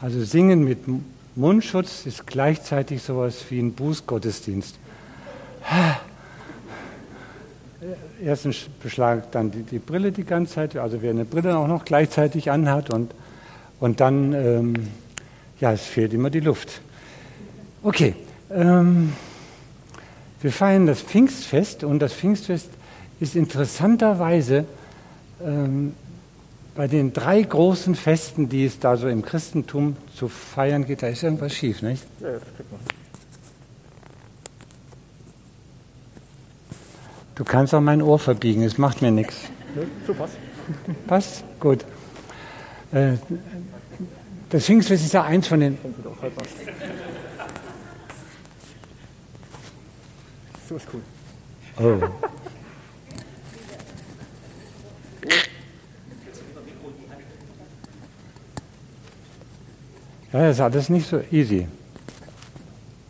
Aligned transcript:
Also 0.00 0.22
Singen 0.22 0.62
mit 0.62 0.78
Mundschutz 1.34 2.06
ist 2.06 2.26
gleichzeitig 2.26 3.02
sowas 3.02 3.44
wie 3.48 3.58
ein 3.58 3.72
Bußgottesdienst. 3.72 4.78
Erstens 8.22 8.68
beschlagt 8.80 9.34
dann 9.34 9.50
die, 9.50 9.62
die, 9.62 9.78
Brille 9.80 10.12
die 10.12 10.24
ganze 10.24 10.54
Zeit, 10.54 10.76
also 10.76 11.02
wer 11.02 11.10
eine 11.10 11.24
Brille 11.24 11.56
auch 11.56 11.66
noch 11.66 11.84
gleichzeitig 11.84 12.50
anhat 12.50 12.90
und, 12.90 13.12
und 13.80 14.00
dann, 14.00 14.32
ähm, 14.34 14.74
ja, 15.60 15.72
es 15.72 15.82
fehlt 15.82 16.12
immer 16.12 16.30
die 16.30 16.40
Luft. 16.40 16.80
Okay, 17.82 18.14
ähm, 18.50 19.12
wir 20.40 20.52
feiern 20.52 20.86
das 20.86 21.00
Pfingstfest 21.00 21.82
und 21.82 21.98
das 21.98 22.12
Pfingstfest 22.12 22.70
ist 23.18 23.34
interessanterweise 23.34 24.64
ähm, 25.44 25.94
bei 26.78 26.86
den 26.86 27.12
drei 27.12 27.42
großen 27.42 27.96
Festen, 27.96 28.48
die 28.48 28.64
es 28.64 28.78
da 28.78 28.96
so 28.96 29.08
im 29.08 29.22
Christentum 29.22 29.96
zu 30.14 30.28
feiern 30.28 30.86
geht, 30.86 31.02
da 31.02 31.08
ist 31.08 31.24
irgendwas 31.24 31.52
schief, 31.52 31.82
nicht? 31.82 32.04
Ja, 32.20 32.34
das 32.34 32.42
kriegt 32.56 32.70
man. 32.70 32.80
Du 37.34 37.42
kannst 37.42 37.74
auch 37.74 37.80
mein 37.80 38.00
Ohr 38.00 38.20
verbiegen, 38.20 38.62
es 38.62 38.78
macht 38.78 39.02
mir 39.02 39.10
nichts. 39.10 39.40
Ja, 39.74 39.82
so 40.06 40.14
passt. 40.14 40.36
Passt? 41.08 41.44
Gut. 41.58 41.84
Äh, 42.92 43.14
das 44.50 44.64
Pfingstfest 44.64 45.04
ist 45.04 45.14
ja 45.14 45.24
eins 45.24 45.48
von 45.48 45.58
den. 45.58 45.78
So 50.68 50.76
ist 50.76 50.86
cool. 50.92 51.02
Oh. 51.80 52.08
Das 60.42 60.56
ist 60.56 60.60
alles 60.60 60.88
nicht 60.88 61.08
so 61.08 61.20
easy. 61.30 61.66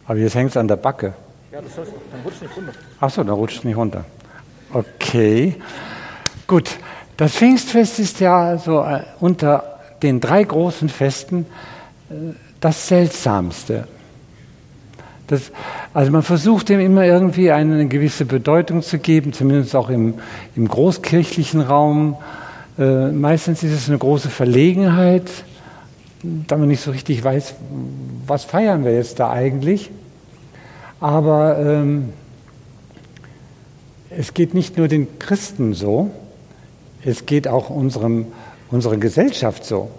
Aber 0.06 0.18
jetzt 0.18 0.34
hängt 0.34 0.50
es 0.50 0.56
an 0.56 0.68
der 0.68 0.76
Backe. 0.76 1.14
Ja, 1.52 1.60
das 1.60 1.76
heißt, 1.76 1.92
dann 2.10 2.20
rutscht 2.22 2.42
nicht 2.42 2.56
runter. 2.56 2.72
Ach 3.00 3.10
so, 3.10 3.24
dann 3.24 3.34
rutscht 3.34 3.64
nicht 3.64 3.76
runter. 3.76 4.04
Okay. 4.72 5.56
Gut. 6.46 6.70
Das 7.16 7.32
Pfingstfest 7.32 7.98
ist 7.98 8.20
ja 8.20 8.58
so 8.58 8.80
äh, 8.80 9.00
unter 9.18 9.80
den 10.02 10.20
drei 10.20 10.44
großen 10.44 10.88
Festen 10.88 11.46
äh, 12.10 12.14
das 12.60 12.86
seltsamste. 12.88 13.88
Das, 15.26 15.50
also 15.92 16.10
man 16.10 16.22
versucht 16.22 16.70
dem 16.70 16.80
immer 16.80 17.04
irgendwie 17.04 17.50
eine 17.50 17.86
gewisse 17.88 18.24
Bedeutung 18.24 18.82
zu 18.82 18.98
geben, 18.98 19.32
zumindest 19.32 19.76
auch 19.76 19.90
im, 19.90 20.14
im 20.56 20.68
großkirchlichen 20.68 21.60
Raum. 21.60 22.16
Äh, 22.78 23.08
meistens 23.08 23.62
ist 23.62 23.72
es 23.72 23.88
eine 23.88 23.98
große 23.98 24.30
Verlegenheit 24.30 25.28
da 26.22 26.56
man 26.56 26.68
nicht 26.68 26.82
so 26.82 26.90
richtig 26.90 27.22
weiß, 27.22 27.54
was 28.26 28.44
feiern 28.44 28.84
wir 28.84 28.94
jetzt 28.94 29.20
da 29.20 29.30
eigentlich. 29.30 29.90
Aber 31.00 31.58
ähm, 31.58 32.12
es 34.10 34.34
geht 34.34 34.54
nicht 34.54 34.76
nur 34.76 34.88
den 34.88 35.18
Christen 35.18 35.74
so, 35.74 36.10
es 37.04 37.26
geht 37.26 37.46
auch 37.46 37.70
unserem, 37.70 38.26
unserer 38.70 38.96
Gesellschaft 38.96 39.64
so. 39.64 39.90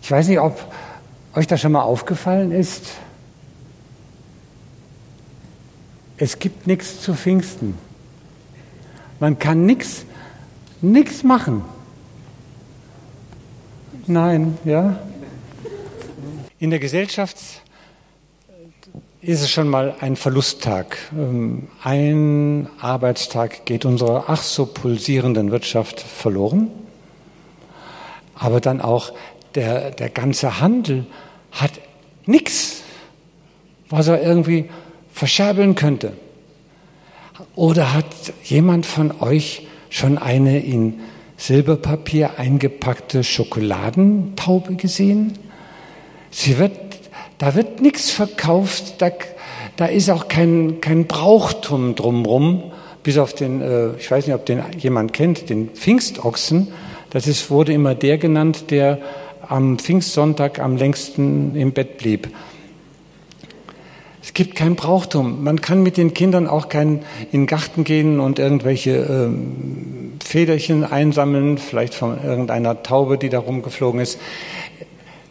Ich 0.00 0.10
weiß 0.10 0.28
nicht, 0.28 0.40
ob 0.40 0.58
euch 1.34 1.46
das 1.46 1.60
schon 1.60 1.72
mal 1.72 1.82
aufgefallen 1.82 2.52
ist. 2.52 2.86
Es 6.16 6.38
gibt 6.38 6.66
nichts 6.66 7.00
zu 7.00 7.14
Pfingsten. 7.14 7.76
Man 9.20 9.38
kann 9.38 9.66
nichts 9.66 10.06
nichts 10.80 11.22
machen. 11.22 11.62
Nein, 14.06 14.58
ja. 14.66 14.98
In 16.58 16.68
der 16.68 16.78
Gesellschaft 16.78 17.38
ist 19.22 19.40
es 19.40 19.50
schon 19.50 19.68
mal 19.68 19.94
ein 20.00 20.16
Verlusttag. 20.16 20.98
Ähm, 21.16 21.68
ein 21.82 22.68
Arbeitstag 22.80 23.64
geht 23.64 23.86
unserer 23.86 24.24
ach 24.26 24.42
so 24.42 24.66
pulsierenden 24.66 25.50
Wirtschaft 25.50 26.00
verloren. 26.00 26.68
Aber 28.34 28.60
dann 28.60 28.82
auch 28.82 29.12
der, 29.54 29.90
der 29.92 30.10
ganze 30.10 30.60
Handel 30.60 31.06
hat 31.50 31.72
nichts, 32.26 32.82
was 33.88 34.08
er 34.08 34.22
irgendwie 34.22 34.68
verscherbeln 35.12 35.76
könnte. 35.76 36.12
Oder 37.54 37.94
hat 37.94 38.04
jemand 38.42 38.84
von 38.84 39.22
euch 39.22 39.66
schon 39.88 40.18
eine 40.18 40.58
in 40.58 41.00
Silberpapier 41.36 42.38
eingepackte 42.38 43.24
Schokoladentaube 43.24 44.76
gesehen. 44.76 45.38
Sie 46.30 46.58
wird, 46.58 46.72
da 47.38 47.54
wird 47.54 47.80
nichts 47.80 48.10
verkauft, 48.10 48.94
da, 48.98 49.10
da 49.76 49.86
ist 49.86 50.10
auch 50.10 50.28
kein, 50.28 50.80
kein 50.80 51.06
Brauchtum 51.06 51.94
drumrum, 51.94 52.72
bis 53.02 53.18
auf 53.18 53.34
den, 53.34 53.60
äh, 53.60 53.94
ich 53.96 54.10
weiß 54.10 54.26
nicht, 54.26 54.34
ob 54.34 54.46
den 54.46 54.62
jemand 54.78 55.12
kennt, 55.12 55.50
den 55.50 55.70
Pfingstochsen. 55.70 56.68
Das 57.10 57.26
ist, 57.26 57.50
wurde 57.50 57.72
immer 57.72 57.94
der 57.94 58.18
genannt, 58.18 58.70
der 58.70 58.98
am 59.48 59.78
Pfingstsonntag 59.78 60.58
am 60.58 60.76
längsten 60.76 61.54
im 61.54 61.72
Bett 61.72 61.98
blieb. 61.98 62.28
Es 64.22 64.32
gibt 64.32 64.56
kein 64.56 64.74
Brauchtum. 64.74 65.44
Man 65.44 65.60
kann 65.60 65.82
mit 65.82 65.98
den 65.98 66.14
Kindern 66.14 66.48
auch 66.48 66.70
kein 66.70 67.00
in 67.30 67.42
den 67.42 67.46
Garten 67.46 67.84
gehen 67.84 68.20
und 68.20 68.38
irgendwelche 68.38 68.96
ähm, 68.96 69.93
Federchen 70.34 70.82
einsammeln, 70.82 71.58
vielleicht 71.58 71.94
von 71.94 72.20
irgendeiner 72.20 72.82
Taube, 72.82 73.18
die 73.18 73.28
da 73.28 73.38
rumgeflogen 73.38 74.00
ist. 74.00 74.18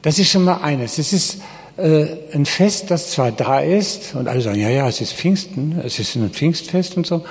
Das 0.02 0.18
ist 0.18 0.30
schon 0.30 0.46
mal 0.46 0.62
eines. 0.62 0.98
Es 0.98 1.12
ist 1.12 1.42
äh, 1.76 2.06
ein 2.34 2.46
Fest, 2.46 2.90
das 2.90 3.12
zwar 3.12 3.34
da 3.34 3.60
ist 3.60 4.16
und 4.16 4.30
alle 4.30 4.40
sagen, 4.40 4.62
ja, 4.62 4.70
ja, 4.70 4.88
es 4.88 5.02
ist 5.02 5.12
Pfingsten, 5.12 5.78
es 5.84 6.00
ist 6.00 6.16
ein 6.16 6.30
Pfingstfest 6.30 6.96
und 6.96 7.06
so, 7.06 7.26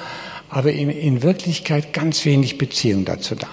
aber 0.50 0.70
in, 0.70 0.90
in 0.90 1.22
Wirklichkeit 1.22 1.94
ganz 1.94 2.26
wenig 2.26 2.58
Beziehung 2.58 3.06
dazu 3.06 3.36
da. 3.36 3.48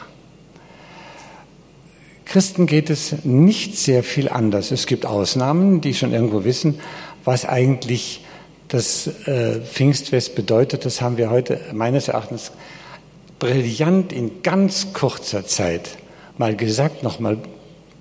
Christen 2.25 2.66
geht 2.66 2.90
es 2.90 3.24
nicht 3.24 3.78
sehr 3.78 4.03
viel 4.03 4.28
anders. 4.28 4.72
Es 4.72 4.86
gibt 4.86 5.06
Ausnahmen, 5.06 5.80
die 5.80 5.94
schon 5.94 6.12
irgendwo 6.12 6.44
wissen, 6.44 6.81
was 7.24 7.46
eigentlich 7.46 8.25
das 8.68 9.07
äh, 9.28 9.62
Pfingstfest 9.62 10.36
bedeutet, 10.36 10.84
das 10.84 11.00
haben 11.00 11.16
wir 11.16 11.30
heute 11.30 11.62
meines 11.72 12.09
Erachtens 12.09 12.51
brillant 13.40 14.12
in 14.12 14.44
ganz 14.44 14.94
kurzer 14.94 15.46
Zeit 15.46 15.98
mal 16.38 16.56
gesagt, 16.56 17.04
noch 17.04 17.20
mal 17.20 17.38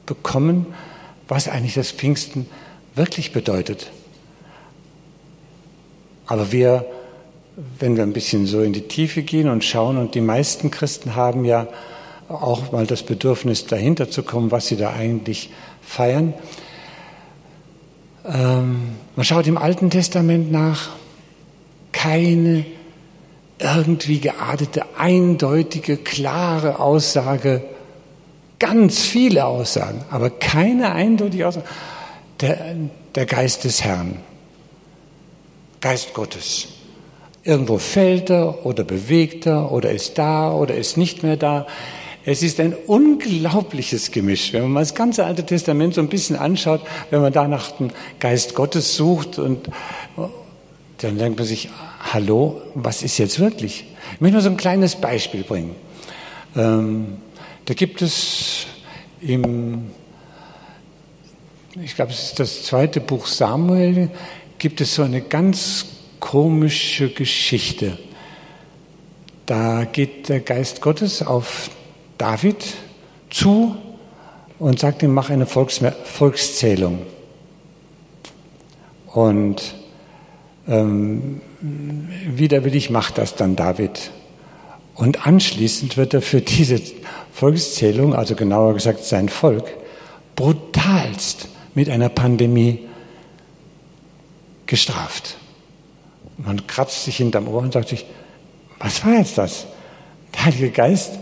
bekommen, 0.07 0.67
was 1.29 1.49
eigentlich 1.49 1.75
das 1.75 1.91
Pfingsten 1.91 2.47
wirklich 2.95 3.33
bedeutet. 3.33 3.91
Aber 6.27 6.53
wir, 6.53 6.85
wenn 7.79 7.97
wir 7.97 8.03
ein 8.03 8.13
bisschen 8.13 8.47
so 8.47 8.63
in 8.63 8.73
die 8.73 8.83
Tiefe 8.83 9.23
gehen 9.23 9.49
und 9.49 9.65
schauen, 9.65 9.97
und 9.97 10.15
die 10.15 10.21
meisten 10.21 10.71
Christen 10.71 11.15
haben 11.17 11.45
ja 11.45 11.69
auch 12.29 12.73
mal 12.73 12.87
das 12.87 13.03
Bedürfnis, 13.03 13.67
dahinter 13.67 14.11
zu 14.11 14.23
kommen, 14.23 14.51
was 14.51 14.67
sie 14.67 14.77
da 14.77 14.93
eigentlich 14.93 15.51
feiern, 15.83 16.35
ähm, 18.27 18.91
man 19.17 19.25
schaut 19.25 19.47
im 19.47 19.57
Alten 19.57 19.91
Testament 19.91 20.53
nach, 20.53 20.91
keine 21.93 22.67
irgendwie 23.59 24.21
geartete, 24.21 24.85
eindeutige, 24.97 25.97
klare 25.97 26.79
Aussage, 26.79 27.63
ganz 28.59 29.01
viele 29.01 29.45
Aussagen, 29.47 30.05
aber 30.11 30.31
keine 30.31 30.93
eindeutige 30.93 31.49
Aussage. 31.49 31.67
Der, 32.41 32.77
der 33.15 33.27
Geist 33.27 33.65
des 33.65 33.83
Herrn, 33.83 34.19
Geist 35.81 36.15
Gottes. 36.15 36.69
Irgendwo 37.43 37.79
fällt 37.79 38.31
er 38.31 38.67
oder 38.67 38.85
bewegt 38.85 39.47
er 39.47 39.73
oder 39.73 39.91
ist 39.91 40.19
da 40.19 40.53
oder 40.53 40.75
ist 40.75 40.97
nicht 40.97 41.23
mehr 41.23 41.37
da. 41.37 41.67
Es 42.25 42.43
ist 42.43 42.61
ein 42.61 42.75
unglaubliches 42.87 44.11
Gemisch, 44.11 44.53
wenn 44.53 44.63
man 44.63 44.73
mal 44.73 44.81
das 44.81 44.95
ganze 44.95 45.25
Alte 45.25 45.47
Testament 45.47 45.95
so 45.95 46.01
ein 46.01 46.09
bisschen 46.09 46.37
anschaut, 46.37 46.83
wenn 47.11 47.23
man 47.23 47.33
da 47.33 47.49
nach 47.49 47.71
dem 47.73 47.91
Geist 48.21 48.55
Gottes 48.55 48.97
sucht 48.97 49.39
und 49.39 49.69
dann 50.99 51.17
denkt 51.17 51.39
man 51.39 51.47
sich, 51.47 51.71
hallo, 52.13 52.63
was 52.75 53.03
ist 53.03 53.19
jetzt 53.19 53.39
wirklich? 53.39 53.85
Ich 54.15 54.21
möchte 54.21 54.35
nur 54.35 54.43
so 54.43 54.51
ein 54.51 54.57
kleines 54.57 54.97
Beispiel 54.97 55.43
bringen. 55.43 55.75
Ähm, 56.57 57.19
da 57.65 57.75
gibt 57.75 58.03
es 58.03 58.67
im, 59.21 59.91
ich 61.81 61.95
glaube, 61.95 62.13
es 62.13 62.25
ist 62.25 62.41
das 62.41 62.63
zweite 62.65 63.01
Buch 63.01 63.27
Samuel, 63.27 64.11
gibt 64.59 64.81
es 64.81 64.95
so 64.95 65.03
eine 65.03 65.21
ganz 65.21 65.87
komische 66.21 67.11
Geschichte. 67.11 67.99
Da 69.47 69.85
geht 69.85 70.29
der 70.29 70.41
Geist 70.41 70.81
Gottes 70.81 71.23
auf 71.23 71.71
David 72.19 72.65
zu 73.31 73.77
und 74.59 74.79
sagt 74.79 75.03
ihm, 75.03 75.15
mach 75.15 75.31
eine 75.31 75.47
Volks 75.47 75.81
Volkszählung. 76.05 77.01
Und 79.07 79.75
ähm, 80.69 81.41
widerwillig 81.61 82.91
macht 82.91 83.19
das 83.19 83.35
dann 83.35 83.57
David. 83.57 84.11
Und 84.95 85.27
anschließend 85.27 85.97
wird 85.97 86.15
er 86.15 86.23
für 86.23 86.41
diese 86.41 86.81
Volkszählung, 87.33 88.15
also 88.15 88.35
genauer 88.35 88.75
gesagt 88.75 89.05
sein 89.05 89.29
Volk, 89.29 89.65
brutalst 90.37 91.49
mit 91.75 91.89
einer 91.89 92.09
Pandemie 92.09 92.81
gestraft. 94.67 95.37
Man 96.37 96.67
kratzt 96.67 97.05
sich 97.05 97.17
hinterm 97.17 97.49
Ohr 97.49 97.63
und 97.63 97.73
sagt 97.73 97.89
sich, 97.89 98.07
was 98.79 99.05
war 99.05 99.15
jetzt 99.15 99.39
das? 99.39 99.67
Der 100.35 100.47
Heilige 100.47 100.71
Geist, 100.71 101.19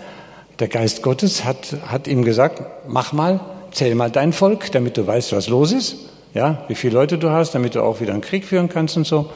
der 0.59 0.69
Geist 0.69 1.03
Gottes 1.03 1.45
hat, 1.45 1.77
hat 1.87 2.09
ihm 2.09 2.25
gesagt, 2.25 2.63
mach 2.89 3.13
mal, 3.13 3.41
zähl 3.73 3.95
mal 3.95 4.11
dein 4.11 4.33
Volk, 4.33 4.73
damit 4.73 4.97
du 4.97 5.07
weißt, 5.07 5.33
was 5.33 5.49
los 5.49 5.73
ist, 5.73 5.97
ja, 6.37 6.65
wie 6.69 6.75
viele 6.75 6.95
Leute 6.95 7.19
du 7.19 7.31
hast, 7.31 7.55
damit 7.55 7.75
du 7.75 7.83
auch 7.83 8.01
wieder 8.01 8.13
einen 8.13 8.21
Krieg 8.21 8.45
führen 8.45 8.69
kannst 8.69 8.97
und 8.97 9.07
so. 9.07 9.31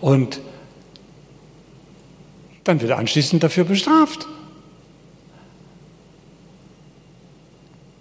Und 0.00 0.40
dann 2.64 2.80
wird 2.80 2.92
er 2.92 2.98
anschließend 2.98 3.42
dafür 3.42 3.64
bestraft. 3.64 4.26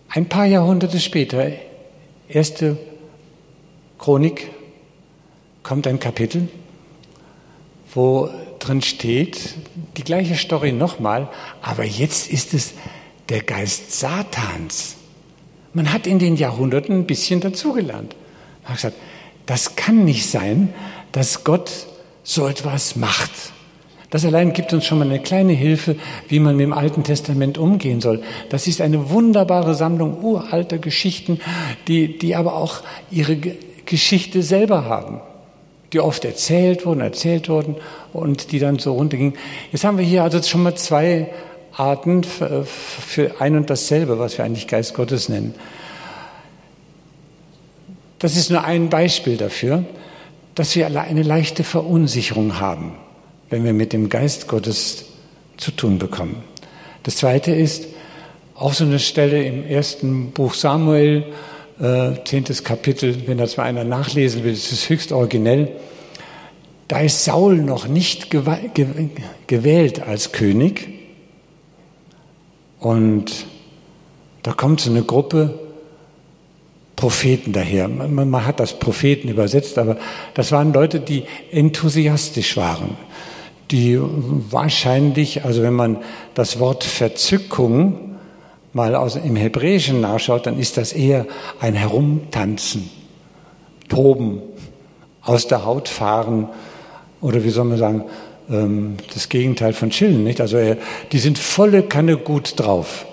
Ein 0.09 0.29
paar 0.29 0.45
Jahrhunderte 0.45 0.99
später, 0.99 1.47
erste 2.27 2.77
Chronik, 3.97 4.51
kommt 5.63 5.87
ein 5.87 5.99
Kapitel, 5.99 6.47
wo 7.93 8.29
drin 8.59 8.81
steht, 8.81 9.55
die 9.97 10.03
gleiche 10.03 10.35
Story 10.35 10.71
nochmal, 10.73 11.29
aber 11.61 11.85
jetzt 11.85 12.31
ist 12.31 12.53
es 12.53 12.73
der 13.29 13.41
Geist 13.41 13.93
Satans. 13.99 14.97
Man 15.73 15.93
hat 15.93 16.07
in 16.07 16.19
den 16.19 16.35
Jahrhunderten 16.35 16.95
ein 16.95 17.05
bisschen 17.05 17.39
dazugelernt. 17.39 18.15
Man 18.63 18.69
hat 18.69 18.75
gesagt, 18.77 18.97
das 19.45 19.75
kann 19.75 20.05
nicht 20.05 20.29
sein, 20.29 20.73
dass 21.11 21.43
Gott 21.43 21.87
so 22.23 22.47
etwas 22.47 22.95
macht. 22.95 23.31
Das 24.11 24.25
allein 24.25 24.51
gibt 24.51 24.73
uns 24.73 24.85
schon 24.85 24.99
mal 24.99 25.05
eine 25.05 25.19
kleine 25.19 25.53
Hilfe, 25.53 25.95
wie 26.27 26.39
man 26.39 26.57
mit 26.57 26.65
dem 26.65 26.73
Alten 26.73 27.03
Testament 27.03 27.57
umgehen 27.57 28.01
soll. 28.01 28.21
Das 28.49 28.67
ist 28.67 28.81
eine 28.81 29.09
wunderbare 29.09 29.73
Sammlung 29.73 30.21
uralter 30.21 30.77
Geschichten, 30.77 31.39
die, 31.87 32.17
die 32.17 32.35
aber 32.35 32.55
auch 32.55 32.81
ihre 33.09 33.37
Geschichte 33.85 34.43
selber 34.43 34.83
haben, 34.83 35.21
die 35.93 36.01
oft 36.01 36.25
erzählt 36.25 36.85
wurden, 36.85 36.99
erzählt 36.99 37.47
wurden 37.47 37.75
und 38.11 38.51
die 38.51 38.59
dann 38.59 38.79
so 38.79 38.93
runtergingen. 38.93 39.35
Jetzt 39.71 39.85
haben 39.85 39.97
wir 39.97 40.05
hier 40.05 40.23
also 40.23 40.41
schon 40.43 40.63
mal 40.63 40.75
zwei 40.75 41.29
Arten 41.73 42.23
für 42.23 43.31
ein 43.39 43.55
und 43.55 43.69
dasselbe, 43.69 44.19
was 44.19 44.37
wir 44.37 44.45
eigentlich 44.45 44.67
Geist 44.67 44.93
Gottes 44.93 45.29
nennen. 45.29 45.55
Das 48.19 48.35
ist 48.35 48.51
nur 48.51 48.63
ein 48.63 48.89
Beispiel 48.89 49.37
dafür, 49.37 49.83
dass 50.55 50.75
wir 50.75 50.85
eine 50.87 51.23
leichte 51.23 51.63
Verunsicherung 51.63 52.59
haben 52.59 52.95
wenn 53.51 53.65
wir 53.65 53.73
mit 53.73 53.93
dem 53.93 54.09
Geist 54.09 54.47
Gottes 54.47 55.05
zu 55.57 55.71
tun 55.71 55.99
bekommen. 55.99 56.37
Das 57.03 57.17
zweite 57.17 57.51
ist 57.51 57.87
auch 58.55 58.73
so 58.73 58.85
eine 58.85 58.99
Stelle 58.99 59.43
im 59.43 59.67
ersten 59.67 60.31
Buch 60.31 60.53
Samuel, 60.53 61.25
äh, 61.79 62.13
zehntes 62.23 62.63
Kapitel, 62.63 63.27
wenn 63.27 63.37
das 63.37 63.57
mal 63.57 63.63
einer 63.63 63.83
nachlesen 63.83 64.43
will, 64.43 64.53
das 64.53 64.71
ist 64.71 64.89
höchst 64.89 65.11
originell. 65.11 65.69
Da 66.87 67.01
ist 67.01 67.25
Saul 67.25 67.57
noch 67.57 67.87
nicht 67.87 68.29
gewählt 68.29 70.01
als 70.01 70.31
König. 70.31 70.87
Und 72.81 73.45
da 74.43 74.51
kommt 74.51 74.81
so 74.81 74.89
eine 74.89 75.03
Gruppe 75.03 75.57
Propheten 76.97 77.53
daher. 77.53 77.87
Man, 77.87 78.29
man, 78.29 78.45
hat 78.45 78.59
das 78.59 78.77
Propheten 78.77 79.29
übersetzt, 79.29 79.77
aber 79.77 79.97
das 80.33 80.51
waren 80.51 80.73
Leute, 80.73 80.99
die 80.99 81.23
enthusiastisch 81.51 82.57
waren 82.57 82.97
die 83.71 83.97
wahrscheinlich, 83.99 85.45
also 85.45 85.63
wenn 85.63 85.73
man 85.73 85.97
das 86.33 86.59
Wort 86.59 86.83
Verzückung 86.83 88.17
mal 88.73 88.95
aus, 88.95 89.15
im 89.15 89.35
Hebräischen 89.35 90.01
nachschaut, 90.01 90.45
dann 90.45 90.59
ist 90.59 90.77
das 90.77 90.93
eher 90.93 91.25
ein 91.59 91.73
Herumtanzen, 91.73 92.89
Toben, 93.89 94.41
aus 95.21 95.47
der 95.47 95.65
Haut 95.65 95.89
fahren 95.89 96.49
oder 97.21 97.43
wie 97.43 97.49
soll 97.49 97.65
man 97.65 97.77
sagen, 97.77 98.05
ähm, 98.51 98.97
das 99.13 99.29
Gegenteil 99.29 99.73
von 99.73 99.89
chillen, 99.89 100.23
nicht? 100.23 100.41
Also 100.41 100.75
die 101.11 101.19
sind 101.19 101.37
volle 101.37 101.83
Kanne 101.83 102.17
gut 102.17 102.53
drauf. 102.57 103.05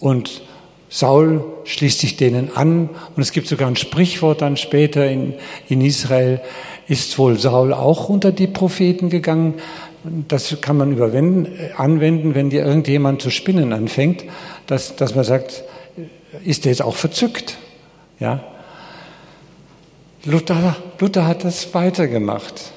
Und 0.00 0.42
Saul 0.88 1.44
schließt 1.64 2.00
sich 2.00 2.16
denen 2.16 2.54
an 2.54 2.88
und 3.16 3.22
es 3.22 3.32
gibt 3.32 3.48
sogar 3.48 3.68
ein 3.68 3.76
Sprichwort 3.76 4.42
dann 4.42 4.56
später 4.56 5.10
in, 5.10 5.34
in 5.68 5.80
Israel, 5.80 6.40
ist 6.86 7.18
wohl 7.18 7.38
Saul 7.38 7.72
auch 7.72 8.08
unter 8.08 8.30
die 8.30 8.46
Propheten 8.46 9.10
gegangen. 9.10 9.54
Das 10.28 10.60
kann 10.60 10.76
man 10.76 11.00
anwenden, 11.76 12.34
wenn 12.34 12.50
dir 12.50 12.64
irgendjemand 12.64 13.22
zu 13.22 13.30
spinnen 13.30 13.72
anfängt, 13.72 14.24
dass, 14.66 14.94
dass 14.96 15.14
man 15.14 15.24
sagt, 15.24 15.64
ist 16.44 16.64
der 16.64 16.72
jetzt 16.72 16.82
auch 16.82 16.94
verzückt? 16.94 17.56
Ja? 18.20 18.44
Luther, 20.24 20.76
Luther 21.00 21.26
hat 21.26 21.44
das 21.44 21.74
weitergemacht. 21.74 22.72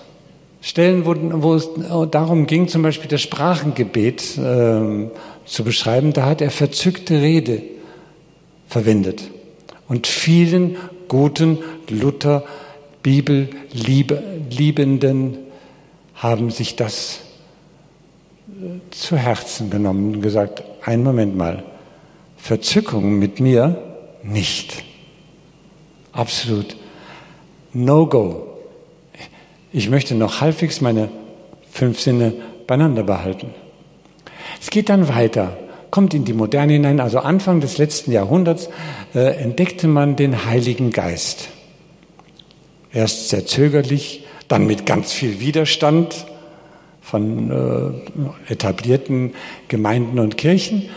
Stellen, 0.61 1.05
wo, 1.05 1.15
wo 1.43 1.55
es 1.55 1.69
darum 2.11 2.47
ging, 2.47 2.67
zum 2.67 2.81
Beispiel 2.81 3.09
das 3.09 3.21
Sprachengebet 3.21 4.37
äh, 4.37 5.09
zu 5.45 5.63
beschreiben, 5.63 6.11
da 6.13 6.25
hat 6.25 6.41
er 6.41 6.51
verzückte 6.51 7.21
Rede 7.21 7.61
verwendet. 8.67 9.31
Und 9.87 10.07
vielen 10.07 10.75
guten 11.07 11.59
Luther 11.89 12.43
Bibelliebenden 13.03 15.37
haben 16.15 16.49
sich 16.51 16.75
das 16.75 17.21
äh, 18.49 18.79
zu 18.91 19.15
Herzen 19.15 19.69
genommen 19.69 20.15
und 20.15 20.21
gesagt, 20.21 20.63
einen 20.83 21.03
Moment 21.03 21.37
mal, 21.37 21.63
Verzückung 22.35 23.17
mit 23.19 23.39
mir 23.39 23.81
nicht. 24.23 24.83
Absolut 26.11 26.75
No-Go. 27.73 28.46
Ich 29.77 29.91
möchte 29.91 30.15
noch 30.15 30.41
halbwegs 30.41 30.81
meine 30.81 31.07
fünf 31.69 31.99
Sinne 31.99 32.33
beieinander 32.65 33.03
behalten. 33.03 33.51
Es 34.59 34.71
geht 34.71 34.89
dann 34.89 35.07
weiter, 35.07 35.55
kommt 35.91 36.15
in 36.15 36.25
die 36.25 36.33
Moderne 36.33 36.73
hinein. 36.73 36.99
Also 36.99 37.19
Anfang 37.19 37.61
des 37.61 37.77
letzten 37.77 38.11
Jahrhunderts 38.11 38.69
äh, 39.13 39.35
entdeckte 39.39 39.87
man 39.87 40.15
den 40.15 40.45
Heiligen 40.45 40.89
Geist. 40.89 41.49
Erst 42.91 43.29
sehr 43.29 43.45
zögerlich, 43.45 44.25
dann 44.47 44.65
mit 44.65 44.87
ganz 44.87 45.11
viel 45.11 45.39
Widerstand 45.39 46.25
von 46.99 48.01
äh, 48.47 48.51
etablierten 48.51 49.35
Gemeinden 49.67 50.17
und 50.17 50.37
Kirchen. 50.37 50.89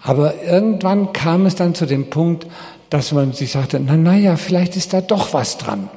Aber 0.00 0.42
irgendwann 0.42 1.12
kam 1.12 1.44
es 1.44 1.54
dann 1.54 1.74
zu 1.74 1.84
dem 1.84 2.08
Punkt, 2.08 2.46
dass 2.88 3.12
man 3.12 3.34
sich 3.34 3.52
sagte, 3.52 3.78
na, 3.78 3.98
na 3.98 4.16
ja, 4.16 4.36
vielleicht 4.36 4.74
ist 4.74 4.94
da 4.94 5.02
doch 5.02 5.34
was 5.34 5.58
dran. 5.58 5.90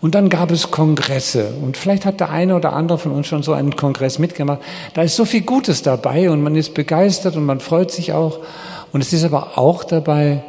Und 0.00 0.14
dann 0.14 0.30
gab 0.30 0.50
es 0.50 0.70
Kongresse 0.70 1.52
und 1.62 1.76
vielleicht 1.76 2.06
hat 2.06 2.20
der 2.20 2.30
eine 2.30 2.56
oder 2.56 2.72
andere 2.72 2.96
von 2.96 3.12
uns 3.12 3.26
schon 3.26 3.42
so 3.42 3.52
einen 3.52 3.76
Kongress 3.76 4.18
mitgemacht. 4.18 4.60
Da 4.94 5.02
ist 5.02 5.14
so 5.14 5.26
viel 5.26 5.42
Gutes 5.42 5.82
dabei 5.82 6.30
und 6.30 6.42
man 6.42 6.56
ist 6.56 6.72
begeistert 6.72 7.36
und 7.36 7.44
man 7.44 7.60
freut 7.60 7.90
sich 7.90 8.14
auch. 8.14 8.38
Und 8.92 9.02
es 9.02 9.12
ist 9.12 9.24
aber 9.24 9.58
auch 9.58 9.84
dabei 9.84 10.42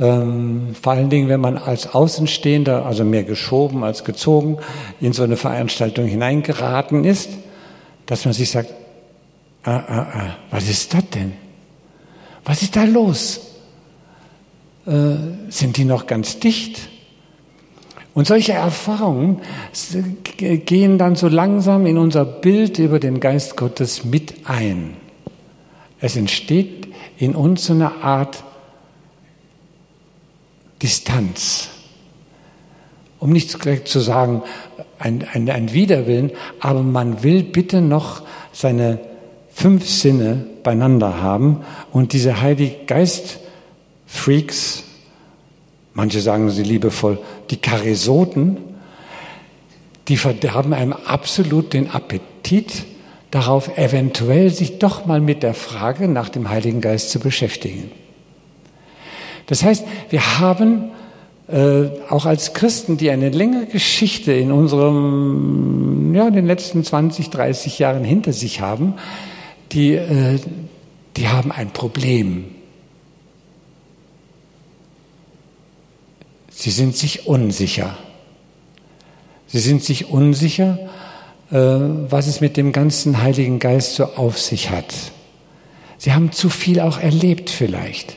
ähm, 0.00 0.74
vor 0.80 0.94
allen 0.94 1.10
Dingen, 1.10 1.28
wenn 1.28 1.40
man 1.40 1.58
als 1.58 1.94
Außenstehender, 1.94 2.86
also 2.86 3.04
mehr 3.04 3.22
geschoben 3.22 3.84
als 3.84 4.02
gezogen, 4.02 4.58
in 5.00 5.12
so 5.12 5.22
eine 5.22 5.36
Veranstaltung 5.36 6.06
hineingeraten 6.06 7.04
ist, 7.04 7.28
dass 8.06 8.24
man 8.24 8.32
sich 8.32 8.50
sagt, 8.50 8.72
ah, 9.62 9.76
ah, 9.86 10.06
ah, 10.12 10.36
was 10.50 10.68
ist 10.68 10.94
das 10.94 11.08
denn? 11.10 11.32
Was 12.44 12.62
ist 12.62 12.74
da 12.74 12.84
los? 12.84 13.40
Äh, 14.86 15.50
sind 15.50 15.76
die 15.76 15.84
noch 15.84 16.06
ganz 16.06 16.40
dicht? 16.40 16.89
Und 18.12 18.26
solche 18.26 18.52
Erfahrungen 18.52 19.40
gehen 20.36 20.98
dann 20.98 21.14
so 21.14 21.28
langsam 21.28 21.86
in 21.86 21.96
unser 21.96 22.24
Bild 22.24 22.78
über 22.78 22.98
den 22.98 23.20
Geist 23.20 23.56
Gottes 23.56 24.04
mit 24.04 24.48
ein. 24.48 24.96
Es 26.00 26.16
entsteht 26.16 26.88
in 27.18 27.34
uns 27.34 27.66
so 27.66 27.72
eine 27.72 28.02
Art 28.02 28.42
Distanz. 30.82 31.68
Um 33.18 33.30
nicht 33.30 33.58
gleich 33.60 33.84
zu 33.84 34.00
sagen, 34.00 34.42
ein, 34.98 35.26
ein, 35.32 35.48
ein 35.48 35.72
Widerwillen, 35.72 36.32
aber 36.58 36.82
man 36.82 37.22
will 37.22 37.42
bitte 37.42 37.80
noch 37.80 38.22
seine 38.52 38.98
fünf 39.52 39.88
Sinne 39.88 40.46
beieinander 40.62 41.20
haben 41.20 41.64
und 41.92 42.12
diese 42.12 42.40
Heilige 42.40 42.76
Geist 42.86 43.40
Freaks, 44.06 44.84
manche 45.94 46.20
sagen 46.20 46.50
sie 46.50 46.62
liebevoll, 46.62 47.18
die 47.50 47.58
Charisoten, 47.60 48.58
die 50.08 50.16
verderben 50.16 50.72
einem 50.72 50.92
absolut 50.92 51.72
den 51.72 51.90
Appetit 51.90 52.84
darauf, 53.30 53.76
eventuell 53.76 54.50
sich 54.50 54.78
doch 54.78 55.06
mal 55.06 55.20
mit 55.20 55.42
der 55.42 55.54
Frage 55.54 56.08
nach 56.08 56.28
dem 56.28 56.48
Heiligen 56.48 56.80
Geist 56.80 57.10
zu 57.10 57.20
beschäftigen. 57.20 57.90
Das 59.46 59.62
heißt, 59.62 59.84
wir 60.10 60.38
haben 60.38 60.90
äh, 61.48 61.88
auch 62.08 62.26
als 62.26 62.54
Christen, 62.54 62.96
die 62.96 63.10
eine 63.10 63.30
längere 63.30 63.66
Geschichte 63.66 64.32
in 64.32 64.52
unserem, 64.52 66.14
ja, 66.14 66.30
den 66.30 66.46
letzten 66.46 66.84
20, 66.84 67.30
30 67.30 67.78
Jahren 67.78 68.04
hinter 68.04 68.32
sich 68.32 68.60
haben, 68.60 68.94
die, 69.72 69.94
äh, 69.94 70.38
die 71.16 71.28
haben 71.28 71.50
ein 71.52 71.70
Problem. 71.70 72.44
Sie 76.60 76.70
sind 76.70 76.94
sich 76.94 77.26
unsicher. 77.26 77.96
Sie 79.46 79.60
sind 79.60 79.82
sich 79.82 80.10
unsicher, 80.10 80.78
äh, 81.50 81.56
was 81.56 82.26
es 82.26 82.42
mit 82.42 82.58
dem 82.58 82.72
ganzen 82.72 83.22
Heiligen 83.22 83.60
Geist 83.60 83.94
so 83.94 84.04
auf 84.04 84.38
sich 84.38 84.68
hat. 84.68 84.92
Sie 85.96 86.12
haben 86.12 86.32
zu 86.32 86.50
viel 86.50 86.80
auch 86.80 86.98
erlebt 86.98 87.48
vielleicht. 87.48 88.14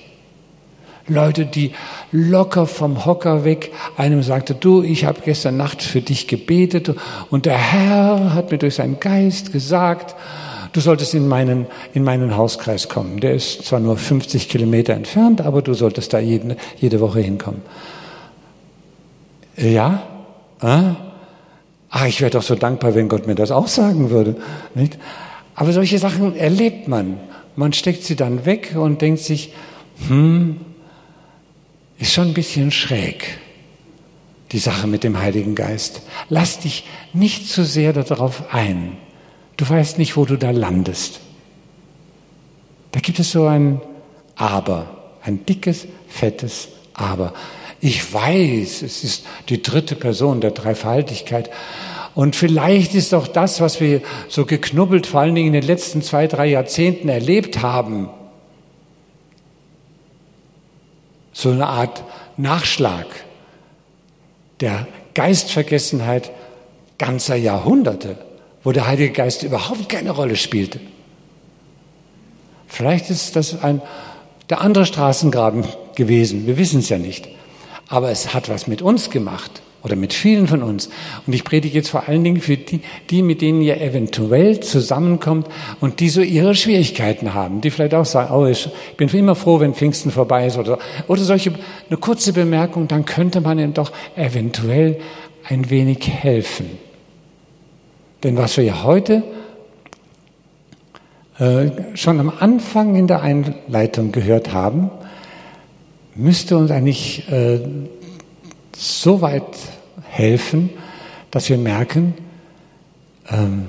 Leute, 1.07 1.45
die 1.45 1.71
locker 2.11 2.67
vom 2.67 3.05
Hocker 3.05 3.45
weg 3.45 3.71
einem 3.95 4.23
sagte, 4.23 4.55
du, 4.55 4.83
ich 4.83 5.05
habe 5.05 5.21
gestern 5.23 5.55
Nacht 5.55 5.81
für 5.81 6.01
dich 6.01 6.27
gebetet 6.27 6.93
und 7.29 7.45
der 7.45 7.57
Herr 7.57 8.33
hat 8.33 8.51
mir 8.51 8.57
durch 8.57 8.75
seinen 8.75 8.99
Geist 8.99 9.53
gesagt, 9.53 10.17
du 10.73 10.81
solltest 10.81 11.13
in 11.13 11.29
meinen, 11.29 11.65
in 11.93 12.03
meinen 12.03 12.35
Hauskreis 12.35 12.89
kommen. 12.89 13.21
Der 13.21 13.35
ist 13.35 13.63
zwar 13.63 13.79
nur 13.79 13.95
50 13.95 14.49
Kilometer 14.49 14.95
entfernt, 14.95 15.39
aber 15.39 15.61
du 15.61 15.73
solltest 15.73 16.11
da 16.11 16.19
jede, 16.19 16.57
jede 16.81 16.99
Woche 16.99 17.21
hinkommen. 17.21 17.61
Ja? 19.57 20.03
Ah? 20.59 20.95
Ich 22.07 22.21
wäre 22.21 22.31
doch 22.31 22.41
so 22.41 22.55
dankbar, 22.55 22.95
wenn 22.95 23.07
Gott 23.07 23.27
mir 23.27 23.35
das 23.35 23.51
auch 23.51 23.67
sagen 23.67 24.09
würde. 24.09 24.35
Nicht? 24.73 24.97
Aber 25.55 25.71
solche 25.73 25.99
Sachen 25.99 26.35
erlebt 26.35 26.87
man. 26.87 27.19
Man 27.55 27.73
steckt 27.73 28.03
sie 28.03 28.15
dann 28.15 28.45
weg 28.45 28.75
und 28.75 29.01
denkt 29.01 29.21
sich, 29.21 29.53
hm, 30.07 30.59
ist 31.99 32.13
schon 32.13 32.29
ein 32.29 32.33
bisschen 32.33 32.71
schräg, 32.71 33.37
die 34.51 34.57
Sache 34.59 34.87
mit 34.87 35.03
dem 35.03 35.19
Heiligen 35.19 35.53
Geist. 35.53 36.01
Lass 36.29 36.59
dich 36.59 36.85
nicht 37.13 37.47
zu 37.47 37.63
sehr 37.63 37.93
darauf 37.93 38.53
ein. 38.53 38.97
Du 39.57 39.69
weißt 39.69 39.99
nicht, 39.99 40.17
wo 40.17 40.25
du 40.25 40.35
da 40.35 40.49
landest. 40.49 41.19
Da 42.91 42.99
gibt 42.99 43.19
es 43.19 43.31
so 43.31 43.45
ein 43.45 43.81
Aber, 44.35 45.13
ein 45.21 45.45
dickes, 45.45 45.87
fettes 46.07 46.69
Aber. 46.93 47.33
Ich 47.85 48.13
weiß, 48.13 48.81
es 48.81 49.03
ist 49.03 49.25
die 49.49 49.61
dritte 49.61 49.95
Person 49.97 50.39
der 50.39 50.51
Dreifaltigkeit. 50.51 51.49
Und 52.15 52.33
vielleicht 52.33 52.95
ist 52.95 53.13
auch 53.13 53.27
das, 53.27 53.59
was 53.59 53.81
wir 53.81 54.01
so 54.29 54.45
geknubbelt, 54.45 55.05
vor 55.05 55.19
allen 55.19 55.35
Dingen 55.35 55.47
in 55.47 55.59
den 55.59 55.67
letzten 55.67 56.01
zwei, 56.01 56.27
drei 56.27 56.45
Jahrzehnten 56.45 57.09
erlebt 57.09 57.61
haben, 57.61 58.09
so 61.33 61.49
eine 61.49 61.67
Art 61.67 62.05
Nachschlag 62.37 63.05
der 64.61 64.87
Geistvergessenheit 65.13 66.31
ganzer 66.97 67.35
Jahrhunderte, 67.35 68.15
wo 68.63 68.71
der 68.71 68.87
Heilige 68.87 69.11
Geist 69.11 69.43
überhaupt 69.43 69.89
keine 69.89 70.11
Rolle 70.11 70.37
spielte. 70.37 70.79
Vielleicht 72.65 73.09
ist 73.09 73.35
das 73.35 73.61
ein, 73.61 73.81
der 74.49 74.61
andere 74.61 74.85
Straßengraben 74.85 75.65
gewesen, 75.95 76.47
wir 76.47 76.57
wissen 76.57 76.79
es 76.79 76.87
ja 76.87 76.97
nicht. 76.97 77.27
Aber 77.87 78.09
es 78.09 78.33
hat 78.33 78.49
was 78.49 78.67
mit 78.67 78.81
uns 78.81 79.09
gemacht 79.09 79.61
oder 79.83 79.95
mit 79.97 80.13
vielen 80.13 80.47
von 80.47 80.63
uns. 80.63 80.89
Und 81.27 81.33
ich 81.33 81.43
predige 81.43 81.75
jetzt 81.75 81.89
vor 81.89 82.07
allen 82.07 82.23
Dingen 82.23 82.41
für 82.41 82.55
die, 82.55 82.81
die, 83.09 83.21
mit 83.21 83.41
denen 83.41 83.61
ihr 83.61 83.81
eventuell 83.81 84.61
zusammenkommt 84.61 85.47
und 85.81 85.99
die 85.99 86.09
so 86.09 86.21
ihre 86.21 86.55
Schwierigkeiten 86.55 87.33
haben, 87.33 87.59
die 87.59 87.69
vielleicht 87.69 87.93
auch 87.93 88.05
sagen, 88.05 88.33
oh, 88.33 88.45
ich 88.45 88.69
bin 88.95 89.09
immer 89.09 89.35
froh, 89.35 89.59
wenn 89.59 89.73
Pfingsten 89.73 90.09
vorbei 90.11 90.47
ist 90.47 90.57
oder, 90.57 90.79
oder 91.07 91.21
solche, 91.21 91.53
eine 91.89 91.97
kurze 91.97 92.31
Bemerkung, 92.31 92.87
dann 92.87 93.05
könnte 93.05 93.41
man 93.41 93.59
ihnen 93.59 93.73
doch 93.73 93.91
eventuell 94.15 94.99
ein 95.43 95.69
wenig 95.69 96.07
helfen. 96.07 96.69
Denn 98.23 98.37
was 98.37 98.55
wir 98.55 98.63
ja 98.63 98.83
heute 98.83 99.23
äh, 101.39 101.71
schon 101.95 102.21
am 102.21 102.31
Anfang 102.39 102.95
in 102.95 103.07
der 103.07 103.21
Einleitung 103.21 104.13
gehört 104.13 104.53
haben, 104.53 104.91
müsste 106.15 106.57
uns 106.57 106.71
eigentlich 106.71 107.27
äh, 107.31 107.59
so 108.75 109.21
weit 109.21 109.43
helfen, 110.09 110.69
dass 111.31 111.49
wir 111.49 111.57
merken, 111.57 112.13
ähm, 113.29 113.67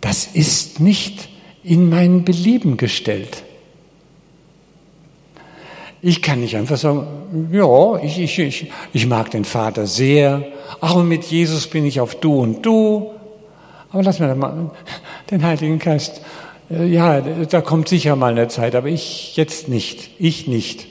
das 0.00 0.26
ist 0.26 0.80
nicht 0.80 1.28
in 1.64 1.88
mein 1.88 2.24
Belieben 2.24 2.76
gestellt. 2.76 3.42
Ich 6.00 6.22
kann 6.22 6.40
nicht 6.40 6.56
einfach 6.56 6.76
sagen, 6.76 7.48
ja, 7.50 7.96
ich, 7.96 8.20
ich, 8.20 8.38
ich, 8.38 8.70
ich 8.92 9.06
mag 9.06 9.30
den 9.32 9.44
Vater 9.44 9.86
sehr, 9.86 10.44
aber 10.80 11.02
mit 11.02 11.24
Jesus 11.24 11.66
bin 11.66 11.84
ich 11.84 12.00
auf 12.00 12.14
du 12.14 12.40
und 12.40 12.64
du. 12.64 13.10
Aber 13.90 14.02
lass 14.02 14.20
mir 14.20 14.34
mal 14.34 14.70
den 15.30 15.42
Heiligen 15.42 15.78
Geist. 15.78 16.20
Äh, 16.70 16.86
ja, 16.86 17.20
da 17.20 17.60
kommt 17.60 17.88
sicher 17.88 18.14
mal 18.14 18.32
eine 18.32 18.48
Zeit, 18.48 18.74
aber 18.74 18.88
ich 18.88 19.36
jetzt 19.36 19.68
nicht. 19.68 20.10
Ich 20.18 20.46
nicht. 20.46 20.86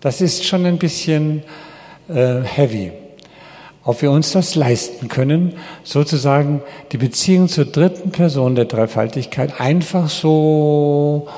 Das 0.00 0.20
ist 0.20 0.44
schon 0.44 0.64
ein 0.64 0.78
bisschen 0.78 1.42
äh, 2.08 2.42
heavy. 2.42 2.92
Ob 3.84 4.02
wir 4.02 4.10
uns 4.10 4.32
das 4.32 4.54
leisten 4.54 5.08
können, 5.08 5.54
sozusagen 5.82 6.62
die 6.92 6.98
Beziehung 6.98 7.48
zur 7.48 7.64
dritten 7.64 8.12
Person 8.12 8.54
der 8.54 8.66
Dreifaltigkeit 8.66 9.60
einfach 9.60 10.08
so 10.08 11.28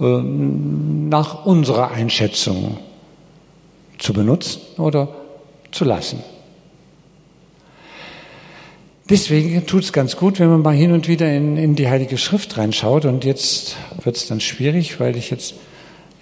äh, 0.00 0.04
nach 0.04 1.46
unserer 1.46 1.92
Einschätzung 1.92 2.78
zu 3.98 4.12
benutzen 4.12 4.60
oder 4.78 5.08
zu 5.70 5.84
lassen. 5.84 6.22
Deswegen 9.08 9.64
tut 9.66 9.84
es 9.84 9.92
ganz 9.92 10.16
gut, 10.16 10.38
wenn 10.38 10.48
man 10.48 10.62
mal 10.62 10.74
hin 10.74 10.92
und 10.92 11.08
wieder 11.08 11.32
in, 11.32 11.56
in 11.56 11.76
die 11.76 11.88
Heilige 11.88 12.18
Schrift 12.18 12.58
reinschaut. 12.58 13.04
Und 13.04 13.24
jetzt 13.24 13.76
wird 14.02 14.16
es 14.16 14.26
dann 14.26 14.40
schwierig, 14.40 15.00
weil 15.00 15.16
ich 15.16 15.30
jetzt 15.30 15.54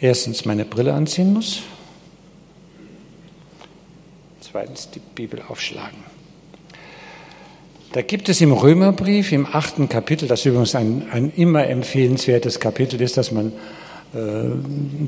erstens 0.00 0.44
meine 0.44 0.64
Brille 0.64 0.94
anziehen 0.94 1.32
muss 1.32 1.62
zweitens 4.50 4.90
die 4.90 5.00
Bibel 5.00 5.42
aufschlagen. 5.48 5.98
Da 7.92 8.02
gibt 8.02 8.28
es 8.28 8.40
im 8.40 8.52
Römerbrief 8.52 9.32
im 9.32 9.46
achten 9.46 9.88
Kapitel, 9.88 10.26
das 10.26 10.44
übrigens 10.44 10.74
ein, 10.74 11.06
ein 11.12 11.32
immer 11.36 11.66
empfehlenswertes 11.66 12.58
Kapitel 12.58 13.00
ist, 13.00 13.16
das 13.16 13.30
man 13.30 13.52
äh, 14.12 14.48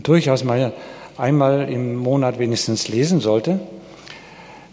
durchaus 0.03 0.45
mal 0.45 0.73
einmal 1.17 1.69
im 1.69 1.97
Monat 1.97 2.39
wenigstens 2.39 2.89
lesen 2.89 3.21
sollte, 3.21 3.61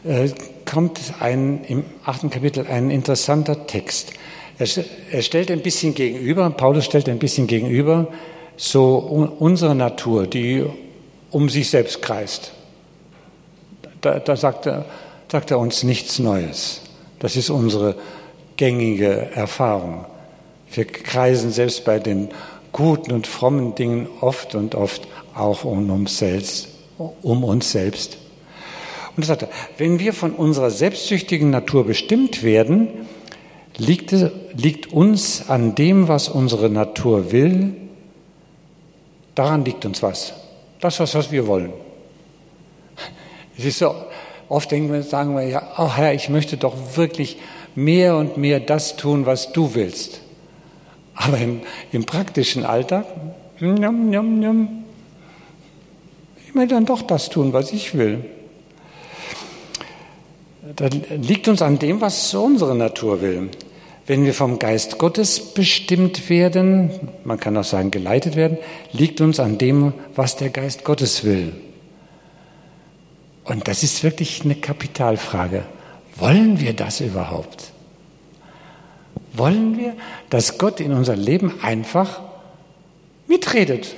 äh, 0.04 0.30
kommt 0.66 1.00
ein, 1.20 1.64
im 1.66 1.84
achten 2.04 2.30
Kapitel 2.30 2.68
ein 2.68 2.92
interessanter 2.92 3.66
Text. 3.66 4.14
Er, 4.60 4.68
er 5.12 5.22
stellt 5.24 5.50
ein 5.50 5.62
bisschen 5.62 5.96
gegenüber, 5.96 6.50
Paulus 6.52 6.86
stellt 6.86 7.10
ein 7.10 7.20
bisschen 7.20 7.48
gegenüber, 7.48 8.08
so 8.56 8.98
unsere 9.40 9.74
Natur, 9.74 10.28
die 10.28 10.64
um 11.32 11.50
sich 11.50 11.70
selbst 11.70 12.02
kreist. 12.02 12.54
Da, 14.02 14.20
da 14.20 14.36
sagt, 14.36 14.66
er, 14.66 14.86
sagt 15.32 15.52
er 15.52 15.60
uns 15.60 15.84
nichts 15.84 16.20
Neues. 16.20 16.82
Das 17.20 17.36
ist 17.36 17.50
unsere 17.50 17.96
gängige 18.58 19.32
Erfahrung. 19.36 20.06
Wir 20.72 20.86
kreisen 20.86 21.52
selbst 21.52 21.86
bei 21.86 22.00
den 22.00 22.30
guten 22.72 23.12
und 23.12 23.28
frommen 23.28 23.76
Dingen 23.76 24.08
oft 24.22 24.56
und 24.56 24.76
oft 24.76 25.08
auch 25.36 25.64
um 25.64 25.90
uns 25.90 26.18
selbst. 26.18 26.70
Um 27.22 27.44
uns 27.44 27.72
selbst. 27.72 28.18
Und 29.16 29.24
er 29.24 29.28
sagt, 29.28 29.48
wenn 29.78 30.00
wir 30.00 30.14
von 30.14 30.32
unserer 30.32 30.70
selbstsüchtigen 30.70 31.50
Natur 31.50 31.86
bestimmt 31.86 32.44
werden, 32.44 32.88
liegt, 33.78 34.14
liegt 34.54 34.94
uns 34.94 35.50
an 35.50 35.76
dem, 35.76 36.08
was 36.08 36.30
unsere 36.30 36.70
Natur 36.70 37.32
will, 37.32 37.74
daran 39.36 39.66
liegt 39.66 39.86
uns 39.86 40.04
was. 40.04 40.34
Das, 40.80 41.00
was 41.00 41.32
wir 41.32 41.48
wollen. 41.48 41.74
Es 43.60 43.66
ist 43.66 43.80
so, 43.80 43.94
oft 44.48 44.72
denken 44.72 44.94
wir, 44.94 45.04
sagen 45.04 45.36
wir 45.36 45.44
ja, 45.44 45.62
oh 45.78 45.94
Herr, 45.94 46.14
ich 46.14 46.30
möchte 46.30 46.56
doch 46.56 46.96
wirklich 46.96 47.38
mehr 47.76 48.16
und 48.16 48.38
mehr 48.38 48.62
das 48.62 48.96
tun, 48.96 49.26
was 49.26 49.52
du 49.52 49.76
willst. 49.76 50.22
Aber 51.14 51.38
im, 51.38 51.60
im 51.92 52.06
praktischen 52.06 52.64
Alltag, 52.64 53.06
njam, 53.60 54.10
njam, 54.10 54.40
njam, 54.40 54.70
ich 56.48 56.56
möchte 56.56 56.74
dann 56.74 56.86
doch 56.86 57.02
das 57.02 57.30
tun, 57.30 57.52
was 57.52 57.74
ich 57.74 57.98
will. 57.98 58.24
Das 60.78 60.92
liegt 61.10 61.50
uns 61.50 61.62
an 61.62 61.80
dem, 61.80 62.00
was 62.00 62.34
unsere 62.34 62.76
Natur 62.76 63.22
will. 63.22 63.50
Wenn 64.08 64.24
wir 64.24 64.34
vom 64.34 64.58
Geist 64.58 64.98
Gottes 64.98 65.54
bestimmt 65.54 66.30
werden, 66.30 66.92
man 67.26 67.38
kann 67.38 67.58
auch 67.58 67.66
sagen 67.66 67.92
geleitet 67.92 68.38
werden, 68.38 68.58
liegt 68.94 69.20
uns 69.20 69.42
an 69.42 69.58
dem, 69.58 69.94
was 70.16 70.38
der 70.38 70.50
Geist 70.50 70.86
Gottes 70.86 71.26
will. 71.26 71.52
Und 73.50 73.68
das 73.68 73.82
ist 73.82 74.04
wirklich 74.04 74.46
eine 74.46 74.54
Kapitalfrage. 74.54 75.64
Wollen 76.16 76.60
wir 76.60 76.74
das 76.74 77.02
überhaupt? 77.02 77.72
Wollen 79.34 79.76
wir, 79.76 79.96
dass 80.30 80.60
Gott 80.60 80.80
in 80.80 80.94
unser 80.94 81.16
Leben 81.16 81.56
einfach 81.64 82.22
mitredet? 83.28 83.96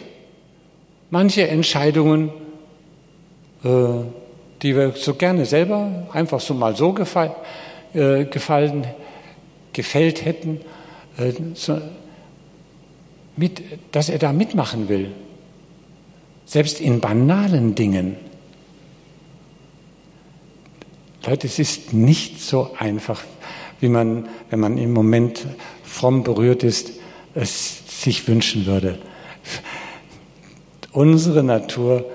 Manche 1.10 1.50
Entscheidungen, 1.50 2.30
äh, 3.66 3.70
die 4.62 4.74
wir 4.74 4.94
so 4.94 5.16
gerne 5.16 5.46
selber 5.46 6.08
einfach 6.14 6.40
so 6.40 6.54
mal 6.54 6.78
so 6.78 6.94
gefall, 6.94 7.36
äh, 7.94 8.24
gefallen, 8.24 8.88
gefällt 9.74 10.24
hätten, 10.24 10.62
äh, 11.18 11.34
so, 11.56 11.82
mit, 13.36 13.62
dass 13.92 14.08
er 14.08 14.20
da 14.20 14.32
mitmachen 14.32 14.88
will. 14.88 15.12
selbst 16.46 16.82
in 16.82 17.00
banalen 17.00 17.76
Dingen. 17.76 18.31
Leute, 21.26 21.48
es 21.48 21.60
ist 21.60 21.94
nicht 21.94 22.42
so 22.42 22.72
einfach, 22.78 23.22
wie 23.80 23.90
man, 23.90 24.28
wenn 24.50 24.60
man 24.60 24.78
im 24.78 24.92
Moment 24.92 25.46
fromm 25.84 26.24
berührt 26.24 26.64
ist, 26.64 26.94
es 27.36 28.04
sich 28.04 28.28
wünschen 28.28 28.66
würde. 28.66 28.98
Unsere 30.92 31.44
Natur 31.44 32.06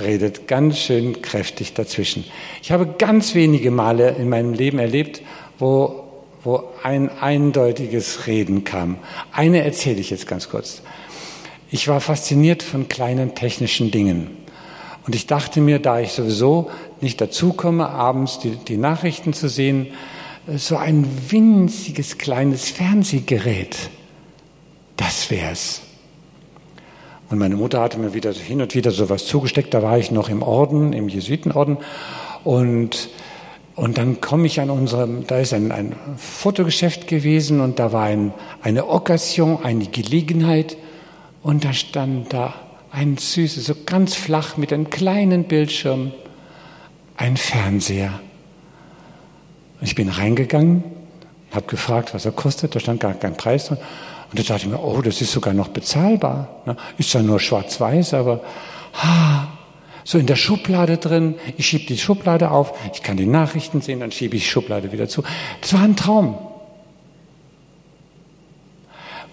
redet 0.00 0.48
ganz 0.48 0.78
schön 0.78 1.22
kräftig 1.22 1.74
dazwischen. 1.74 2.24
Ich 2.62 2.72
habe 2.72 2.86
ganz 2.98 3.34
wenige 3.34 3.70
Male 3.70 4.10
in 4.10 4.28
meinem 4.28 4.52
Leben 4.52 4.78
erlebt, 4.78 5.22
wo, 5.58 6.04
wo 6.42 6.64
ein 6.82 7.08
eindeutiges 7.20 8.26
Reden 8.26 8.64
kam. 8.64 8.98
Eine 9.32 9.64
erzähle 9.64 10.00
ich 10.00 10.10
jetzt 10.10 10.26
ganz 10.26 10.50
kurz. 10.50 10.82
Ich 11.70 11.88
war 11.88 12.00
fasziniert 12.00 12.62
von 12.62 12.88
kleinen 12.88 13.34
technischen 13.34 13.90
Dingen. 13.90 14.45
Und 15.06 15.14
ich 15.14 15.26
dachte 15.26 15.60
mir, 15.60 15.78
da 15.78 16.00
ich 16.00 16.12
sowieso 16.12 16.70
nicht 17.00 17.20
dazukomme, 17.20 17.88
abends 17.88 18.40
die, 18.40 18.56
die 18.56 18.76
Nachrichten 18.76 19.32
zu 19.32 19.48
sehen, 19.48 19.88
so 20.56 20.76
ein 20.76 21.06
winziges 21.28 22.18
kleines 22.18 22.70
Fernsehgerät, 22.70 23.90
das 24.96 25.30
wär's. 25.30 25.82
Und 27.28 27.38
meine 27.38 27.56
Mutter 27.56 27.80
hatte 27.80 27.98
mir 27.98 28.14
wieder 28.14 28.32
hin 28.32 28.62
und 28.62 28.74
wieder 28.74 28.90
sowas 28.90 29.26
zugesteckt. 29.26 29.74
Da 29.74 29.82
war 29.82 29.98
ich 29.98 30.10
noch 30.10 30.28
im 30.28 30.42
Orden, 30.42 30.92
im 30.92 31.08
Jesuitenorden. 31.08 31.78
Und, 32.44 33.08
und 33.74 33.98
dann 33.98 34.20
komme 34.20 34.46
ich 34.46 34.60
an 34.60 34.70
unserem, 34.70 35.26
da 35.26 35.38
ist 35.38 35.52
ein, 35.52 35.72
ein 35.72 35.96
Fotogeschäft 36.16 37.08
gewesen 37.08 37.60
und 37.60 37.80
da 37.80 37.92
war 37.92 38.04
ein, 38.04 38.32
eine 38.62 38.88
Occasion, 38.88 39.64
eine 39.64 39.86
Gelegenheit. 39.86 40.76
Und 41.42 41.64
da 41.64 41.72
stand 41.72 42.32
da 42.32 42.54
ein 42.90 43.16
süßes, 43.16 43.66
so 43.66 43.74
ganz 43.84 44.14
flach 44.14 44.56
mit 44.56 44.72
einem 44.72 44.90
kleinen 44.90 45.44
Bildschirm, 45.44 46.12
ein 47.16 47.36
Fernseher. 47.36 48.20
Ich 49.80 49.94
bin 49.94 50.08
reingegangen, 50.08 50.84
habe 51.52 51.66
gefragt, 51.66 52.14
was 52.14 52.24
er 52.24 52.32
kostet, 52.32 52.74
da 52.74 52.80
stand 52.80 53.00
gar 53.00 53.14
kein 53.14 53.36
Preis 53.36 53.66
drin. 53.66 53.78
Und 54.30 54.38
da 54.38 54.42
dachte 54.42 54.66
ich 54.66 54.72
mir, 54.72 54.82
oh, 54.82 55.00
das 55.02 55.20
ist 55.20 55.32
sogar 55.32 55.54
noch 55.54 55.68
bezahlbar. 55.68 56.62
Ne? 56.66 56.76
Ist 56.98 57.10
zwar 57.10 57.22
nur 57.22 57.38
schwarz-weiß, 57.38 58.14
aber 58.14 58.42
ha, 58.94 59.48
so 60.04 60.18
in 60.18 60.26
der 60.26 60.36
Schublade 60.36 60.98
drin. 60.98 61.34
Ich 61.56 61.66
schiebe 61.66 61.86
die 61.86 61.98
Schublade 61.98 62.50
auf, 62.50 62.72
ich 62.92 63.02
kann 63.02 63.16
die 63.16 63.26
Nachrichten 63.26 63.80
sehen, 63.80 64.00
dann 64.00 64.12
schiebe 64.12 64.36
ich 64.36 64.44
die 64.44 64.48
Schublade 64.48 64.92
wieder 64.92 65.08
zu. 65.08 65.22
Das 65.60 65.74
war 65.74 65.82
ein 65.82 65.96
Traum. 65.96 66.38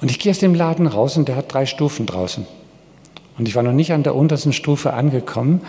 Und 0.01 0.11
ich 0.11 0.19
gehe 0.19 0.31
aus 0.31 0.39
dem 0.39 0.53
Laden 0.53 0.87
raus 0.87 1.15
und 1.15 1.27
der 1.27 1.35
hat 1.37 1.53
drei 1.53 1.65
Stufen 1.65 2.05
draußen. 2.05 2.45
Und 3.37 3.47
ich 3.47 3.55
war 3.55 3.63
noch 3.63 3.73
nicht 3.73 3.93
an 3.93 4.03
der 4.03 4.15
untersten 4.15 4.53
Stufe 4.53 4.93
angekommen. 4.93 5.61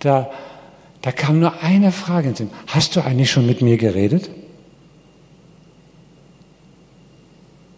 Da, 0.00 0.30
da 1.02 1.12
kam 1.12 1.40
nur 1.40 1.62
eine 1.62 1.92
Frage 1.92 2.30
ins 2.30 2.38
Sinn. 2.38 2.50
Hast 2.66 2.96
du 2.96 3.00
eigentlich 3.00 3.30
schon 3.30 3.46
mit 3.46 3.62
mir 3.62 3.76
geredet? 3.76 4.30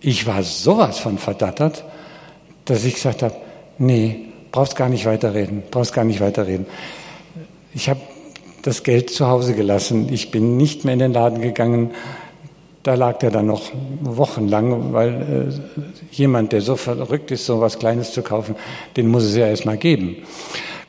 Ich 0.01 0.27
war 0.27 0.43
sowas 0.43 0.99
von 0.99 1.19
verdattert, 1.19 1.85
dass 2.67 2.85
ich 2.85 2.95
gesagt 2.95 3.23
habe, 3.23 3.35
nee, 3.79 4.27
brauchst 4.53 4.77
gar 4.77 4.89
nicht 4.89 5.07
weiterreden, 5.07 5.63
brauchst 5.71 5.95
gar 5.95 6.05
nicht 6.05 6.21
weiterreden. 6.21 6.67
Ich 7.75 7.89
habe 7.89 8.01
das 8.63 8.83
Geld 8.83 9.11
zu 9.11 9.27
Hause 9.27 9.55
gelassen. 9.55 10.13
Ich 10.13 10.31
bin 10.31 10.57
nicht 10.57 10.85
mehr 10.85 10.95
in 10.95 11.01
den 11.01 11.13
Laden 11.13 11.41
gegangen. 11.41 11.91
Da 12.85 12.95
lag 12.95 13.19
der 13.19 13.31
dann 13.31 13.47
noch 13.47 13.73
wochenlang, 14.03 14.93
weil 14.93 15.51
äh, 15.51 16.15
jemand, 16.15 16.53
der 16.53 16.61
so 16.61 16.77
verrückt 16.77 17.31
ist, 17.31 17.47
so 17.47 17.61
was 17.61 17.79
Kleines 17.79 18.13
zu 18.13 18.23
kaufen, 18.23 18.55
den 18.97 19.09
muss 19.09 19.25
es 19.25 19.35
ja 19.35 19.47
erstmal 19.47 19.79
geben. 19.79 20.19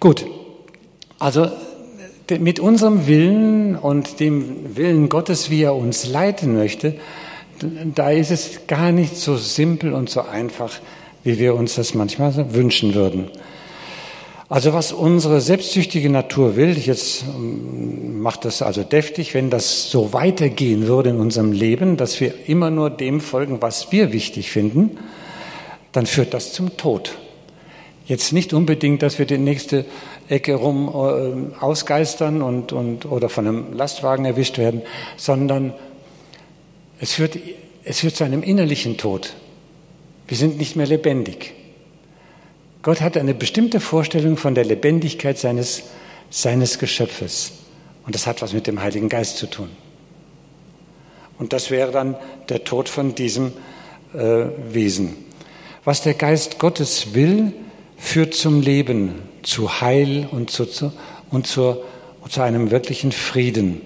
Gut, 0.01 0.25
also 1.19 1.47
mit 2.39 2.59
unserem 2.59 3.07
Willen 3.07 3.77
und 3.77 4.19
dem 4.19 4.75
Willen 4.75 5.07
Gottes, 5.07 5.49
wie 5.49 5.63
er 5.63 5.73
uns 5.73 6.05
leiten 6.05 6.55
möchte, 6.55 6.95
da 7.95 8.11
ist 8.11 8.31
es 8.31 8.67
gar 8.67 8.91
nicht 8.91 9.15
so 9.15 9.37
simpel 9.37 9.93
und 9.93 10.09
so 10.09 10.21
einfach, 10.21 10.73
wie 11.23 11.39
wir 11.39 11.55
uns 11.55 11.75
das 11.75 11.93
manchmal 11.93 12.53
wünschen 12.53 12.93
würden. 12.93 13.31
Also 14.47 14.73
was 14.73 14.91
unsere 14.91 15.41
selbstsüchtige 15.41 16.09
Natur 16.09 16.55
will, 16.55 16.77
jetzt 16.77 17.23
ähm, 17.23 18.04
macht 18.25 18.43
das 18.43 18.63
also 18.63 18.81
deftig, 18.81 19.35
wenn 19.35 19.51
das 19.51 19.91
so 19.91 20.11
weitergehen 20.11 20.87
würde 20.87 21.11
in 21.11 21.19
unserem 21.19 21.51
Leben, 21.51 21.95
dass 21.95 22.19
wir 22.19 22.49
immer 22.49 22.71
nur 22.71 22.89
dem 22.89 23.21
folgen, 23.21 23.61
was 23.61 23.91
wir 23.91 24.13
wichtig 24.13 24.49
finden, 24.49 24.97
dann 25.91 26.07
führt 26.07 26.33
das 26.33 26.51
zum 26.51 26.75
Tod. 26.75 27.19
Jetzt 28.07 28.33
nicht 28.33 28.51
unbedingt, 28.51 29.03
dass 29.03 29.19
wir 29.19 29.27
die 29.27 29.37
nächste 29.37 29.85
Ecke 30.27 30.55
rum 30.55 30.87
äh, 30.87 31.63
ausgeistern 31.63 32.41
und, 32.41 32.73
und, 32.73 33.05
oder 33.05 33.29
von 33.29 33.47
einem 33.47 33.73
Lastwagen 33.73 34.25
erwischt 34.25 34.57
werden, 34.57 34.81
sondern 35.17 35.75
es 36.99 37.13
führt, 37.13 37.37
es 37.83 37.99
führt 37.99 38.15
zu 38.15 38.23
einem 38.23 38.41
innerlichen 38.41 38.97
Tod. 38.97 39.35
Wir 40.27 40.35
sind 40.35 40.57
nicht 40.57 40.75
mehr 40.75 40.87
lebendig. 40.87 41.53
Gott 42.81 43.01
hat 43.01 43.17
eine 43.17 43.35
bestimmte 43.35 43.79
Vorstellung 43.79 44.35
von 44.35 44.55
der 44.55 44.65
Lebendigkeit 44.65 45.37
seines, 45.37 45.83
seines 46.31 46.79
Geschöpfes. 46.79 47.64
Und 48.05 48.15
das 48.15 48.27
hat 48.27 48.41
was 48.41 48.53
mit 48.53 48.67
dem 48.67 48.81
Heiligen 48.81 49.09
Geist 49.09 49.37
zu 49.37 49.47
tun. 49.47 49.69
Und 51.37 51.53
das 51.53 51.71
wäre 51.71 51.91
dann 51.91 52.15
der 52.49 52.63
Tod 52.63 52.87
von 52.87 53.15
diesem 53.15 53.51
äh, 54.13 54.45
Wesen. 54.71 55.15
Was 55.83 56.01
der 56.01 56.13
Geist 56.13 56.59
Gottes 56.59 57.13
will, 57.13 57.53
führt 57.97 58.33
zum 58.33 58.61
Leben, 58.61 59.15
zu 59.43 59.81
Heil 59.81 60.27
und 60.31 60.49
zu, 60.49 60.65
zu, 60.65 60.91
und 61.29 61.47
zur, 61.47 61.83
und 62.21 62.31
zu 62.31 62.41
einem 62.41 62.71
wirklichen 62.71 63.11
Frieden. 63.11 63.81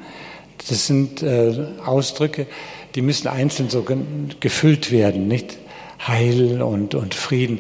Das 0.58 0.88
sind 0.88 1.24
äh, 1.24 1.68
Ausdrücke, 1.86 2.46
die 2.96 3.02
müssen 3.02 3.28
einzeln 3.28 3.70
so 3.70 3.86
gefüllt 4.40 4.92
werden, 4.92 5.28
nicht? 5.28 5.58
Heil 6.08 6.62
und, 6.62 6.96
und 6.96 7.14
Frieden. 7.14 7.60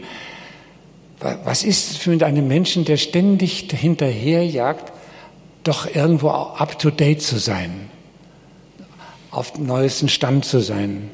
Was 1.43 1.63
ist 1.63 1.97
für 1.97 2.11
einen 2.25 2.47
Menschen, 2.47 2.85
der 2.85 2.97
ständig 2.97 3.67
hinterherjagt, 3.71 4.93
doch 5.63 5.93
irgendwo 5.93 6.29
up 6.29 6.79
to 6.79 6.89
date 6.89 7.21
zu 7.21 7.37
sein, 7.37 7.89
auf 9.31 9.53
dem 9.53 9.65
neuesten 9.65 10.09
Stand 10.09 10.45
zu 10.45 10.59
sein? 10.59 11.09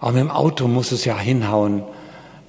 Auch 0.00 0.12
mit 0.12 0.20
dem 0.20 0.30
Auto 0.30 0.68
muss 0.68 0.92
es 0.92 1.04
ja 1.04 1.18
hinhauen. 1.18 1.82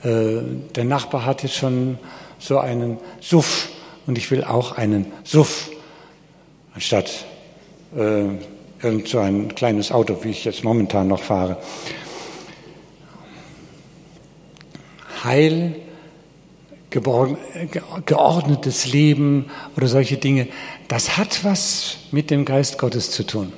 Äh, 0.03 0.41
der 0.75 0.85
Nachbar 0.85 1.25
hat 1.25 1.43
jetzt 1.43 1.55
schon 1.55 1.97
so 2.37 2.59
einen 2.59 2.97
Suff 3.19 3.69
und 4.07 4.17
ich 4.17 4.29
will 4.31 4.43
auch 4.43 4.77
einen 4.77 5.11
Suff, 5.23 5.69
anstatt 6.73 7.25
äh, 7.95 8.23
irgend 8.81 9.07
so 9.07 9.19
ein 9.19 9.53
kleines 9.55 9.91
Auto, 9.91 10.23
wie 10.23 10.29
ich 10.29 10.45
jetzt 10.45 10.63
momentan 10.63 11.07
noch 11.07 11.21
fahre. 11.21 11.57
Heil, 15.23 15.75
geordnetes 16.89 18.87
Leben 18.87 19.45
oder 19.75 19.87
solche 19.87 20.17
Dinge, 20.17 20.47
das 20.87 21.17
hat 21.17 21.43
was 21.43 21.97
mit 22.11 22.31
dem 22.31 22.45
Geist 22.45 22.77
Gottes 22.77 23.11
zu 23.11 23.23
tun. 23.25 23.53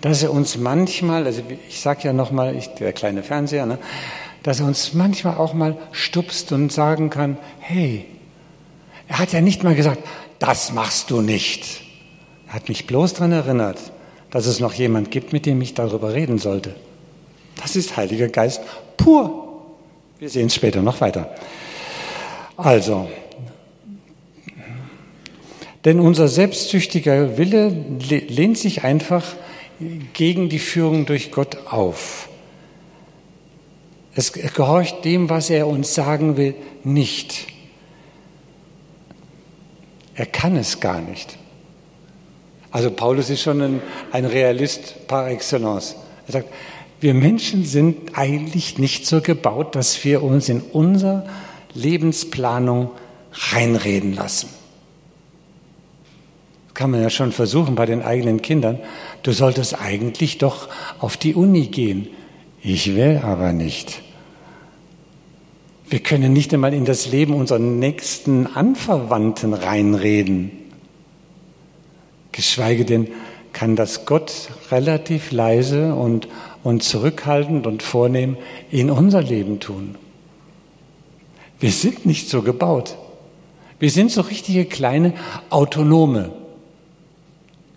Dass 0.00 0.22
er 0.22 0.32
uns 0.32 0.56
manchmal, 0.56 1.26
also 1.26 1.42
ich 1.68 1.80
sage 1.80 2.00
ja 2.04 2.12
nochmal, 2.12 2.60
der 2.80 2.92
kleine 2.92 3.22
Fernseher, 3.22 3.66
ne, 3.66 3.78
dass 4.42 4.60
er 4.60 4.66
uns 4.66 4.94
manchmal 4.94 5.36
auch 5.36 5.52
mal 5.52 5.76
stupst 5.92 6.52
und 6.52 6.72
sagen 6.72 7.10
kann, 7.10 7.36
hey, 7.58 8.06
er 9.08 9.18
hat 9.18 9.32
ja 9.32 9.40
nicht 9.40 9.62
mal 9.62 9.74
gesagt, 9.74 10.02
das 10.38 10.72
machst 10.72 11.10
du 11.10 11.20
nicht. 11.20 11.82
Er 12.48 12.54
hat 12.54 12.68
mich 12.68 12.86
bloß 12.86 13.14
daran 13.14 13.32
erinnert, 13.32 13.78
dass 14.30 14.46
es 14.46 14.60
noch 14.60 14.72
jemand 14.72 15.10
gibt, 15.10 15.32
mit 15.32 15.46
dem 15.46 15.60
ich 15.60 15.74
darüber 15.74 16.14
reden 16.14 16.38
sollte. 16.38 16.74
Das 17.60 17.76
ist 17.76 17.96
Heiliger 17.96 18.28
Geist 18.28 18.62
pur. 18.96 19.48
Wir 20.18 20.30
sehen 20.30 20.46
es 20.46 20.54
später 20.54 20.82
noch 20.82 21.00
weiter. 21.00 21.34
Also, 22.62 23.08
denn 25.84 25.98
unser 25.98 26.28
selbstsüchtiger 26.28 27.38
Wille 27.38 27.68
lehnt 27.68 28.58
sich 28.58 28.84
einfach 28.84 29.24
gegen 30.12 30.48
die 30.50 30.58
Führung 30.58 31.06
durch 31.06 31.30
Gott 31.30 31.66
auf. 31.66 32.28
Es 34.14 34.32
gehorcht 34.32 35.04
dem, 35.04 35.30
was 35.30 35.48
er 35.48 35.66
uns 35.66 35.94
sagen 35.94 36.36
will, 36.36 36.54
nicht. 36.84 37.46
Er 40.14 40.26
kann 40.26 40.56
es 40.56 40.80
gar 40.80 41.00
nicht. 41.00 41.38
Also 42.70 42.90
Paulus 42.90 43.30
ist 43.30 43.40
schon 43.40 43.62
ein, 43.62 43.82
ein 44.12 44.26
Realist 44.26 45.06
par 45.06 45.30
excellence. 45.30 45.96
Er 46.26 46.32
sagt, 46.32 46.48
wir 47.00 47.14
Menschen 47.14 47.64
sind 47.64 48.18
eigentlich 48.18 48.78
nicht 48.78 49.06
so 49.06 49.22
gebaut, 49.22 49.74
dass 49.74 50.04
wir 50.04 50.22
uns 50.22 50.50
in 50.50 50.60
unsere 50.60 51.26
Lebensplanung 51.74 52.90
reinreden 53.52 54.14
lassen. 54.14 54.48
Das 56.66 56.74
kann 56.74 56.90
man 56.90 57.02
ja 57.02 57.10
schon 57.10 57.32
versuchen 57.32 57.74
bei 57.74 57.86
den 57.86 58.02
eigenen 58.02 58.42
Kindern. 58.42 58.78
Du 59.22 59.32
solltest 59.32 59.80
eigentlich 59.80 60.38
doch 60.38 60.68
auf 60.98 61.16
die 61.16 61.34
Uni 61.34 61.66
gehen. 61.66 62.08
Ich 62.62 62.94
will 62.96 63.20
aber 63.22 63.52
nicht. 63.52 64.02
Wir 65.88 66.00
können 66.00 66.32
nicht 66.32 66.54
einmal 66.54 66.72
in 66.72 66.84
das 66.84 67.10
Leben 67.10 67.34
unserer 67.34 67.58
nächsten 67.58 68.46
Anverwandten 68.46 69.54
reinreden. 69.54 70.52
Geschweige 72.32 72.84
denn 72.84 73.08
kann 73.52 73.74
das 73.74 74.06
Gott 74.06 74.50
relativ 74.70 75.32
leise 75.32 75.94
und, 75.94 76.28
und 76.62 76.82
zurückhaltend 76.82 77.66
und 77.66 77.82
vornehm 77.82 78.36
in 78.70 78.90
unser 78.90 79.22
Leben 79.22 79.58
tun. 79.58 79.96
Wir 81.60 81.70
sind 81.70 82.06
nicht 82.06 82.28
so 82.28 82.42
gebaut. 82.42 82.96
Wir 83.78 83.90
sind 83.90 84.10
so 84.10 84.22
richtige 84.22 84.64
kleine 84.64 85.14
Autonome. 85.50 86.32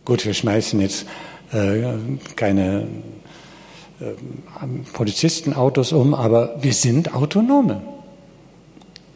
Gut, 0.05 0.25
wir 0.25 0.33
schmeißen 0.33 0.81
jetzt 0.81 1.05
äh, 1.51 1.93
keine 2.35 2.87
äh, 3.99 4.05
Polizistenautos 4.93 5.91
um, 5.91 6.13
aber 6.13 6.55
wir 6.61 6.73
sind 6.73 7.13
Autonome. 7.13 7.81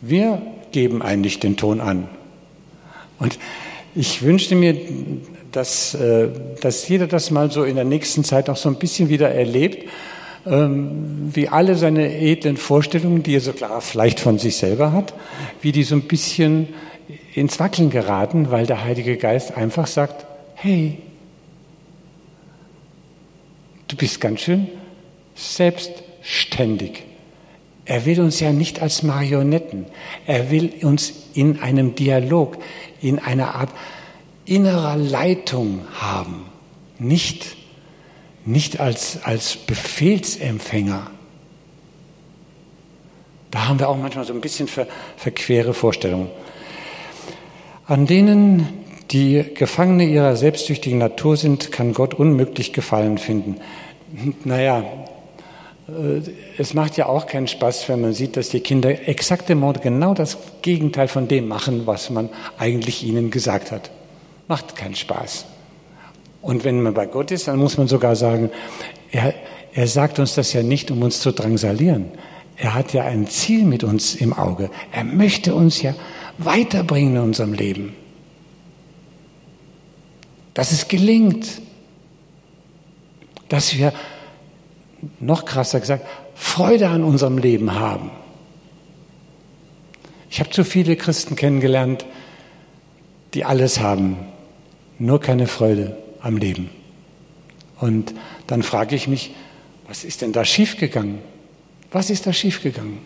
Wir 0.01 0.41
geben 0.71 1.01
eigentlich 1.01 1.39
den 1.39 1.57
Ton 1.57 1.81
an. 1.81 2.09
Und 3.19 3.39
ich 3.95 4.21
wünschte 4.21 4.55
mir, 4.55 4.77
dass, 5.51 5.93
äh, 5.95 6.29
dass 6.61 6.87
jeder 6.87 7.07
das 7.07 7.31
mal 7.31 7.51
so 7.51 7.63
in 7.63 7.75
der 7.75 7.85
nächsten 7.85 8.23
Zeit 8.23 8.49
auch 8.49 8.57
so 8.57 8.69
ein 8.69 8.75
bisschen 8.75 9.09
wieder 9.09 9.29
erlebt, 9.29 9.89
ähm, 10.49 11.29
wie 11.33 11.47
alle 11.47 11.75
seine 11.75 12.17
edlen 12.17 12.57
Vorstellungen, 12.57 13.23
die 13.23 13.35
er 13.35 13.41
so 13.41 13.53
klar 13.53 13.81
vielleicht 13.81 14.19
von 14.19 14.39
sich 14.39 14.57
selber 14.57 14.91
hat, 14.91 15.13
wie 15.61 15.71
die 15.71 15.83
so 15.83 15.95
ein 15.95 16.03
bisschen 16.03 16.69
ins 17.33 17.59
Wackeln 17.59 17.89
geraten, 17.89 18.51
weil 18.51 18.65
der 18.65 18.83
Heilige 18.83 19.17
Geist 19.17 19.55
einfach 19.55 19.87
sagt, 19.87 20.25
hey, 20.55 20.97
du 23.87 23.95
bist 23.95 24.19
ganz 24.19 24.41
schön 24.41 24.67
selbstständig. 25.35 27.03
Er 27.85 28.05
will 28.05 28.19
uns 28.19 28.39
ja 28.39 28.51
nicht 28.51 28.81
als 28.81 29.03
Marionetten. 29.03 29.85
Er 30.25 30.51
will 30.51 30.73
uns 30.81 31.13
in 31.33 31.61
einem 31.61 31.95
Dialog, 31.95 32.57
in 33.01 33.19
einer 33.19 33.55
Art 33.55 33.69
innerer 34.45 34.97
Leitung 34.97 35.81
haben. 35.93 36.45
Nicht, 36.99 37.56
nicht 38.47 38.79
als, 38.79 39.19
als 39.23 39.57
Befehlsempfänger. 39.57 41.11
Da 43.51 43.67
haben 43.67 43.79
wir 43.79 43.89
auch 43.89 43.97
manchmal 43.97 44.25
so 44.25 44.33
ein 44.33 44.41
bisschen 44.41 44.67
ver, 44.67 44.87
verquere 45.17 45.73
Vorstellungen. 45.73 46.29
An 47.85 48.07
denen, 48.07 48.67
die 49.11 49.43
Gefangene 49.53 50.05
ihrer 50.05 50.35
selbstsüchtigen 50.35 50.97
Natur 50.97 51.37
sind, 51.37 51.71
kann 51.71 51.93
Gott 51.93 52.13
unmöglich 52.13 52.73
Gefallen 52.73 53.17
finden. 53.17 53.57
Naja, 54.45 54.83
äh, 55.87 56.21
es 56.57 56.73
macht 56.73 56.95
ja 56.95 57.07
auch 57.07 57.27
keinen 57.27 57.47
Spaß, 57.47 57.89
wenn 57.89 58.01
man 58.01 58.13
sieht, 58.13 58.37
dass 58.37 58.49
die 58.49 58.61
Kinder 58.61 59.07
exakt 59.07 59.49
im 59.49 59.59
Mord 59.59 59.81
genau 59.81 60.13
das 60.13 60.37
Gegenteil 60.61 61.09
von 61.09 61.27
dem 61.27 61.47
machen, 61.49 61.85
was 61.85 62.09
man 62.09 62.29
eigentlich 62.57 63.03
ihnen 63.03 63.29
gesagt 63.29 63.71
hat. 63.71 63.91
Macht 64.47 64.77
keinen 64.77 64.95
Spaß. 64.95 65.45
Und 66.47 66.63
wenn 66.63 66.81
man 66.81 66.93
bei 66.93 67.07
Gott 67.07 67.31
ist, 67.31 67.49
dann 67.49 67.59
muss 67.59 67.77
man 67.77 67.89
sogar 67.89 68.15
sagen, 68.15 68.49
er, 69.11 69.33
er 69.73 69.85
sagt 69.85 70.17
uns 70.17 70.33
das 70.35 70.53
ja 70.53 70.63
nicht, 70.63 70.89
um 70.91 71.01
uns 71.01 71.19
zu 71.19 71.33
drangsalieren. 71.33 72.05
Er 72.55 72.73
hat 72.73 72.93
ja 72.93 73.03
ein 73.03 73.27
Ziel 73.27 73.65
mit 73.65 73.83
uns 73.83 74.15
im 74.15 74.31
Auge. 74.31 74.69
Er 74.93 75.03
möchte 75.03 75.53
uns 75.53 75.81
ja 75.81 75.93
weiterbringen 76.37 77.17
in 77.17 77.21
unserem 77.21 77.51
Leben. 77.51 77.97
Dass 80.53 80.71
es 80.71 80.87
gelingt, 80.87 81.61
dass 83.49 83.75
wir 83.75 83.91
noch 85.19 85.43
krasser 85.43 85.81
gesagt, 85.81 86.07
Freude 86.33 86.87
an 86.87 87.03
unserem 87.03 87.37
Leben 87.39 87.77
haben. 87.77 88.09
Ich 90.29 90.39
habe 90.39 90.51
zu 90.51 90.63
viele 90.63 90.95
Christen 90.95 91.35
kennengelernt, 91.35 92.05
die 93.33 93.43
alles 93.43 93.81
haben, 93.81 94.15
nur 94.97 95.19
keine 95.19 95.47
Freude 95.47 96.06
am 96.21 96.37
Leben. 96.37 96.69
Und 97.79 98.13
dann 98.47 98.63
frage 98.63 98.95
ich 98.95 99.07
mich, 99.07 99.33
was 99.87 100.03
ist 100.03 100.21
denn 100.21 100.33
da 100.33 100.43
schiefgegangen? 100.45 101.19
Was 101.91 102.09
ist 102.09 102.27
da 102.27 102.33
schiefgegangen? 102.33 102.99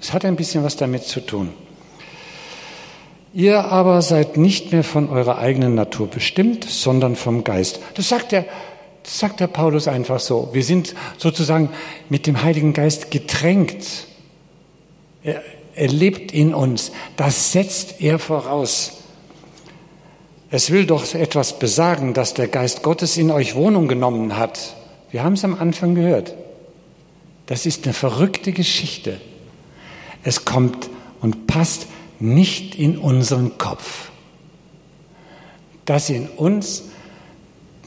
Es 0.00 0.12
hat 0.12 0.24
ein 0.24 0.36
bisschen 0.36 0.64
was 0.64 0.76
damit 0.76 1.04
zu 1.04 1.20
tun. 1.20 1.50
Ihr 3.32 3.64
aber 3.64 4.00
seid 4.02 4.36
nicht 4.36 4.70
mehr 4.70 4.84
von 4.84 5.08
eurer 5.08 5.38
eigenen 5.38 5.74
Natur 5.74 6.06
bestimmt, 6.06 6.64
sondern 6.64 7.16
vom 7.16 7.42
Geist. 7.42 7.80
Das 7.94 8.08
sagt 8.08 8.32
er 8.32 8.44
das 9.04 9.18
sagt 9.18 9.40
der 9.40 9.48
Paulus 9.48 9.86
einfach 9.86 10.18
so. 10.18 10.48
Wir 10.52 10.64
sind 10.64 10.94
sozusagen 11.18 11.68
mit 12.08 12.26
dem 12.26 12.42
Heiligen 12.42 12.72
Geist 12.72 13.10
getränkt. 13.10 14.06
Er, 15.22 15.42
er 15.74 15.88
lebt 15.88 16.32
in 16.32 16.54
uns. 16.54 16.90
Das 17.18 17.52
setzt 17.52 18.00
er 18.00 18.18
voraus. 18.18 19.03
Es 20.54 20.70
will 20.70 20.86
doch 20.86 21.14
etwas 21.16 21.58
besagen, 21.58 22.14
dass 22.14 22.32
der 22.32 22.46
Geist 22.46 22.84
Gottes 22.84 23.16
in 23.16 23.32
euch 23.32 23.56
Wohnung 23.56 23.88
genommen 23.88 24.36
hat. 24.36 24.76
Wir 25.10 25.24
haben 25.24 25.32
es 25.32 25.42
am 25.42 25.58
Anfang 25.58 25.96
gehört. 25.96 26.32
Das 27.46 27.66
ist 27.66 27.82
eine 27.82 27.92
verrückte 27.92 28.52
Geschichte. 28.52 29.20
Es 30.22 30.44
kommt 30.44 30.90
und 31.20 31.48
passt 31.48 31.88
nicht 32.20 32.76
in 32.76 32.98
unseren 32.98 33.58
Kopf. 33.58 34.12
Dass 35.86 36.08
in 36.08 36.28
uns 36.28 36.84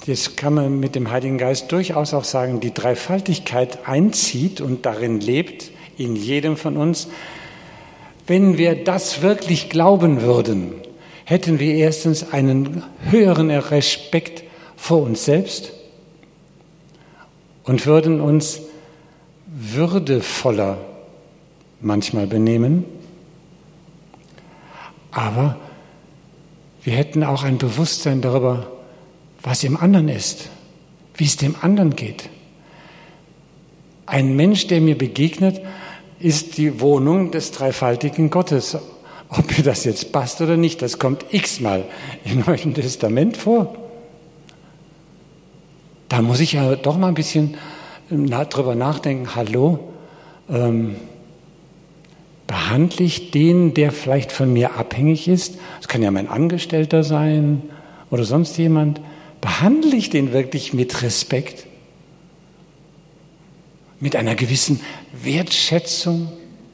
das 0.05 0.35
kann 0.35 0.53
man 0.53 0.77
mit 0.77 0.93
dem 0.93 1.09
Heiligen 1.09 1.37
Geist 1.37 1.71
durchaus 1.71 2.13
auch 2.13 2.25
sagen, 2.25 2.59
die 2.59 2.73
Dreifaltigkeit 2.73 3.87
einzieht 3.87 4.59
und 4.59 4.85
darin 4.85 5.21
lebt, 5.21 5.71
in 5.97 6.17
jedem 6.17 6.57
von 6.57 6.75
uns. 6.75 7.07
Wenn 8.25 8.57
wir 8.57 8.83
das 8.83 9.21
wirklich 9.21 9.69
glauben 9.69 10.21
würden, 10.21 10.73
hätten 11.27 11.59
wir 11.59 11.75
erstens 11.75 12.31
einen 12.31 12.83
höheren 13.01 13.51
Respekt 13.51 14.45
vor 14.77 15.01
uns 15.01 15.25
selbst 15.25 15.73
und 17.65 17.85
würden 17.85 18.21
uns 18.21 18.61
würdevoller 19.45 20.77
manchmal 21.81 22.27
benehmen. 22.27 22.85
Aber 25.11 25.57
wir 26.83 26.93
hätten 26.93 27.25
auch 27.25 27.43
ein 27.43 27.57
Bewusstsein 27.57 28.21
darüber, 28.21 28.71
was 29.43 29.65
im 29.65 29.75
anderen 29.75 30.07
ist, 30.07 30.47
wie 31.15 31.25
es 31.25 31.35
dem 31.35 31.57
anderen 31.59 31.97
geht. 31.97 32.29
Ein 34.05 34.37
Mensch, 34.37 34.67
der 34.67 34.79
mir 34.79 34.97
begegnet, 34.97 35.59
ist 36.19 36.57
die 36.57 36.79
Wohnung 36.79 37.31
des 37.31 37.51
dreifaltigen 37.51 38.29
Gottes. 38.29 38.77
Ob 39.29 39.57
mir 39.57 39.63
das 39.63 39.83
jetzt 39.83 40.11
passt 40.11 40.39
oder 40.41 40.55
nicht, 40.55 40.81
das 40.81 40.99
kommt 40.99 41.25
x-mal 41.31 41.83
im 42.23 42.43
Neuen 42.45 42.73
Testament 42.73 43.35
vor. 43.35 43.75
Da 46.07 46.21
muss 46.21 46.39
ich 46.39 46.53
ja 46.53 46.75
doch 46.75 46.97
mal 46.97 47.09
ein 47.09 47.13
bisschen 47.13 47.57
drüber 48.09 48.75
nachdenken. 48.75 49.35
Hallo, 49.35 49.79
ähm, 50.49 50.95
behandle 52.47 53.05
ich 53.05 53.31
den, 53.31 53.73
der 53.73 53.91
vielleicht 53.91 54.31
von 54.31 54.53
mir 54.53 54.75
abhängig 54.75 55.27
ist? 55.27 55.55
Das 55.79 55.89
kann 55.89 56.01
ja 56.01 56.11
mein 56.11 56.29
Angestellter 56.29 57.03
sein 57.03 57.63
oder 58.09 58.23
sonst 58.23 58.57
jemand. 58.57 59.01
Behandle 59.41 59.95
ich 59.95 60.09
den 60.09 60.31
wirklich 60.31 60.73
mit 60.73 61.01
Respekt? 61.01 61.67
Mit 63.99 64.15
einer 64.15 64.35
gewissen 64.35 64.79
Wertschätzung, 65.11 66.31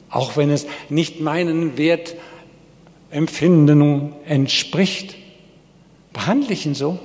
auch 0.08 0.36
wenn 0.36 0.50
es 0.50 0.66
nicht 0.88 1.20
meinen 1.20 1.76
Wertempfindungen 3.14 4.12
entspricht? 4.26 5.14
Behandle 6.12 6.52
ich 6.52 6.66
ihn 6.66 6.74
so? 6.74 6.98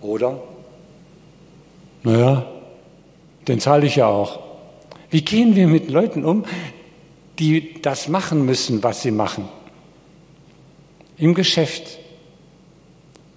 Oder? 0.00 0.40
Naja, 2.04 2.46
den 3.48 3.58
zahle 3.58 3.86
ich 3.86 3.96
ja 3.96 4.06
auch. 4.06 4.38
Wie 5.10 5.22
gehen 5.22 5.56
wir 5.56 5.66
mit 5.66 5.90
Leuten 5.90 6.24
um, 6.24 6.44
die 7.40 7.82
das 7.82 8.06
machen 8.06 8.44
müssen, 8.46 8.84
was 8.84 9.02
sie 9.02 9.10
machen? 9.10 9.48
Im 11.16 11.34
Geschäft, 11.34 11.98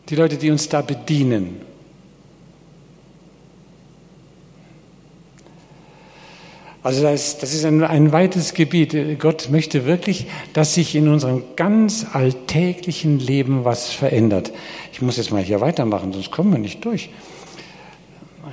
die 0.10 0.16
Leute, 0.16 0.38
die 0.38 0.52
uns 0.52 0.70
da 0.70 0.84
bedienen. 0.84 1.62
Also 6.84 7.04
das, 7.04 7.38
das 7.38 7.54
ist 7.54 7.64
ein, 7.64 7.84
ein, 7.84 8.12
weites 8.12 8.54
Gebiet. 8.54 9.20
Gott 9.20 9.50
möchte 9.52 9.86
wirklich, 9.86 10.26
dass 10.54 10.74
sich 10.74 10.96
in 10.96 11.08
unserem 11.08 11.44
ganz 11.56 12.08
alltäglichen 12.14 13.20
Leben 13.20 13.66
was 13.66 13.92
verändert. 13.92 14.52
Ich 14.92 15.02
muss 15.02 15.18
jetzt 15.18 15.32
mal 15.32 15.44
hier 15.44 15.62
weitermachen, 15.62 16.12
sonst 16.12 16.32
kommen 16.32 16.52
wir 16.52 16.60
nicht 16.60 16.84
durch. 16.84 17.10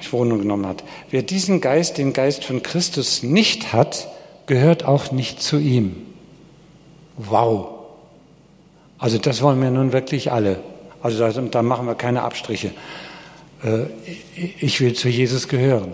Ich 0.01 0.13
Wohnung 0.13 0.41
genommen 0.41 0.67
hat. 0.67 0.85
Wer 1.11 1.23
diesen 1.23 1.61
Geist, 1.61 1.99
den 1.99 2.13
Geist 2.13 2.45
von 2.45 2.63
Christus 2.63 3.23
nicht 3.23 3.73
hat, 3.73 4.09
gehört 4.47 4.85
auch 4.85 5.11
nicht 5.11 5.43
zu 5.43 5.59
ihm. 5.59 5.97
Wow. 7.17 7.69
Also 8.99 9.19
das 9.19 9.43
wollen 9.43 9.61
wir 9.61 9.71
nun 9.71 9.93
wirklich 9.93 10.31
alle. 10.31 10.61
Also 11.03 11.19
da, 11.19 11.31
da 11.31 11.63
machen 11.63 11.87
wir 11.87 11.95
keine 11.95 12.23
Abstriche. 12.23 12.73
Äh, 13.65 13.87
ich 14.61 14.81
will 14.81 14.93
zu 14.93 15.09
Jesus 15.09 15.49
gehören. 15.49 15.93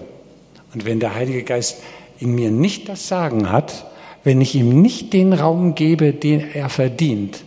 Und 0.74 0.84
wenn 0.84 1.00
der 1.00 1.14
Heilige 1.14 1.44
Geist 1.44 1.78
in 2.24 2.34
mir 2.34 2.50
nicht 2.50 2.88
das 2.88 3.06
Sagen 3.06 3.52
hat, 3.52 3.86
wenn 4.24 4.40
ich 4.40 4.54
ihm 4.54 4.80
nicht 4.80 5.12
den 5.12 5.34
Raum 5.34 5.74
gebe, 5.74 6.12
den 6.12 6.40
er 6.40 6.70
verdient, 6.70 7.44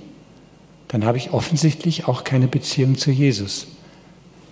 dann 0.88 1.04
habe 1.04 1.18
ich 1.18 1.34
offensichtlich 1.34 2.08
auch 2.08 2.24
keine 2.24 2.48
Beziehung 2.48 2.98
zu 2.98 3.12
Jesus. 3.12 3.68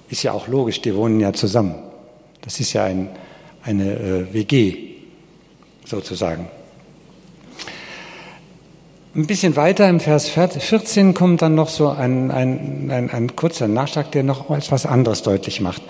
Ist 0.10 0.24
ja 0.24 0.34
auch 0.34 0.48
logisch, 0.48 0.82
die 0.82 0.96
wohnen 0.96 1.20
ja 1.20 1.32
zusammen. 1.32 1.76
Das 2.42 2.60
ist 2.60 2.74
ja 2.74 2.84
ein, 2.86 3.10
eine 3.64 3.94
äh, 3.94 4.34
WG 4.34 4.78
sozusagen. 5.86 6.48
Ein 9.16 9.28
bisschen 9.28 9.56
weiter 9.56 9.88
im 9.88 10.02
Vers 10.02 10.28
14 10.28 11.14
kommt 11.14 11.42
dann 11.42 11.56
noch 11.56 11.70
so 11.70 11.88
ein, 11.88 12.32
ein, 12.32 12.92
ein, 12.92 13.10
ein 13.10 13.34
kurzer 13.38 13.70
Nachschlag, 13.70 14.12
der 14.12 14.24
noch 14.24 14.50
etwas 14.50 14.86
anderes 14.86 15.22
deutlich 15.22 15.62
macht. 15.62 15.82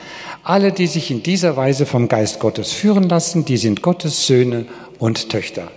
Alle, 0.43 0.71
die 0.71 0.85
sich 0.85 1.09
in 1.09 1.23
dieser 1.23 1.57
Weise 1.57 1.87
vom 1.87 2.07
Geist 2.07 2.39
Gottes 2.39 2.71
führen 2.71 3.09
lassen, 3.09 3.43
die 3.43 3.57
sind 3.57 3.81
Gottes 3.81 4.27
Söhne 4.27 4.67
und 4.99 5.29
Töchter. 5.29 5.71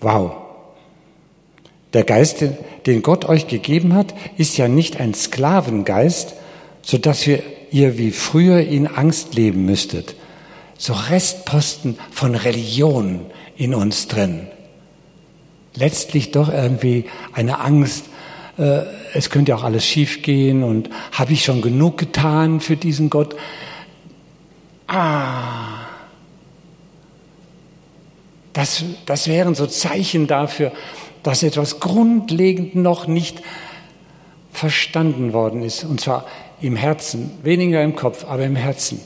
Wow. 0.00 0.34
Der 1.92 2.04
Geist, 2.04 2.44
den 2.86 3.02
Gott 3.02 3.24
euch 3.24 3.48
gegeben 3.48 3.92
hat, 3.92 4.14
ist 4.36 4.56
ja 4.56 4.68
nicht 4.68 5.00
ein 5.00 5.14
Sklavengeist, 5.14 6.34
so 6.80 6.96
dass 6.96 7.26
ihr, 7.26 7.42
ihr 7.72 7.98
wie 7.98 8.12
früher 8.12 8.60
in 8.60 8.86
Angst 8.86 9.34
leben 9.34 9.66
müsstet. 9.66 10.14
So 10.78 10.92
Restposten 10.92 11.98
von 12.12 12.36
Religion 12.36 13.26
in 13.56 13.74
uns 13.74 14.06
drin 14.06 14.46
letztlich 15.76 16.32
doch 16.32 16.52
irgendwie 16.52 17.04
eine 17.32 17.60
Angst, 17.60 18.06
äh, 18.58 18.82
es 19.14 19.30
könnte 19.30 19.54
auch 19.54 19.62
alles 19.64 19.84
schiefgehen 19.84 20.62
und 20.62 20.90
habe 21.12 21.32
ich 21.32 21.44
schon 21.44 21.62
genug 21.62 21.98
getan 21.98 22.60
für 22.60 22.76
diesen 22.76 23.10
Gott? 23.10 23.36
Ah, 24.86 25.86
das, 28.52 28.84
das 29.04 29.28
wären 29.28 29.54
so 29.54 29.66
Zeichen 29.66 30.26
dafür, 30.26 30.72
dass 31.22 31.42
etwas 31.42 31.80
grundlegend 31.80 32.74
noch 32.74 33.06
nicht 33.06 33.42
verstanden 34.52 35.32
worden 35.32 35.62
ist, 35.62 35.84
und 35.84 36.00
zwar 36.00 36.24
im 36.60 36.76
Herzen, 36.76 37.30
weniger 37.42 37.82
im 37.82 37.94
Kopf, 37.94 38.24
aber 38.24 38.44
im 38.44 38.56
Herzen. 38.56 39.00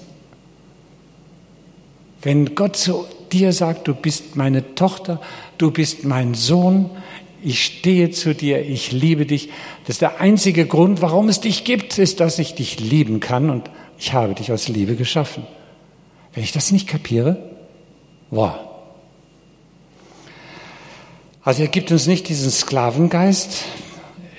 Wenn 2.22 2.54
Gott 2.54 2.76
zu 2.76 3.06
dir 3.32 3.52
sagt, 3.52 3.88
du 3.88 3.94
bist 3.94 4.36
meine 4.36 4.74
Tochter, 4.74 5.20
du 5.58 5.70
bist 5.70 6.04
mein 6.04 6.34
Sohn, 6.34 6.90
ich 7.42 7.64
stehe 7.64 8.10
zu 8.10 8.34
dir, 8.34 8.64
ich 8.64 8.92
liebe 8.92 9.26
dich. 9.26 9.48
Das 9.86 9.96
ist 9.96 10.02
der 10.02 10.20
einzige 10.20 10.66
Grund, 10.66 11.00
warum 11.00 11.28
es 11.28 11.40
dich 11.40 11.64
gibt, 11.64 11.98
ist, 11.98 12.20
dass 12.20 12.38
ich 12.38 12.54
dich 12.54 12.80
lieben 12.80 13.20
kann 13.20 13.50
und 13.50 13.70
ich 13.98 14.12
habe 14.12 14.34
dich 14.34 14.52
aus 14.52 14.68
Liebe 14.68 14.96
geschaffen. 14.96 15.46
Wenn 16.34 16.44
ich 16.44 16.52
das 16.52 16.70
nicht 16.70 16.86
kapiere, 16.86 17.50
wow. 18.30 18.54
Also 21.42 21.62
er 21.62 21.68
gibt 21.68 21.90
uns 21.90 22.06
nicht 22.06 22.28
diesen 22.28 22.50
Sklavengeist, 22.50 23.64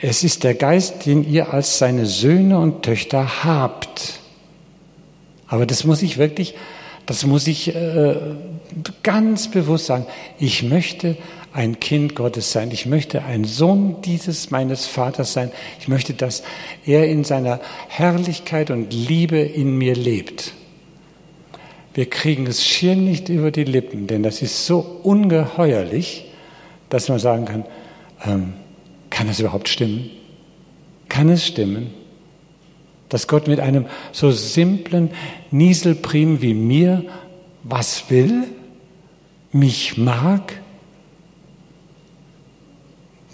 es 0.03 0.23
ist 0.23 0.43
der 0.43 0.55
Geist, 0.55 1.05
den 1.05 1.29
ihr 1.29 1.53
als 1.53 1.77
seine 1.77 2.07
Söhne 2.07 2.57
und 2.57 2.83
Töchter 2.83 3.43
habt. 3.43 4.19
Aber 5.47 5.67
das 5.67 5.83
muss 5.83 6.01
ich 6.01 6.17
wirklich 6.17 6.55
das 7.11 7.25
muss 7.25 7.45
ich 7.45 7.75
äh, 7.75 8.15
ganz 9.03 9.51
bewusst 9.51 9.87
sagen. 9.87 10.05
Ich 10.39 10.63
möchte 10.63 11.17
ein 11.51 11.77
Kind 11.81 12.15
Gottes 12.15 12.53
sein. 12.53 12.71
Ich 12.71 12.85
möchte 12.85 13.23
ein 13.23 13.43
Sohn 13.43 14.01
dieses 14.01 14.49
meines 14.49 14.85
Vaters 14.85 15.33
sein. 15.33 15.51
Ich 15.81 15.89
möchte, 15.89 16.13
dass 16.13 16.41
er 16.85 17.09
in 17.09 17.25
seiner 17.25 17.59
Herrlichkeit 17.89 18.71
und 18.71 18.93
Liebe 18.93 19.39
in 19.39 19.77
mir 19.77 19.93
lebt. 19.93 20.53
Wir 21.93 22.09
kriegen 22.09 22.47
es 22.47 22.65
schier 22.65 22.95
nicht 22.95 23.27
über 23.27 23.51
die 23.51 23.65
Lippen, 23.65 24.07
denn 24.07 24.23
das 24.23 24.41
ist 24.41 24.65
so 24.65 24.79
ungeheuerlich, 25.03 26.27
dass 26.87 27.09
man 27.09 27.19
sagen 27.19 27.43
kann, 27.43 27.65
ähm, 28.25 28.53
kann 29.09 29.27
das 29.27 29.41
überhaupt 29.41 29.67
stimmen? 29.67 30.09
Kann 31.09 31.27
es 31.27 31.45
stimmen? 31.45 31.93
Dass 33.11 33.27
Gott 33.27 33.47
mit 33.47 33.59
einem 33.59 33.85
so 34.13 34.31
simplen 34.31 35.11
Nieselprim 35.51 36.41
wie 36.41 36.53
mir 36.53 37.03
was 37.61 38.09
will, 38.09 38.45
mich 39.51 39.97
mag, 39.97 40.53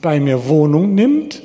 bei 0.01 0.19
mir 0.19 0.47
Wohnung 0.47 0.95
nimmt. 0.95 1.43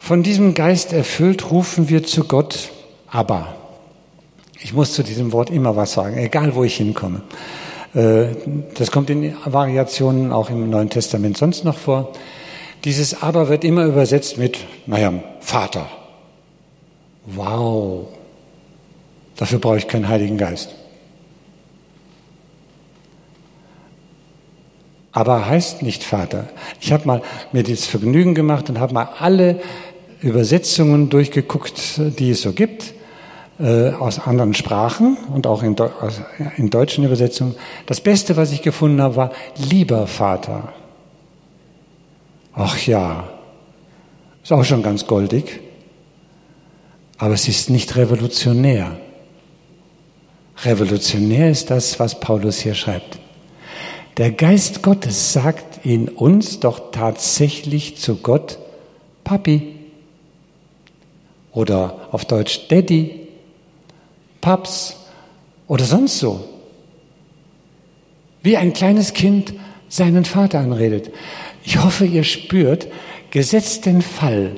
Von 0.00 0.24
diesem 0.24 0.54
Geist 0.54 0.92
erfüllt 0.92 1.52
rufen 1.52 1.88
wir 1.88 2.02
zu 2.02 2.24
Gott, 2.24 2.70
aber 3.06 3.54
ich 4.60 4.72
muss 4.72 4.92
zu 4.92 5.04
diesem 5.04 5.30
Wort 5.32 5.50
immer 5.50 5.76
was 5.76 5.92
sagen, 5.92 6.18
egal 6.18 6.56
wo 6.56 6.64
ich 6.64 6.76
hinkomme. 6.76 7.22
Äh, 7.94 8.34
das 8.74 8.90
kommt 8.90 9.08
in 9.08 9.36
Variationen 9.44 10.32
auch 10.32 10.50
im 10.50 10.68
Neuen 10.68 10.90
Testament 10.90 11.36
sonst 11.36 11.64
noch 11.64 11.78
vor. 11.78 12.12
Dieses 12.84 13.22
Aber 13.22 13.48
wird 13.48 13.64
immer 13.64 13.84
übersetzt 13.84 14.38
mit, 14.38 14.58
naja, 14.86 15.12
Vater. 15.40 15.86
Wow. 17.26 18.08
Dafür 19.36 19.58
brauche 19.58 19.78
ich 19.78 19.86
keinen 19.86 20.08
Heiligen 20.08 20.36
Geist. 20.36 20.74
Aber 25.12 25.46
heißt 25.46 25.82
nicht 25.82 26.02
Vater. 26.02 26.48
Ich 26.80 26.90
habe 26.92 27.06
mal 27.06 27.22
mir 27.52 27.62
das 27.62 27.86
Vergnügen 27.86 28.34
gemacht 28.34 28.70
und 28.70 28.80
habe 28.80 28.94
mal 28.94 29.10
alle 29.18 29.60
Übersetzungen 30.20 31.10
durchgeguckt, 31.10 32.00
die 32.18 32.30
es 32.30 32.42
so 32.42 32.52
gibt, 32.52 32.94
äh, 33.60 33.90
aus 33.90 34.18
anderen 34.18 34.54
Sprachen 34.54 35.18
und 35.32 35.46
auch 35.46 35.62
in, 35.62 35.76
in 36.56 36.70
deutschen 36.70 37.04
Übersetzungen. 37.04 37.54
Das 37.86 38.00
Beste, 38.00 38.36
was 38.36 38.52
ich 38.52 38.62
gefunden 38.62 39.02
habe, 39.02 39.16
war 39.16 39.32
lieber 39.56 40.06
Vater. 40.06 40.72
Ach 42.54 42.78
ja, 42.86 43.28
ist 44.42 44.52
auch 44.52 44.64
schon 44.64 44.82
ganz 44.82 45.06
goldig, 45.06 45.60
aber 47.18 47.34
es 47.34 47.48
ist 47.48 47.70
nicht 47.70 47.96
revolutionär. 47.96 48.98
Revolutionär 50.64 51.50
ist 51.50 51.70
das, 51.70 51.98
was 51.98 52.20
Paulus 52.20 52.60
hier 52.60 52.74
schreibt. 52.74 53.18
Der 54.18 54.30
Geist 54.30 54.82
Gottes 54.82 55.32
sagt 55.32 55.86
in 55.86 56.08
uns 56.08 56.60
doch 56.60 56.90
tatsächlich 56.92 57.96
zu 57.96 58.16
Gott, 58.16 58.58
Papi 59.24 59.76
oder 61.52 62.08
auf 62.12 62.26
Deutsch 62.26 62.68
Daddy, 62.68 63.28
Paps 64.40 64.96
oder 65.68 65.84
sonst 65.84 66.18
so. 66.18 66.44
Wie 68.42 68.56
ein 68.56 68.72
kleines 68.72 69.14
Kind 69.14 69.54
seinen 69.88 70.24
Vater 70.24 70.58
anredet. 70.60 71.10
Ich 71.64 71.82
hoffe, 71.82 72.04
ihr 72.04 72.24
spürt, 72.24 72.88
gesetzt 73.30 73.86
den 73.86 74.02
Fall, 74.02 74.52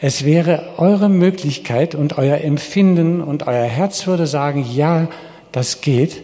es 0.00 0.24
wäre 0.24 0.78
eure 0.78 1.10
Möglichkeit 1.10 1.94
und 1.94 2.16
euer 2.16 2.38
Empfinden 2.38 3.20
und 3.20 3.46
euer 3.46 3.66
Herz 3.66 4.06
würde 4.06 4.26
sagen, 4.26 4.66
ja, 4.74 5.08
das 5.52 5.82
geht, 5.82 6.22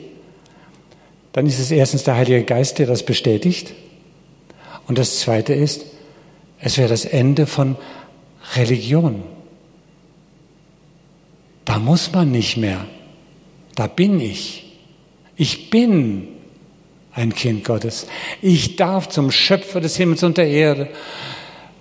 dann 1.33 1.45
ist 1.45 1.59
es 1.59 1.71
erstens 1.71 2.05
der 2.05 2.17
Heilige 2.17 2.45
Geist, 2.45 2.79
der 2.79 2.87
das 2.87 3.03
bestätigt. 3.03 3.75
Und 4.87 4.97
das 4.97 5.21
Zweite 5.21 5.53
ist, 5.53 5.85
es 6.59 6.79
wäre 6.79 6.89
das 6.89 7.05
Ende 7.05 7.47
von 7.47 7.77
Religion. 8.55 9.23
Da 11.67 11.79
muss 11.79 12.11
man 12.13 12.31
nicht 12.31 12.57
mehr. 12.57 12.87
Da 13.75 13.87
bin 13.87 14.19
ich. 14.21 14.73
Ich 15.37 15.69
bin 15.69 16.29
ein 17.17 17.35
Kind 17.35 17.65
Gottes. 17.65 18.07
Ich 18.43 18.77
darf 18.77 19.09
zum 19.09 19.31
Schöpfer 19.31 19.81
des 19.81 19.97
Himmels 19.97 20.23
und 20.23 20.37
der 20.37 20.49
Erde, 20.49 20.89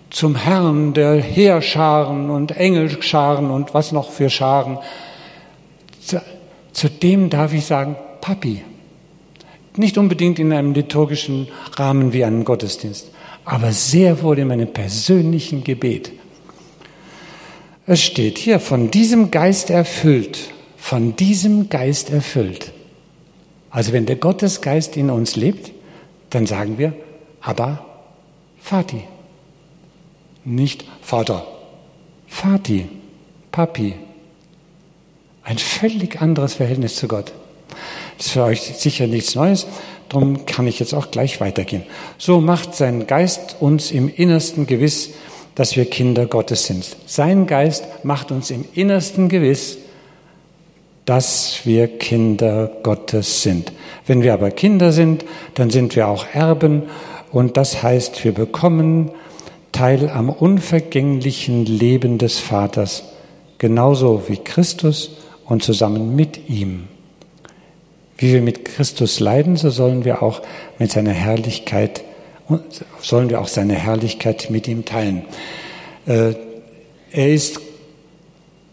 zum 0.09 0.35
Herrn 0.35 0.93
der 0.93 1.21
Heerscharen 1.21 2.29
und 2.29 2.55
Engelscharen 2.55 3.51
und 3.51 3.73
was 3.73 3.91
noch 3.91 4.11
für 4.11 4.29
Scharen, 4.29 4.79
zu, 5.99 6.21
zu 6.71 6.89
dem 6.89 7.29
darf 7.29 7.53
ich 7.53 7.65
sagen, 7.65 7.97
Papi. 8.21 8.63
Nicht 9.75 9.97
unbedingt 9.97 10.39
in 10.39 10.53
einem 10.53 10.73
liturgischen 10.73 11.49
Rahmen 11.73 12.13
wie 12.13 12.23
einem 12.23 12.45
Gottesdienst, 12.45 13.11
aber 13.43 13.73
sehr 13.73 14.23
wohl 14.23 14.39
in 14.39 14.47
meinem 14.47 14.71
persönlichen 14.71 15.65
Gebet. 15.65 16.13
Es 17.85 18.01
steht 18.01 18.37
hier, 18.37 18.61
von 18.61 18.89
diesem 18.89 19.31
Geist 19.31 19.69
erfüllt, 19.69 20.39
von 20.77 21.17
diesem 21.17 21.67
Geist 21.67 22.09
erfüllt. 22.09 22.71
Also 23.75 23.91
wenn 23.91 24.05
der 24.05 24.15
Gottesgeist 24.15 24.95
in 24.95 25.09
uns 25.09 25.35
lebt, 25.35 25.73
dann 26.29 26.45
sagen 26.45 26.77
wir, 26.77 26.93
aber 27.41 27.85
Vati. 28.61 29.01
Nicht 30.45 30.85
Vater. 31.01 31.45
Vati, 32.25 32.87
Papi. 33.51 33.95
Ein 35.43 35.57
völlig 35.57 36.21
anderes 36.21 36.53
Verhältnis 36.53 36.95
zu 36.95 37.09
Gott. 37.09 37.33
Das 38.17 38.27
ist 38.27 38.31
für 38.31 38.43
euch 38.43 38.61
sicher 38.61 39.07
nichts 39.07 39.35
Neues, 39.35 39.67
darum 40.07 40.45
kann 40.45 40.67
ich 40.67 40.79
jetzt 40.79 40.93
auch 40.93 41.11
gleich 41.11 41.41
weitergehen. 41.41 41.83
So 42.17 42.39
macht 42.39 42.75
sein 42.75 43.07
Geist 43.07 43.57
uns 43.59 43.91
im 43.91 44.07
Innersten 44.07 44.67
gewiss, 44.67 45.09
dass 45.53 45.75
wir 45.75 45.83
Kinder 45.83 46.27
Gottes 46.27 46.65
sind. 46.65 46.95
Sein 47.07 47.45
Geist 47.45 47.83
macht 48.03 48.31
uns 48.31 48.51
im 48.51 48.63
Innersten 48.73 49.27
gewiss, 49.27 49.79
dass 51.05 51.61
wir 51.65 51.87
Kinder 51.87 52.71
Gottes 52.83 53.43
sind. 53.43 53.71
Wenn 54.07 54.23
wir 54.23 54.33
aber 54.33 54.51
Kinder 54.51 54.91
sind, 54.91 55.25
dann 55.53 55.69
sind 55.69 55.95
wir 55.95 56.07
auch 56.07 56.25
Erben 56.33 56.83
und 57.31 57.57
das 57.57 57.83
heißt, 57.83 58.23
wir 58.23 58.33
bekommen 58.33 59.11
Teil 59.71 60.09
am 60.09 60.29
unvergänglichen 60.29 61.65
Leben 61.65 62.17
des 62.17 62.39
Vaters, 62.39 63.03
genauso 63.57 64.23
wie 64.27 64.37
Christus 64.37 65.17
und 65.45 65.63
zusammen 65.63 66.15
mit 66.15 66.49
ihm. 66.49 66.87
Wie 68.17 68.33
wir 68.33 68.41
mit 68.41 68.63
Christus 68.63 69.19
leiden, 69.19 69.57
so 69.57 69.69
sollen 69.69 70.05
wir 70.05 70.23
auch 70.23 70.41
mit 70.79 70.91
seiner 70.91 71.11
Herrlichkeit, 71.11 72.03
sollen 73.01 73.29
wir 73.29 73.41
auch 73.41 73.49
seine 73.49 73.73
Herrlichkeit 73.73 74.49
mit 74.49 74.67
ihm 74.67 74.85
teilen. 74.85 75.25
Äh, 76.05 76.35
er 77.11 77.33
ist 77.33 77.59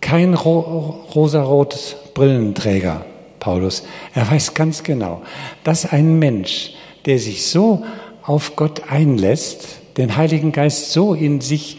kein 0.01 0.35
rosarotes 0.35 1.97
Brillenträger, 2.15 3.05
Paulus. 3.41 3.85
Er 4.15 4.31
weiß 4.31 4.55
ganz 4.55 4.83
genau, 4.83 5.23
dass 5.65 5.91
ein 5.91 6.19
Mensch, 6.19 6.75
der 7.07 7.19
sich 7.19 7.47
so 7.47 7.85
auf 8.23 8.57
Gott 8.57 8.83
einlässt, 8.89 9.81
den 9.97 10.17
Heiligen 10.17 10.53
Geist 10.53 10.93
so 10.93 11.15
in 11.15 11.41
sich 11.41 11.79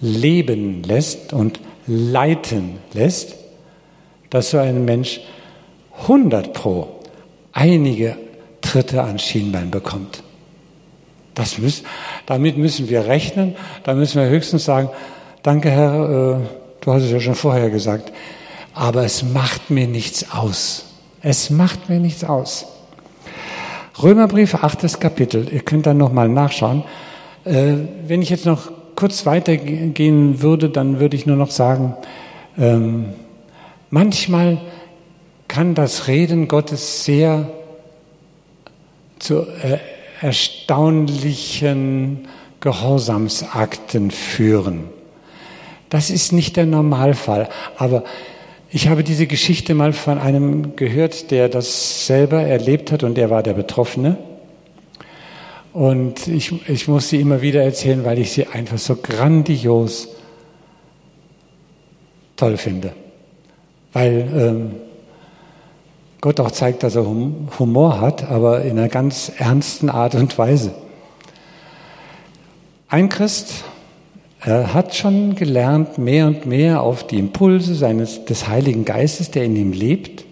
leben 0.00 0.82
lässt 0.82 1.32
und 1.32 1.60
leiten 1.86 2.78
lässt, 2.92 3.34
dass 4.30 4.50
so 4.50 4.58
ein 4.58 4.84
Mensch 4.84 5.20
100 6.02 6.52
pro 6.52 6.88
einige 7.52 8.16
Tritte 8.60 9.02
an 9.02 9.18
Schienbein 9.18 9.70
bekommt. 9.70 10.22
Das 11.34 11.58
müssen, 11.58 11.86
damit 12.26 12.58
müssen 12.58 12.88
wir 12.88 13.06
rechnen. 13.06 13.56
Da 13.84 13.94
müssen 13.94 14.20
wir 14.20 14.28
höchstens 14.28 14.64
sagen, 14.64 14.90
danke 15.42 15.70
Herr, 15.70 16.40
äh, 16.40 16.46
du 16.80 16.92
hast 16.92 17.04
es 17.04 17.12
ja 17.12 17.20
schon 17.20 17.34
vorher 17.34 17.70
gesagt, 17.70 18.12
aber 18.78 19.04
es 19.04 19.22
macht 19.24 19.70
mir 19.70 19.88
nichts 19.88 20.30
aus. 20.30 20.84
Es 21.20 21.50
macht 21.50 21.88
mir 21.88 21.98
nichts 21.98 22.22
aus. 22.22 22.66
Römerbrief, 24.00 24.54
achtes 24.54 25.00
Kapitel. 25.00 25.52
Ihr 25.52 25.62
könnt 25.62 25.86
dann 25.86 25.96
nochmal 25.96 26.28
nachschauen. 26.28 26.84
Äh, 27.44 27.74
wenn 28.06 28.22
ich 28.22 28.30
jetzt 28.30 28.46
noch 28.46 28.70
kurz 28.94 29.26
weitergehen 29.26 30.42
würde, 30.42 30.70
dann 30.70 31.00
würde 31.00 31.16
ich 31.16 31.26
nur 31.26 31.34
noch 31.34 31.50
sagen, 31.50 31.96
ähm, 32.56 33.06
manchmal 33.90 34.58
kann 35.48 35.74
das 35.74 36.06
Reden 36.06 36.46
Gottes 36.46 37.04
sehr 37.04 37.50
zu 39.18 39.40
äh, 39.40 39.78
erstaunlichen 40.20 42.28
Gehorsamsakten 42.60 44.12
führen. 44.12 44.84
Das 45.90 46.10
ist 46.10 46.32
nicht 46.32 46.56
der 46.56 46.66
Normalfall, 46.66 47.48
aber 47.76 48.04
ich 48.70 48.88
habe 48.88 49.02
diese 49.02 49.26
Geschichte 49.26 49.74
mal 49.74 49.92
von 49.92 50.18
einem 50.18 50.76
gehört, 50.76 51.30
der 51.30 51.48
das 51.48 52.06
selber 52.06 52.42
erlebt 52.42 52.92
hat 52.92 53.02
und 53.02 53.16
er 53.16 53.30
war 53.30 53.42
der 53.42 53.54
Betroffene. 53.54 54.18
Und 55.72 56.26
ich, 56.26 56.68
ich 56.68 56.88
muss 56.88 57.08
sie 57.08 57.20
immer 57.20 57.40
wieder 57.40 57.62
erzählen, 57.62 58.04
weil 58.04 58.18
ich 58.18 58.32
sie 58.32 58.46
einfach 58.46 58.78
so 58.78 58.96
grandios 58.96 60.08
toll 62.36 62.56
finde. 62.56 62.92
Weil 63.92 64.28
ähm, 64.36 64.70
Gott 66.20 66.40
auch 66.40 66.50
zeigt, 66.50 66.82
dass 66.82 66.96
er 66.96 67.06
Humor 67.06 68.00
hat, 68.00 68.28
aber 68.30 68.62
in 68.62 68.78
einer 68.78 68.88
ganz 68.88 69.32
ernsten 69.38 69.88
Art 69.88 70.14
und 70.14 70.36
Weise. 70.36 70.74
Ein 72.88 73.08
Christ 73.08 73.64
er 74.40 74.72
hat 74.72 74.94
schon 74.94 75.34
gelernt, 75.34 75.98
mehr 75.98 76.26
und 76.26 76.46
mehr 76.46 76.82
auf 76.82 77.06
die 77.06 77.18
Impulse 77.18 77.74
seines, 77.74 78.24
des 78.24 78.48
Heiligen 78.48 78.84
Geistes, 78.84 79.30
der 79.30 79.44
in 79.44 79.56
ihm 79.56 79.72
lebt, 79.72 80.24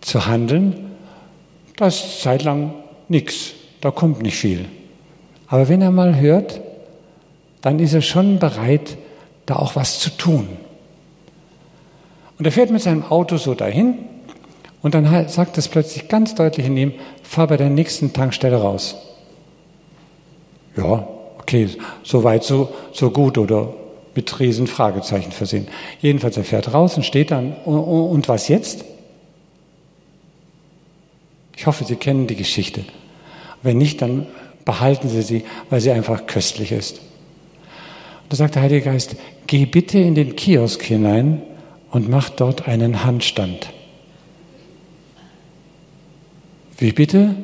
zu 0.00 0.26
handeln. 0.26 0.90
Das 1.76 2.04
ist 2.04 2.22
zeitlang 2.22 2.74
nichts, 3.08 3.52
da 3.80 3.90
kommt 3.90 4.22
nicht 4.22 4.36
viel. 4.36 4.66
Aber 5.46 5.68
wenn 5.68 5.80
er 5.80 5.90
mal 5.90 6.20
hört, 6.20 6.60
dann 7.62 7.78
ist 7.78 7.94
er 7.94 8.02
schon 8.02 8.38
bereit, 8.38 8.96
da 9.46 9.56
auch 9.56 9.74
was 9.74 9.98
zu 9.98 10.10
tun. 10.10 10.48
Und 12.38 12.44
er 12.44 12.52
fährt 12.52 12.70
mit 12.70 12.82
seinem 12.82 13.04
Auto 13.04 13.36
so 13.36 13.54
dahin 13.54 13.98
und 14.82 14.94
dann 14.94 15.28
sagt 15.28 15.58
es 15.58 15.68
plötzlich 15.68 16.08
ganz 16.08 16.34
deutlich 16.34 16.66
in 16.66 16.76
ihm, 16.76 16.94
fahr 17.22 17.46
bei 17.46 17.56
der 17.56 17.70
nächsten 17.70 18.12
Tankstelle 18.12 18.56
raus. 18.56 18.96
Ja, 20.76 21.06
Okay, 21.40 21.68
so 22.02 22.22
weit, 22.22 22.44
so, 22.44 22.68
so 22.92 23.10
gut 23.10 23.38
oder 23.38 23.72
mit 24.14 24.40
riesen 24.40 24.66
Fragezeichen 24.66 25.32
versehen. 25.32 25.68
Jedenfalls, 26.00 26.36
er 26.36 26.44
fährt 26.44 26.74
raus 26.74 26.96
und 26.96 27.04
steht 27.04 27.30
dann, 27.30 27.54
und 27.64 28.28
was 28.28 28.48
jetzt? 28.48 28.84
Ich 31.56 31.66
hoffe, 31.66 31.84
Sie 31.84 31.96
kennen 31.96 32.26
die 32.26 32.36
Geschichte. 32.36 32.84
Wenn 33.62 33.78
nicht, 33.78 34.02
dann 34.02 34.26
behalten 34.64 35.08
Sie 35.08 35.22
sie, 35.22 35.44
weil 35.70 35.80
sie 35.80 35.90
einfach 35.90 36.26
köstlich 36.26 36.72
ist. 36.72 36.98
Und 36.98 38.32
da 38.32 38.36
sagt 38.36 38.54
der 38.54 38.62
Heilige 38.62 38.82
Geist, 38.82 39.16
geh 39.46 39.64
bitte 39.64 39.98
in 39.98 40.14
den 40.14 40.36
Kiosk 40.36 40.82
hinein 40.82 41.42
und 41.90 42.08
mach 42.08 42.30
dort 42.30 42.68
einen 42.68 43.04
Handstand. 43.04 43.70
Wie 46.78 46.92
bitte? 46.92 47.34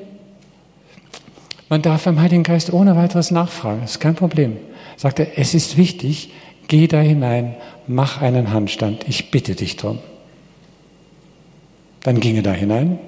Man 1.68 1.82
darf 1.82 2.04
beim 2.04 2.20
Heiligen 2.20 2.44
Geist 2.44 2.72
ohne 2.72 2.96
weiteres 2.96 3.30
nachfragen, 3.30 3.80
das 3.82 3.92
ist 3.92 4.00
kein 4.00 4.14
Problem. 4.14 4.56
Sagt 4.96 5.18
er, 5.18 5.38
es 5.38 5.52
ist 5.52 5.76
wichtig, 5.76 6.30
geh 6.68 6.86
da 6.86 7.00
hinein, 7.00 7.56
mach 7.86 8.22
einen 8.22 8.52
Handstand, 8.52 9.04
ich 9.08 9.30
bitte 9.30 9.54
dich 9.54 9.76
drum. 9.76 9.98
Dann 12.02 12.20
ging 12.20 12.36
er 12.36 12.42
da 12.42 12.52
hinein, 12.52 13.00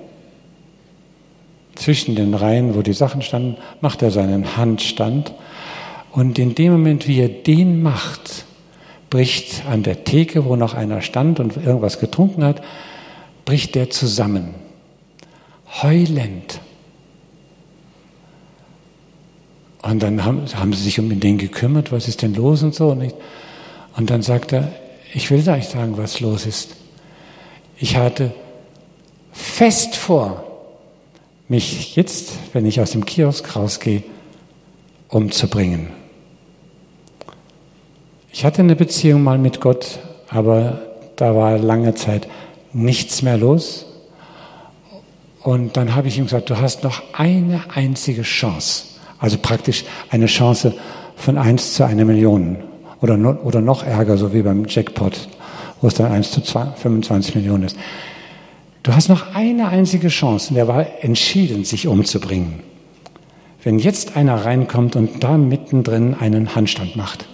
zwischen 1.76 2.16
den 2.16 2.34
Reihen, 2.34 2.74
wo 2.74 2.82
die 2.82 2.92
Sachen 2.92 3.22
standen, 3.22 3.56
macht 3.80 4.02
er 4.02 4.10
seinen 4.10 4.56
Handstand 4.56 5.32
und 6.10 6.38
in 6.40 6.56
dem 6.56 6.72
Moment, 6.72 7.06
wie 7.06 7.20
er 7.20 7.28
den 7.28 7.80
macht, 7.80 8.44
bricht 9.10 9.64
an 9.66 9.84
der 9.84 10.02
Theke, 10.02 10.44
wo 10.44 10.56
noch 10.56 10.74
einer 10.74 11.00
stand 11.00 11.38
und 11.38 11.56
irgendwas 11.56 12.00
getrunken 12.00 12.42
hat, 12.42 12.60
bricht 13.44 13.76
der 13.76 13.90
zusammen. 13.90 14.54
Heulend 15.82 16.60
Und 19.88 20.02
dann 20.02 20.22
haben, 20.22 20.42
haben 20.54 20.74
sie 20.74 20.82
sich 20.82 21.00
um 21.00 21.18
den 21.18 21.38
gekümmert, 21.38 21.92
was 21.92 22.08
ist 22.08 22.20
denn 22.20 22.34
los 22.34 22.62
und 22.62 22.74
so. 22.74 22.94
Nicht? 22.94 23.16
Und 23.96 24.10
dann 24.10 24.20
sagt 24.20 24.52
er, 24.52 24.70
ich 25.14 25.30
will 25.30 25.48
euch 25.48 25.68
sagen, 25.68 25.96
was 25.96 26.20
los 26.20 26.44
ist. 26.44 26.76
Ich 27.78 27.96
hatte 27.96 28.34
fest 29.32 29.96
vor, 29.96 30.44
mich 31.48 31.96
jetzt, 31.96 32.32
wenn 32.52 32.66
ich 32.66 32.82
aus 32.82 32.90
dem 32.90 33.06
Kiosk 33.06 33.56
rausgehe, 33.56 34.02
umzubringen. 35.08 35.88
Ich 38.30 38.44
hatte 38.44 38.60
eine 38.60 38.76
Beziehung 38.76 39.22
mal 39.22 39.38
mit 39.38 39.62
Gott, 39.62 40.00
aber 40.28 40.82
da 41.16 41.34
war 41.34 41.56
lange 41.56 41.94
Zeit 41.94 42.28
nichts 42.74 43.22
mehr 43.22 43.38
los. 43.38 43.86
Und 45.42 45.78
dann 45.78 45.94
habe 45.94 46.08
ich 46.08 46.18
ihm 46.18 46.24
gesagt, 46.24 46.50
du 46.50 46.58
hast 46.58 46.84
noch 46.84 47.02
eine 47.14 47.64
einzige 47.74 48.20
Chance. 48.20 48.87
Also 49.18 49.38
praktisch 49.38 49.84
eine 50.10 50.26
Chance 50.26 50.74
von 51.16 51.38
1 51.38 51.74
zu 51.74 51.84
einer 51.84 52.04
Million. 52.04 52.58
Oder, 53.00 53.44
oder 53.44 53.60
noch 53.60 53.84
ärger, 53.84 54.16
so 54.16 54.32
wie 54.32 54.42
beim 54.42 54.64
Jackpot, 54.66 55.28
wo 55.80 55.88
es 55.88 55.94
dann 55.94 56.10
1 56.10 56.30
zu 56.30 56.40
25 56.40 57.34
Millionen 57.36 57.64
ist. 57.64 57.76
Du 58.82 58.94
hast 58.94 59.08
noch 59.08 59.34
eine 59.34 59.68
einzige 59.68 60.08
Chance 60.08 60.50
und 60.50 60.56
er 60.56 60.68
war 60.68 60.86
entschieden, 61.02 61.64
sich 61.64 61.86
umzubringen. 61.86 62.60
Wenn 63.62 63.78
jetzt 63.78 64.16
einer 64.16 64.44
reinkommt 64.44 64.96
und 64.96 65.22
da 65.22 65.36
mittendrin 65.36 66.14
einen 66.14 66.54
Handstand 66.54 66.96
macht. 66.96 67.26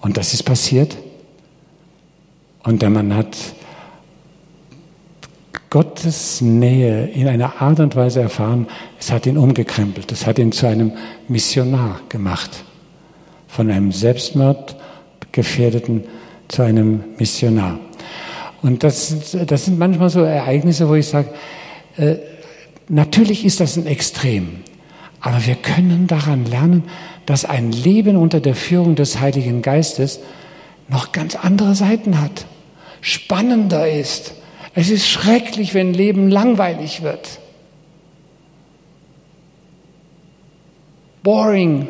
Und 0.00 0.16
das 0.16 0.34
ist 0.34 0.44
passiert. 0.44 0.96
Und 2.62 2.82
der 2.82 2.90
Mann 2.90 3.14
hat 3.14 3.36
Gottes 5.70 6.40
Nähe 6.40 7.08
in 7.08 7.28
einer 7.28 7.60
Art 7.60 7.80
und 7.80 7.96
Weise 7.96 8.20
erfahren, 8.20 8.68
es 9.00 9.10
hat 9.10 9.26
ihn 9.26 9.36
umgekrempelt, 9.36 10.12
es 10.12 10.24
hat 10.26 10.38
ihn 10.38 10.52
zu 10.52 10.66
einem 10.66 10.92
Missionar 11.28 12.00
gemacht. 12.08 12.62
Von 13.48 13.68
einem 13.70 13.90
Selbstmordgefährdeten 13.90 16.04
zu 16.48 16.62
einem 16.62 17.04
Missionar. 17.18 17.80
Und 18.62 18.84
das, 18.84 19.36
das 19.46 19.64
sind 19.64 19.78
manchmal 19.78 20.10
so 20.10 20.22
Ereignisse, 20.22 20.88
wo 20.88 20.94
ich 20.94 21.08
sage, 21.08 21.30
äh, 21.96 22.16
natürlich 22.88 23.44
ist 23.44 23.58
das 23.60 23.76
ein 23.76 23.86
Extrem, 23.86 24.60
aber 25.20 25.44
wir 25.46 25.56
können 25.56 26.06
daran 26.06 26.46
lernen, 26.46 26.84
dass 27.26 27.44
ein 27.44 27.72
Leben 27.72 28.16
unter 28.16 28.40
der 28.40 28.54
Führung 28.54 28.94
des 28.94 29.20
Heiligen 29.20 29.60
Geistes 29.62 30.20
noch 30.88 31.12
ganz 31.12 31.34
andere 31.34 31.74
Seiten 31.74 32.20
hat, 32.20 32.46
spannender 33.00 33.90
ist, 33.90 34.34
es 34.78 34.90
ist 34.90 35.08
schrecklich, 35.08 35.72
wenn 35.72 35.94
Leben 35.94 36.28
langweilig 36.28 37.02
wird. 37.02 37.40
Boring. 41.22 41.88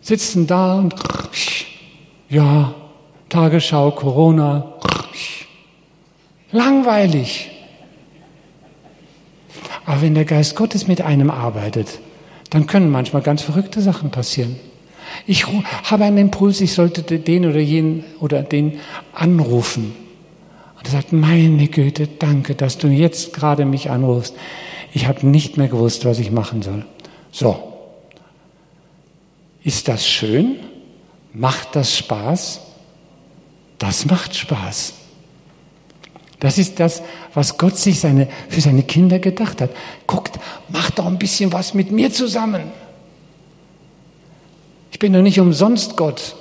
Sitzen 0.00 0.46
da 0.46 0.78
und 0.78 0.94
Ja, 2.30 2.72
Tagesschau, 3.28 3.90
Corona. 3.90 4.74
Langweilig. 6.52 7.50
Aber 9.84 10.02
wenn 10.02 10.14
der 10.14 10.24
Geist 10.24 10.54
Gottes 10.54 10.86
mit 10.86 11.00
einem 11.00 11.30
arbeitet, 11.30 11.98
dann 12.50 12.68
können 12.68 12.90
manchmal 12.90 13.22
ganz 13.22 13.42
verrückte 13.42 13.82
Sachen 13.82 14.12
passieren. 14.12 14.54
Ich 15.26 15.46
habe 15.82 16.04
einen 16.04 16.18
Impuls, 16.18 16.60
ich 16.60 16.74
sollte 16.74 17.02
den 17.02 17.44
oder 17.44 17.58
jenen 17.58 18.04
oder 18.20 18.42
den 18.42 18.78
anrufen. 19.12 19.96
Und 20.82 20.88
er 20.88 20.90
sagt, 20.90 21.12
meine 21.12 21.68
Güte, 21.68 22.08
danke, 22.08 22.56
dass 22.56 22.76
du 22.76 22.88
jetzt 22.88 23.32
gerade 23.32 23.64
mich 23.64 23.88
anrufst. 23.88 24.34
Ich 24.92 25.06
habe 25.06 25.24
nicht 25.24 25.56
mehr 25.56 25.68
gewusst, 25.68 26.04
was 26.04 26.18
ich 26.18 26.32
machen 26.32 26.60
soll. 26.60 26.84
So. 27.30 27.72
Ist 29.62 29.86
das 29.86 30.04
schön? 30.04 30.56
Macht 31.32 31.76
das 31.76 31.96
Spaß? 31.96 32.62
Das 33.78 34.06
macht 34.06 34.34
Spaß. 34.34 34.94
Das 36.40 36.58
ist 36.58 36.80
das, 36.80 37.00
was 37.32 37.58
Gott 37.58 37.76
sich 37.76 38.00
seine, 38.00 38.26
für 38.48 38.60
seine 38.60 38.82
Kinder 38.82 39.20
gedacht 39.20 39.60
hat. 39.60 39.70
Guckt, 40.08 40.40
macht 40.68 40.98
doch 40.98 41.06
ein 41.06 41.18
bisschen 41.18 41.52
was 41.52 41.74
mit 41.74 41.92
mir 41.92 42.12
zusammen. 42.12 42.72
Ich 44.90 44.98
bin 44.98 45.12
doch 45.12 45.22
nicht 45.22 45.38
umsonst 45.38 45.96
Gott. 45.96 46.34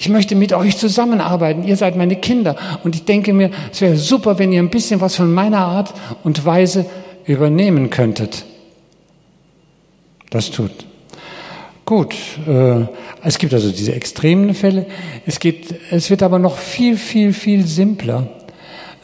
Ich 0.00 0.08
möchte 0.08 0.34
mit 0.34 0.54
euch 0.54 0.78
zusammenarbeiten. 0.78 1.62
Ihr 1.62 1.76
seid 1.76 1.94
meine 1.94 2.16
Kinder. 2.16 2.56
Und 2.82 2.94
ich 2.94 3.04
denke 3.04 3.34
mir, 3.34 3.50
es 3.70 3.82
wäre 3.82 3.96
super, 3.96 4.38
wenn 4.38 4.50
ihr 4.50 4.62
ein 4.62 4.70
bisschen 4.70 5.02
was 5.02 5.14
von 5.14 5.30
meiner 5.30 5.58
Art 5.58 5.92
und 6.24 6.46
Weise 6.46 6.86
übernehmen 7.26 7.90
könntet. 7.90 8.46
Das 10.30 10.50
tut. 10.50 10.70
Gut, 11.84 12.14
äh, 12.48 12.86
es 13.22 13.36
gibt 13.36 13.52
also 13.52 13.70
diese 13.70 13.94
extremen 13.94 14.54
Fälle. 14.54 14.86
Es, 15.26 15.38
geht, 15.38 15.74
es 15.90 16.08
wird 16.08 16.22
aber 16.22 16.38
noch 16.38 16.56
viel, 16.56 16.96
viel, 16.96 17.34
viel 17.34 17.66
simpler. 17.66 18.26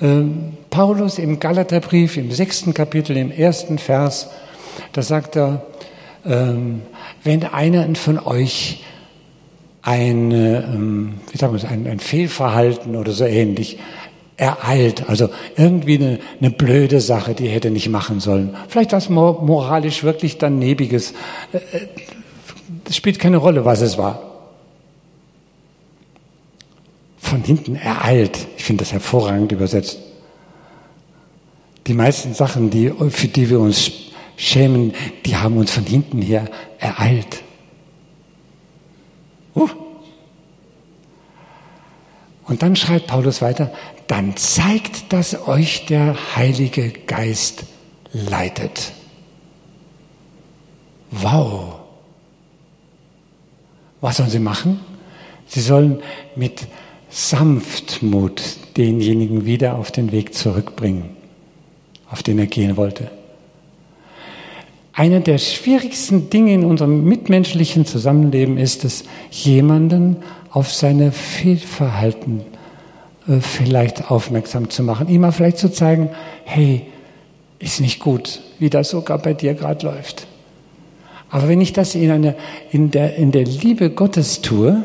Äh, 0.01 0.23
Paulus 0.71 1.19
im 1.19 1.39
Galaterbrief, 1.41 2.17
im 2.17 2.31
sechsten 2.31 2.73
Kapitel, 2.73 3.19
im 3.19 3.31
ersten 3.31 3.77
Vers, 3.77 4.31
da 4.95 5.03
sagt 5.03 5.37
er, 5.37 5.67
äh, 6.25 6.55
wenn 7.23 7.45
einer 7.45 7.87
von 7.97 8.19
euch 8.19 8.83
ein, 9.87 10.33
ähm, 10.33 11.15
wie 11.31 11.39
sagen 11.39 11.55
wir 11.55 11.71
ein, 11.71 11.87
ein 11.87 12.01
Fehlverhalten 12.01 12.97
oder 12.97 13.13
so 13.13 13.25
ähnlich 13.25 13.79
ereilt. 14.37 15.09
Also 15.09 15.31
irgendwie 15.57 15.95
eine, 15.95 16.19
eine 16.41 16.51
blöde 16.51 17.01
Sache, 17.01 17.35
die 17.35 17.47
hätte 17.49 17.71
nicht 17.71 17.89
machen 17.89 18.19
sollen. 18.19 18.57
Vielleicht 18.69 18.93
was 18.93 19.09
moralisch 19.09 20.03
wirklich 20.03 20.39
danebiges. 20.39 21.15
Das 21.53 21.63
äh, 21.63 21.77
äh, 21.77 22.93
spielt 22.93 23.21
keine 23.21 23.37
Rolle, 23.37 23.65
was 23.65 23.81
es 23.81 23.97
war. 23.97 24.23
Von 27.19 27.45
hinten 27.45 27.77
ereilt. 27.77 28.49
Ich 28.57 28.65
finde 28.65 28.83
das 28.83 28.93
hervorragend 28.93 29.53
übersetzt. 29.53 29.99
Die 31.87 31.95
meisten 31.95 32.35
Sachen, 32.35 32.71
die, 32.71 32.93
für 33.11 33.29
die 33.29 33.51
wir 33.51 33.61
uns 33.61 33.93
schämen, 34.37 34.95
die 35.25 35.37
haben 35.37 35.57
uns 35.57 35.71
von 35.71 35.85
hinten 35.85 36.21
her 36.23 36.47
ereilt. 36.81 37.45
Uh. 39.57 39.69
Und 42.45 42.63
dann 42.63 42.77
schreibt 42.77 43.09
Paulus 43.09 43.43
weiter, 43.43 43.73
dann 44.07 44.37
zeigt, 44.37 45.13
dass 45.13 45.49
euch 45.49 45.87
der 45.87 46.37
Heilige 46.37 46.91
Geist 46.91 47.65
leitet. 48.13 48.93
Wow. 51.11 51.81
Was 54.01 54.19
sollen 54.19 54.31
sie 54.31 54.39
machen? 54.39 54.81
Sie 55.49 55.61
sollen 55.61 56.03
mit 56.37 56.69
Sanftmut 57.09 58.43
denjenigen 58.77 59.45
wieder 59.45 59.77
auf 59.77 59.91
den 59.91 60.13
Weg 60.13 60.35
zurückbringen, 60.35 61.17
auf 62.11 62.23
den 62.23 62.39
er 62.39 62.47
gehen 62.47 62.77
wollte. 62.77 63.11
Eine 64.99 65.21
der 65.21 65.37
schwierigsten 65.37 66.31
Dinge 66.31 66.55
in 66.55 66.65
unserem 66.65 67.05
mitmenschlichen 67.05 67.85
Zusammenleben 67.85 68.57
ist 68.57 68.83
es, 68.83 69.05
jemanden 69.31 70.17
auf 70.49 70.73
seine 70.73 71.13
Fehlverhalten 71.13 72.41
äh, 73.29 73.41
vielleicht 73.41 74.11
aufmerksam 74.11 74.71
zu 74.71 74.83
machen, 74.83 75.07
ihm 75.09 75.21
mal 75.21 75.33
vielleicht 75.33 75.59
zu 75.59 75.71
zeigen, 75.71 76.09
hey, 76.45 76.87
ist 77.59 77.83
nicht 77.83 78.01
gut, 78.01 78.41
wie 78.59 78.71
das 78.71 78.89
sogar 78.89 79.19
bei 79.19 79.35
dir 79.35 79.53
gerade 79.53 79.85
läuft. 79.85 80.27
Aber 81.29 81.47
wenn 81.47 81.61
ich 81.61 81.75
das 81.75 81.95
in, 81.95 82.11
eine, 82.11 82.35
in, 82.73 82.91
der, 82.91 83.17
in 83.17 83.33
der 83.33 83.45
Liebe 83.45 83.91
Gottes 83.91 84.41
tue, 84.41 84.83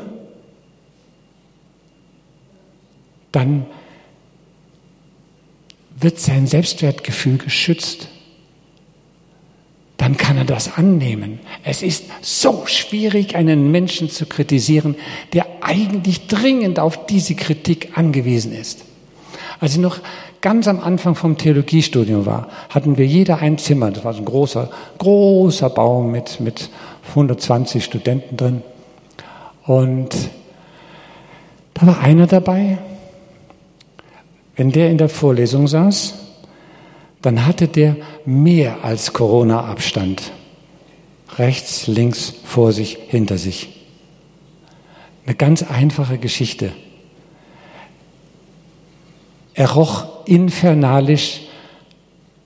dann 3.32 3.66
wird 5.98 6.20
sein 6.20 6.48
Selbstwertgefühl 6.48 7.38
geschützt 7.38 8.10
dann 10.02 10.18
kann 10.18 10.36
er 10.36 10.46
das 10.46 10.78
annehmen. 10.78 11.40
Es 11.64 11.84
ist 11.84 12.06
so 12.22 12.64
schwierig, 12.66 13.36
einen 13.36 13.70
Menschen 13.70 14.10
zu 14.10 14.26
kritisieren, 14.26 14.96
der 15.32 15.46
eigentlich 15.62 16.26
dringend 16.26 16.80
auf 16.80 17.06
diese 17.06 17.36
Kritik 17.36 17.90
angewiesen 17.94 18.52
ist. 18.52 18.84
Als 19.60 19.74
ich 19.74 19.80
noch 19.80 20.00
ganz 20.42 20.68
am 20.68 20.80
Anfang 20.80 21.14
vom 21.14 21.38
Theologiestudium 21.38 22.26
war, 22.26 22.50
hatten 22.70 22.98
wir 22.98 23.06
jeder 23.06 23.44
ein 23.44 23.60
Zimmer. 23.60 23.92
Das 23.92 24.04
war 24.04 24.14
so 24.16 24.22
ein 24.22 24.26
großer, 24.26 24.72
großer 24.98 25.70
Baum 25.70 26.10
mit, 26.10 26.40
mit 26.40 26.72
120 27.10 27.84
Studenten 27.84 28.38
drin. 28.38 28.64
Und 29.68 30.16
da 31.76 31.86
war 31.86 32.00
einer 32.00 32.26
dabei. 32.26 32.80
Wenn 34.56 34.72
der 34.72 34.90
in 34.90 34.98
der 34.98 35.10
Vorlesung 35.10 35.68
saß, 35.68 36.21
dann 37.22 37.46
hatte 37.46 37.68
der 37.68 37.98
mehr 38.26 38.84
als 38.84 39.14
Corona-Abstand. 39.14 40.32
Rechts, 41.38 41.88
links, 41.88 42.34
vor 42.44 42.72
sich, 42.72 42.98
hinter 43.08 43.38
sich. 43.38 43.82
Eine 45.26 45.36
ganz 45.36 45.64
einfache 45.64 46.18
Geschichte. 46.18 46.72
Er 49.54 49.72
roch 49.72 50.26
infernalisch 50.26 51.42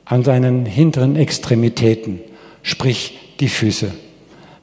an 0.05 0.23
seinen 0.23 0.65
hinteren 0.65 1.15
Extremitäten, 1.15 2.19
sprich 2.61 3.17
die 3.39 3.47
Füße. 3.47 3.91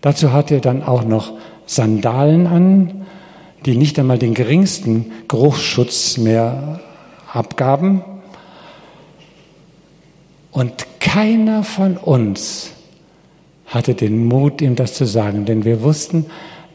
Dazu 0.00 0.32
hatte 0.32 0.54
er 0.54 0.60
dann 0.60 0.82
auch 0.82 1.04
noch 1.04 1.32
Sandalen 1.66 2.46
an, 2.46 3.06
die 3.64 3.76
nicht 3.76 3.98
einmal 3.98 4.18
den 4.18 4.34
geringsten 4.34 5.12
Geruchsschutz 5.28 6.18
mehr 6.18 6.80
abgaben. 7.32 8.02
Und 10.52 10.86
keiner 11.00 11.64
von 11.64 11.96
uns 11.96 12.70
hatte 13.66 13.94
den 13.94 14.26
Mut, 14.26 14.60
ihm 14.60 14.76
das 14.76 14.94
zu 14.94 15.06
sagen, 15.06 15.46
denn 15.46 15.64
wir 15.64 15.82
wussten, 15.82 16.26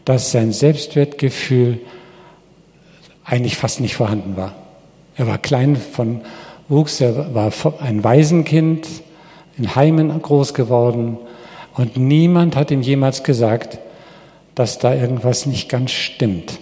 dass 0.04 0.32
sein 0.32 0.52
Selbstwertgefühl 0.52 1.80
eigentlich 3.24 3.56
fast 3.56 3.80
nicht 3.80 3.96
vorhanden 3.96 4.36
war. 4.36 4.56
Er 5.16 5.28
war 5.28 5.38
klein 5.38 5.76
von 5.76 6.22
Wuchs, 6.70 7.00
er 7.02 7.34
war 7.36 7.52
ein 7.80 8.04
Waisenkind, 8.04 8.88
in 9.58 9.76
Heimen 9.76 10.22
groß 10.22 10.54
geworden 10.54 11.18
und 11.76 11.98
niemand 11.98 12.56
hat 12.56 12.72
ihm 12.72 12.82
jemals 12.82 13.24
gesagt, 13.24 13.80
dass 14.56 14.80
da 14.80 14.94
irgendwas 14.94 15.46
nicht 15.46 15.70
ganz 15.70 15.92
stimmt. 15.92 16.60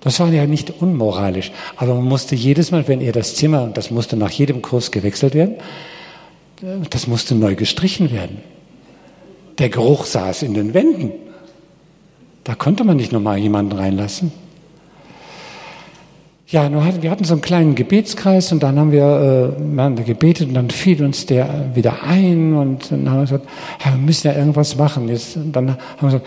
Das 0.00 0.20
war 0.20 0.28
ja 0.28 0.46
nicht 0.46 0.70
unmoralisch, 0.82 1.50
aber 1.76 1.94
man 1.94 2.04
musste 2.04 2.34
jedes 2.34 2.70
Mal, 2.70 2.86
wenn 2.88 3.00
er 3.00 3.12
das 3.12 3.34
Zimmer, 3.34 3.62
und 3.64 3.76
das 3.76 3.90
musste 3.90 4.16
nach 4.16 4.30
jedem 4.30 4.62
Kurs 4.62 4.90
gewechselt 4.90 5.34
werden, 5.34 5.56
das 6.90 7.06
musste 7.06 7.34
neu 7.34 7.54
gestrichen 7.54 8.10
werden. 8.12 8.38
Der 9.58 9.68
Geruch 9.68 10.04
saß 10.04 10.42
in 10.42 10.54
den 10.54 10.74
Wänden. 10.74 11.12
Da 12.44 12.54
konnte 12.54 12.84
man 12.84 12.96
nicht 12.96 13.12
nochmal 13.12 13.38
jemanden 13.38 13.72
reinlassen. 13.72 14.32
Ja, 16.50 16.70
wir 17.02 17.10
hatten 17.10 17.24
so 17.24 17.34
einen 17.34 17.42
kleinen 17.42 17.74
Gebetskreis 17.74 18.52
und 18.52 18.62
dann 18.62 18.78
haben 18.78 18.90
wir 18.90 19.54
äh, 19.98 20.02
gebetet 20.02 20.48
und 20.48 20.54
dann 20.54 20.70
fiel 20.70 21.04
uns 21.04 21.26
der 21.26 21.72
wieder 21.74 22.04
ein 22.04 22.54
und 22.54 22.90
dann 22.90 23.10
haben 23.10 23.16
wir 23.18 23.22
gesagt, 23.22 23.46
ja, 23.84 23.92
wir 23.92 23.98
müssen 23.98 24.28
ja 24.28 24.34
irgendwas 24.34 24.76
machen. 24.76 25.08
Jetzt, 25.08 25.36
dann 25.52 25.72
haben 25.72 25.78
wir 26.00 26.06
gesagt, 26.06 26.26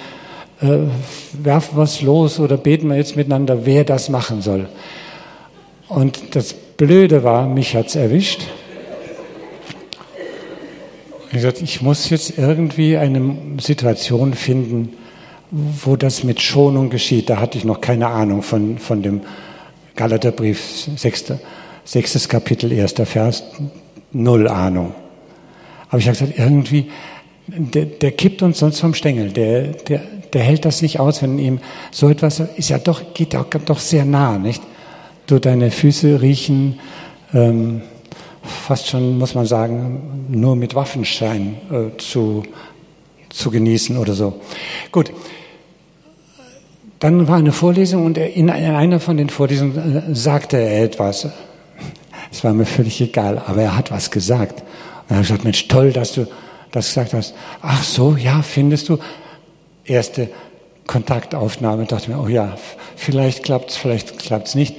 äh, 0.62 1.44
werfen 1.44 1.76
wir 1.76 1.84
es 1.84 2.04
los 2.04 2.40
oder 2.40 2.58
beten 2.58 2.88
wir 2.90 2.98
jetzt 2.98 3.16
miteinander, 3.16 3.66
wer 3.66 3.84
das 3.84 4.10
machen 4.10 4.44
soll. 4.44 4.70
Und 5.88 6.36
das 6.36 6.54
Blöde 6.54 7.24
war, 7.24 7.48
mich 7.48 7.76
hat's 7.76 7.96
erwischt. 7.96 8.44
Ich 11.32 11.38
gesagt, 11.38 11.62
ich 11.62 11.82
muss 11.82 12.10
jetzt 12.10 12.38
irgendwie 12.38 12.98
eine 12.98 13.38
Situation 13.62 14.34
finden, 14.34 14.90
wo 15.50 15.96
das 15.96 16.26
mit 16.26 16.42
Schonung 16.42 16.90
geschieht. 16.90 17.30
Da 17.30 17.40
hatte 17.40 17.58
ich 17.58 17.64
noch 17.64 17.80
keine 17.80 18.08
Ahnung 18.08 18.42
von, 18.42 18.78
von 18.78 19.02
dem 19.02 19.22
Galaterbrief, 19.96 20.90
sechste, 20.98 21.40
sechstes 21.86 22.28
Kapitel, 22.28 22.74
erster 22.74 23.06
Vers, 23.06 23.46
null 24.12 24.50
Ahnung. 24.50 24.94
Aber 25.88 26.00
ich 26.00 26.10
habe 26.10 26.18
gesagt, 26.18 26.38
irgendwie, 26.38 26.92
der, 27.48 27.86
der 27.86 28.12
kippt 28.12 28.42
uns 28.42 28.60
sonst 28.60 28.82
vom 28.82 28.94
Stängel. 28.94 29.32
Der, 29.32 29.68
der, 29.68 30.02
der 30.34 30.42
hält 30.42 30.66
das 30.66 30.82
nicht 30.82 31.00
aus, 31.00 31.22
wenn 31.22 31.40
ihm 31.40 31.60
so 31.92 32.10
etwas 32.10 32.42
ist 32.58 32.68
ja 32.68 32.78
doch, 32.78 33.14
geht 33.14 33.32
ja 33.32 33.46
doch 33.66 33.80
sehr 33.80 34.04
nah, 34.04 34.38
nicht? 34.38 34.62
Du, 35.28 35.40
deine 35.40 35.72
Füße 35.72 36.22
riechen, 36.22 36.78
ähm, 37.34 37.84
fast 38.44 38.88
schon, 38.88 39.18
muss 39.18 39.36
man 39.36 39.46
sagen, 39.46 40.28
nur 40.30 40.56
mit 40.56 40.76
Waffenschein 40.76 41.58
äh, 41.72 41.98
zu, 41.98 42.44
zu 43.30 43.52
genießen 43.52 43.98
oder 43.98 44.14
so. 44.14 44.42
Gut. 44.92 45.12
Dann 47.00 47.28
war 47.28 47.38
eine 47.38 47.52
Vorlesung 47.52 48.06
und 48.06 48.18
in 48.18 48.50
einer 48.52 49.00
von 49.00 49.18
den 49.18 49.30
Vorlesungen 49.30 50.12
äh, 50.12 50.16
sagte 50.16 50.58
er 50.58 50.84
etwas. 50.84 51.28
Es 52.32 52.44
war 52.44 52.54
mir 52.54 52.66
völlig 52.66 53.02
egal, 53.02 53.42
aber 53.46 53.62
er 53.62 53.78
hat 53.78 53.92
was 53.92 54.12
gesagt. 54.12 54.62
Und 54.62 54.68
dann 55.10 55.18
habe 55.18 55.24
ich 55.24 55.28
gesagt, 55.28 55.44
Mensch, 55.44 55.68
toll, 55.68 55.92
dass 55.92 56.14
du 56.14 56.28
das 56.72 56.88
gesagt 56.88 57.14
hast. 57.14 57.34
Ach 57.62 57.84
so, 57.84 58.16
ja, 58.16 58.42
findest 58.42 58.90
du? 58.90 58.98
Erste 59.84 60.30
Kontaktaufnahme, 60.88 61.86
dachte 61.86 62.12
mir, 62.12 62.22
oh 62.22 62.28
ja, 62.28 62.56
vielleicht 62.96 63.44
klappt's, 63.44 63.78
vielleicht 63.78 64.20
klappt's 64.20 64.56
nicht. 64.56 64.76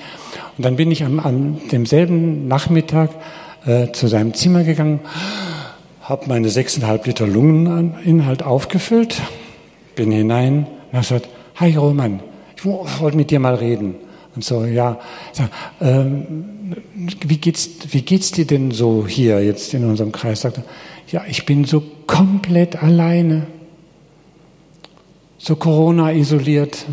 Und 0.56 0.64
dann 0.64 0.76
bin 0.76 0.90
ich 0.90 1.04
am, 1.04 1.18
am 1.20 1.68
demselben 1.68 2.48
Nachmittag 2.48 3.10
äh, 3.66 3.92
zu 3.92 4.08
seinem 4.08 4.34
Zimmer 4.34 4.64
gegangen, 4.64 5.00
habe 6.02 6.26
meine 6.26 6.48
sechseinhalb 6.48 7.06
Liter 7.06 7.26
Lungeninhalt 7.26 8.42
aufgefüllt, 8.42 9.22
bin 9.94 10.10
hinein 10.10 10.66
und 10.66 10.98
habe 10.98 11.02
gesagt, 11.02 11.28
hi 11.56 11.74
Roman, 11.76 12.20
ich 12.56 12.64
wollte 12.64 13.16
mit 13.16 13.30
dir 13.30 13.40
mal 13.40 13.54
reden. 13.54 13.94
Und 14.34 14.44
so, 14.44 14.64
ja, 14.64 14.98
sag, 15.32 15.50
ähm, 15.80 16.44
wie 17.26 17.36
geht's, 17.36 17.68
wie 17.90 18.02
geht's 18.02 18.32
dir 18.32 18.46
denn 18.46 18.70
so 18.70 19.06
hier 19.06 19.44
jetzt 19.44 19.74
in 19.74 19.84
unserem 19.84 20.10
Kreis? 20.10 20.40
Sagt 20.40 20.58
er, 20.58 20.64
ja, 21.08 21.22
ich 21.28 21.44
bin 21.44 21.64
so 21.64 21.82
komplett 22.06 22.82
alleine, 22.82 23.46
so 25.36 25.56
Corona 25.56 26.12
isoliert. 26.12 26.86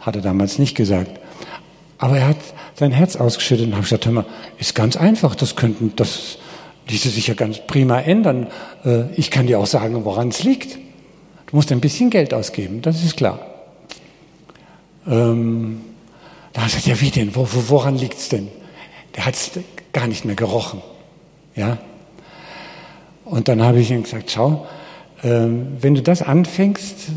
Hat 0.00 0.16
er 0.16 0.22
damals 0.22 0.58
nicht 0.58 0.76
gesagt. 0.76 1.10
Aber 1.98 2.18
er 2.18 2.28
hat 2.28 2.36
sein 2.74 2.92
Herz 2.92 3.16
ausgeschüttet 3.16 3.66
und 3.66 3.72
habe 3.72 3.82
gesagt, 3.82 4.06
hör 4.06 4.12
mal, 4.12 4.26
ist 4.58 4.74
ganz 4.74 4.96
einfach, 4.96 5.34
das 5.34 5.56
könnten, 5.56 5.92
das 5.96 6.38
ließe 6.88 7.08
sich 7.08 7.28
ja 7.28 7.34
ganz 7.34 7.60
prima 7.66 8.00
ändern. 8.00 8.48
Äh, 8.84 9.10
ich 9.14 9.30
kann 9.30 9.46
dir 9.46 9.58
auch 9.58 9.66
sagen, 9.66 10.04
woran 10.04 10.28
es 10.28 10.42
liegt. 10.42 10.76
Du 11.46 11.56
musst 11.56 11.72
ein 11.72 11.80
bisschen 11.80 12.10
Geld 12.10 12.34
ausgeben, 12.34 12.82
das 12.82 13.02
ist 13.02 13.16
klar. 13.16 13.38
Ähm, 15.06 15.80
da 16.52 16.62
hat 16.62 16.72
er 16.72 16.80
gesagt, 16.80 16.86
ja 16.86 17.00
wie 17.00 17.10
denn, 17.10 17.34
wo, 17.34 17.48
wo, 17.50 17.68
woran 17.68 17.96
liegt's 17.96 18.28
denn? 18.28 18.48
Der 19.14 19.26
hat 19.26 19.34
es 19.34 19.50
gar 19.92 20.06
nicht 20.06 20.24
mehr 20.24 20.34
gerochen. 20.34 20.82
Ja? 21.54 21.78
Und 23.24 23.48
dann 23.48 23.62
habe 23.62 23.80
ich 23.80 23.90
ihm 23.90 24.02
gesagt, 24.02 24.30
schau, 24.30 24.66
ähm, 25.22 25.76
wenn 25.80 25.94
du 25.94 26.02
das 26.02 26.22
anfängst, 26.22 27.08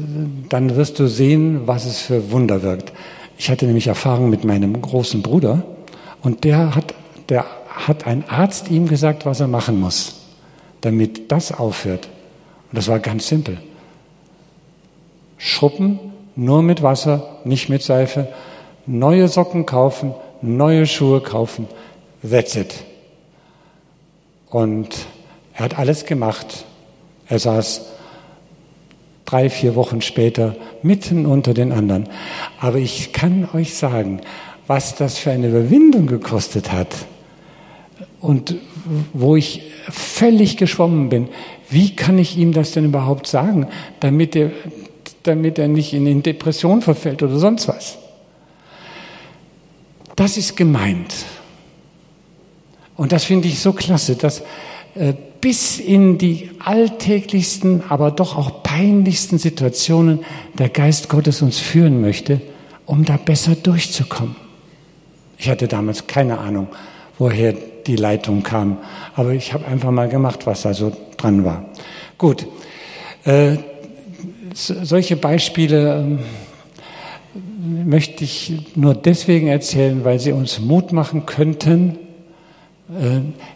dann 0.49 0.75
wirst 0.75 0.99
du 0.99 1.07
sehen, 1.07 1.67
was 1.67 1.85
es 1.85 1.99
für 1.99 2.31
Wunder 2.31 2.61
wirkt. 2.61 2.93
Ich 3.39 3.49
hatte 3.49 3.65
nämlich 3.65 3.87
Erfahrung 3.87 4.29
mit 4.29 4.43
meinem 4.43 4.81
großen 4.81 5.21
Bruder 5.21 5.63
und 6.21 6.43
der 6.43 6.75
hat, 6.75 6.93
der 7.29 7.45
hat 7.69 8.05
ein 8.05 8.25
Arzt 8.27 8.69
ihm 8.69 8.85
gesagt, 8.85 9.25
was 9.25 9.39
er 9.39 9.47
machen 9.47 9.79
muss, 9.79 10.25
damit 10.81 11.31
das 11.31 11.53
aufhört. 11.57 12.09
Und 12.69 12.77
das 12.77 12.89
war 12.89 12.99
ganz 12.99 13.29
simpel. 13.29 13.57
Schrubben, 15.37 15.99
nur 16.35 16.61
mit 16.61 16.83
Wasser, 16.83 17.37
nicht 17.45 17.69
mit 17.69 17.81
Seife, 17.81 18.27
neue 18.85 19.29
Socken 19.29 19.65
kaufen, 19.65 20.13
neue 20.41 20.85
Schuhe 20.85 21.21
kaufen, 21.21 21.65
that's 22.29 22.57
it. 22.57 22.83
Und 24.49 24.89
er 25.53 25.63
hat 25.63 25.79
alles 25.79 26.05
gemacht. 26.05 26.65
Er 27.29 27.39
saß 27.39 27.85
drei, 29.29 29.49
vier 29.49 29.75
Wochen 29.75 30.01
später 30.01 30.55
mitten 30.81 31.25
unter 31.25 31.53
den 31.53 31.71
anderen. 31.71 32.09
Aber 32.59 32.77
ich 32.77 33.13
kann 33.13 33.47
euch 33.53 33.75
sagen, 33.75 34.21
was 34.65 34.95
das 34.95 35.17
für 35.17 35.31
eine 35.31 35.49
Überwindung 35.49 36.07
gekostet 36.07 36.71
hat 36.71 36.95
und 38.19 38.55
wo 39.13 39.35
ich 39.35 39.61
völlig 39.89 40.57
geschwommen 40.57 41.09
bin. 41.09 41.29
Wie 41.69 41.95
kann 41.95 42.17
ich 42.17 42.37
ihm 42.37 42.53
das 42.53 42.71
denn 42.71 42.85
überhaupt 42.85 43.27
sagen, 43.27 43.67
damit 43.99 44.35
er, 44.35 44.51
damit 45.23 45.59
er 45.59 45.67
nicht 45.67 45.93
in 45.93 46.23
Depression 46.23 46.81
verfällt 46.81 47.21
oder 47.21 47.37
sonst 47.37 47.67
was? 47.67 47.97
Das 50.15 50.37
ist 50.37 50.57
gemeint. 50.57 51.13
Und 52.95 53.11
das 53.11 53.25
finde 53.25 53.47
ich 53.47 53.59
so 53.59 53.73
klasse, 53.73 54.15
dass 54.15 54.41
äh, 54.95 55.13
bis 55.41 55.79
in 55.79 56.17
die 56.17 56.49
alltäglichsten, 56.59 57.83
aber 57.89 58.11
doch 58.11 58.37
auch 58.37 58.63
peinlichsten 58.63 59.37
Situationen 59.37 60.19
der 60.57 60.69
Geist 60.69 61.09
Gottes 61.09 61.41
uns 61.41 61.59
führen 61.59 62.01
möchte, 62.01 62.41
um 62.85 63.05
da 63.05 63.17
besser 63.17 63.55
durchzukommen. 63.55 64.35
Ich 65.37 65.49
hatte 65.49 65.67
damals 65.67 66.07
keine 66.07 66.39
Ahnung, 66.39 66.67
woher 67.17 67.53
die 67.87 67.95
Leitung 67.95 68.43
kam, 68.43 68.77
aber 69.15 69.31
ich 69.31 69.53
habe 69.53 69.65
einfach 69.65 69.91
mal 69.91 70.09
gemacht, 70.09 70.45
was 70.45 70.63
da 70.63 70.73
so 70.73 70.91
dran 71.17 71.45
war. 71.45 71.65
Gut, 72.17 72.45
äh, 73.23 73.57
solche 74.53 75.15
Beispiele 75.15 76.19
äh, 77.35 77.85
möchte 77.85 78.23
ich 78.23 78.53
nur 78.75 78.93
deswegen 78.93 79.47
erzählen, 79.47 80.03
weil 80.03 80.19
sie 80.19 80.33
uns 80.33 80.59
Mut 80.59 80.91
machen 80.91 81.25
könnten, 81.25 81.97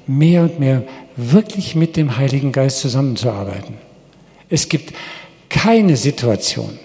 mehr 0.06 0.44
und 0.44 0.60
mehr 0.60 0.84
wirklich 1.16 1.76
mit 1.76 1.98
dem 1.98 2.18
Heiligen 2.18 2.52
Geist 2.52 2.80
zusammenzuarbeiten. 2.80 3.76
Es 4.50 4.70
gibt 4.70 4.94
keine 5.50 5.98
Situation, 5.98 6.78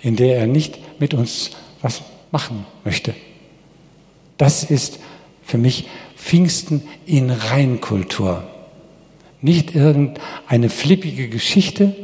in 0.00 0.16
der 0.16 0.38
er 0.38 0.46
nicht 0.46 0.78
mit 1.00 1.14
uns 1.14 1.50
was 1.82 2.02
machen 2.30 2.66
möchte. 2.84 3.14
Das 4.36 4.64
ist 4.64 5.00
für 5.44 5.58
mich 5.58 5.88
Pfingsten 6.16 6.82
in 7.06 7.30
Reinkultur. 7.30 8.44
Nicht 9.40 9.74
irgendeine 9.74 10.70
flippige 10.70 11.28
Geschichte, 11.28 11.94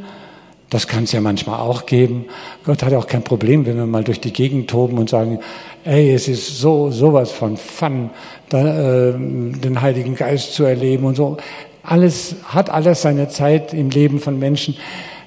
das 0.71 0.87
kann 0.87 1.03
es 1.03 1.11
ja 1.11 1.19
manchmal 1.19 1.59
auch 1.59 1.85
geben. 1.85 2.25
Gott 2.63 2.81
hat 2.81 2.93
auch 2.93 3.05
kein 3.05 3.23
Problem, 3.23 3.65
wenn 3.65 3.75
wir 3.75 3.85
mal 3.85 4.05
durch 4.05 4.21
die 4.21 4.31
Gegend 4.31 4.69
toben 4.69 4.97
und 4.97 5.09
sagen, 5.09 5.39
ey, 5.83 6.13
es 6.13 6.29
ist 6.29 6.59
so 6.59 6.89
sowas 6.91 7.29
von 7.29 7.57
Fun, 7.57 8.09
da, 8.47 9.09
äh, 9.09 9.11
den 9.11 9.81
Heiligen 9.81 10.15
Geist 10.15 10.53
zu 10.53 10.63
erleben 10.63 11.03
und 11.03 11.15
so. 11.15 11.35
Alles 11.83 12.37
hat 12.45 12.69
alles 12.69 13.01
seine 13.01 13.27
Zeit 13.27 13.73
im 13.73 13.89
Leben 13.89 14.21
von 14.21 14.39
Menschen. 14.39 14.77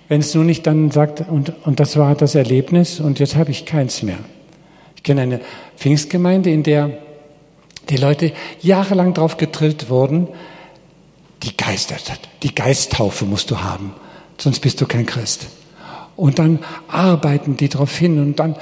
Wenn 0.09 0.20
es 0.20 0.34
nur 0.34 0.45
nicht 0.45 0.66
dann 0.66 0.90
sagt, 0.90 1.28
und, 1.28 1.53
und 1.66 1.78
das 1.78 1.99
war 1.99 2.14
das 2.14 2.34
Erlebnis 2.34 2.99
und 2.99 3.18
jetzt 3.18 3.36
habe 3.36 3.51
ich 3.51 3.66
keins 3.66 4.03
mehr. 4.03 4.18
Ich 4.97 5.03
kenne 5.03 5.20
eine 5.20 5.40
Pfingstgemeinde, 5.76 6.51
in 6.51 6.62
der 6.62 6.90
die 7.90 7.99
Leute 7.99 8.32
jahrelang 8.62 9.12
drauf 9.12 9.36
getrillt 9.36 9.90
wurden, 9.90 10.26
die 11.42 11.55
Geister, 11.55 11.97
die 12.42 12.55
Geisttaufe 12.55 13.26
musst 13.26 13.51
du 13.51 13.61
haben 13.61 13.92
sonst 14.39 14.61
bist 14.61 14.80
du 14.80 14.87
kein 14.87 15.07
Christ. 15.07 15.47
Und 16.16 16.39
dann 16.39 16.61
arbeiten 16.89 17.57
die 17.57 17.68
darauf 17.68 17.97
hin 17.97 18.18
und 18.20 18.39
dann, 18.39 18.57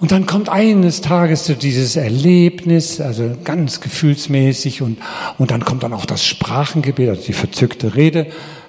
und 0.00 0.12
dann 0.12 0.26
kommt 0.26 0.48
eines 0.48 1.00
Tages 1.00 1.46
so 1.46 1.54
dieses 1.54 1.96
Erlebnis, 1.96 3.00
also 3.00 3.36
ganz 3.44 3.80
gefühlsmäßig 3.80 4.80
und, 4.82 4.98
und 5.38 5.50
dann 5.50 5.64
kommt 5.64 5.82
dann 5.82 5.92
auch 5.92 6.06
das 6.06 6.24
Sprachengebet, 6.24 7.08
also 7.08 7.22
die 7.22 7.32
verzückte 7.32 7.94
Rede, 7.94 8.26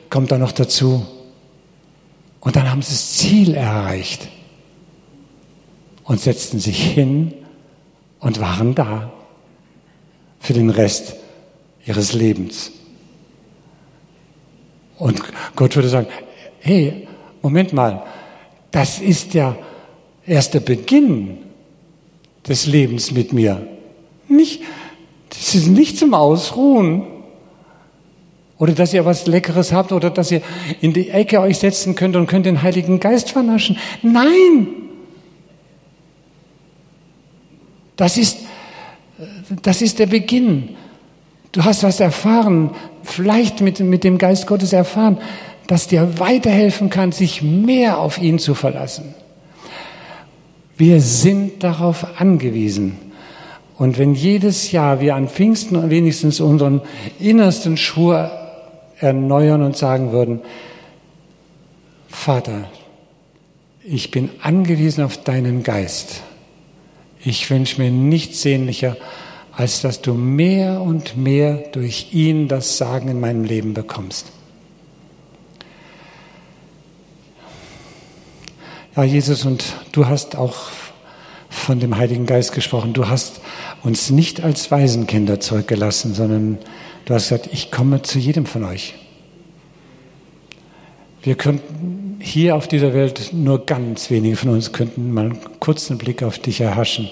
kommt 0.09 0.31
dann 0.31 0.41
noch 0.41 0.51
dazu. 0.51 1.05
Und 2.39 2.55
dann 2.55 2.69
haben 2.69 2.81
sie 2.81 2.91
das 2.91 3.17
Ziel 3.17 3.53
erreicht 3.53 4.27
und 6.03 6.19
setzten 6.19 6.59
sich 6.59 6.81
hin 6.81 7.33
und 8.19 8.39
waren 8.41 8.75
da 8.75 9.11
für 10.39 10.53
den 10.53 10.69
Rest 10.69 11.15
ihres 11.85 12.13
Lebens. 12.13 12.71
Und 14.97 15.21
Gott 15.55 15.75
würde 15.75 15.89
sagen, 15.89 16.07
hey, 16.59 17.07
Moment 17.41 17.73
mal, 17.73 18.03
das 18.71 18.99
ist 18.99 19.33
ja 19.33 19.55
erst 20.25 20.53
der 20.53 20.59
Beginn 20.59 21.37
des 22.47 22.65
Lebens 22.65 23.11
mit 23.11 23.33
mir. 23.33 23.67
Nicht, 24.27 24.61
das 25.29 25.55
ist 25.55 25.67
nicht 25.67 25.97
zum 25.97 26.13
Ausruhen. 26.13 27.07
Oder 28.57 28.73
dass 28.73 28.93
ihr 28.93 29.05
was 29.05 29.25
Leckeres 29.25 29.71
habt 29.71 29.93
oder 29.93 30.09
dass 30.09 30.31
ihr 30.31 30.41
in 30.81 30.91
die 30.91 31.09
Ecke 31.09 31.39
euch 31.39 31.59
setzen 31.59 31.95
könnt 31.95 32.17
und 32.17 32.27
könnt 32.27 32.45
den 32.45 32.61
Heiligen 32.61 32.99
Geist 32.99 33.31
vernaschen. 33.31 33.77
Nein! 34.01 34.67
Das 37.95 38.17
ist, 38.17 38.39
das 39.61 39.81
ist 39.81 39.99
der 39.99 40.07
Beginn. 40.07 40.75
Du 41.53 41.63
hast 41.63 41.83
was 41.83 41.99
erfahren, 41.99 42.71
vielleicht 43.03 43.61
mit, 43.61 43.79
mit 43.79 44.03
dem 44.03 44.17
Geist 44.17 44.45
Gottes 44.45 44.73
erfahren 44.73 45.17
das 45.69 45.87
dir 45.87 46.17
weiterhelfen 46.17 46.89
kann, 46.89 47.11
sich 47.11 47.43
mehr 47.43 47.99
auf 47.99 48.17
ihn 48.17 48.39
zu 48.39 48.55
verlassen. 48.55 49.13
Wir 50.77 50.99
sind 50.99 51.63
darauf 51.63 52.19
angewiesen. 52.19 52.97
Und 53.77 53.99
wenn 53.99 54.15
jedes 54.15 54.71
Jahr 54.71 54.99
wir 54.99 55.15
an 55.15 55.29
Pfingsten 55.29 55.91
wenigstens 55.91 56.39
unseren 56.39 56.81
innersten 57.19 57.77
Schwur 57.77 58.31
erneuern 58.97 59.61
und 59.61 59.77
sagen 59.77 60.11
würden, 60.11 60.41
Vater, 62.07 62.67
ich 63.83 64.09
bin 64.09 64.31
angewiesen 64.41 65.03
auf 65.03 65.17
deinen 65.23 65.61
Geist. 65.61 66.23
Ich 67.23 67.47
wünsche 67.51 67.79
mir 67.79 67.91
nichts 67.91 68.41
sehnlicher, 68.41 68.97
als 69.51 69.81
dass 69.81 70.01
du 70.01 70.15
mehr 70.15 70.81
und 70.81 71.15
mehr 71.15 71.57
durch 71.73 72.07
ihn 72.11 72.47
das 72.47 72.77
Sagen 72.77 73.07
in 73.07 73.19
meinem 73.19 73.43
Leben 73.43 73.75
bekommst. 73.75 74.31
Jesus, 79.03 79.45
und 79.45 79.63
du 79.91 80.07
hast 80.07 80.35
auch 80.35 80.55
von 81.49 81.79
dem 81.79 81.97
Heiligen 81.97 82.25
Geist 82.25 82.53
gesprochen. 82.53 82.93
Du 82.93 83.07
hast 83.07 83.41
uns 83.83 84.09
nicht 84.09 84.43
als 84.43 84.71
Waisenkinder 84.71 85.39
zurückgelassen, 85.39 86.13
sondern 86.13 86.59
du 87.05 87.13
hast 87.13 87.29
gesagt, 87.29 87.49
ich 87.51 87.71
komme 87.71 88.01
zu 88.01 88.19
jedem 88.19 88.45
von 88.45 88.63
euch. 88.63 88.95
Wir 91.21 91.35
könnten 91.35 92.19
hier 92.21 92.55
auf 92.55 92.67
dieser 92.67 92.93
Welt, 92.93 93.31
nur 93.33 93.65
ganz 93.65 94.09
wenige 94.09 94.35
von 94.35 94.49
uns 94.49 94.71
könnten 94.71 95.11
mal 95.13 95.25
einen 95.25 95.59
kurzen 95.59 95.97
Blick 95.97 96.23
auf 96.23 96.39
dich 96.39 96.61
erhaschen. 96.61 97.09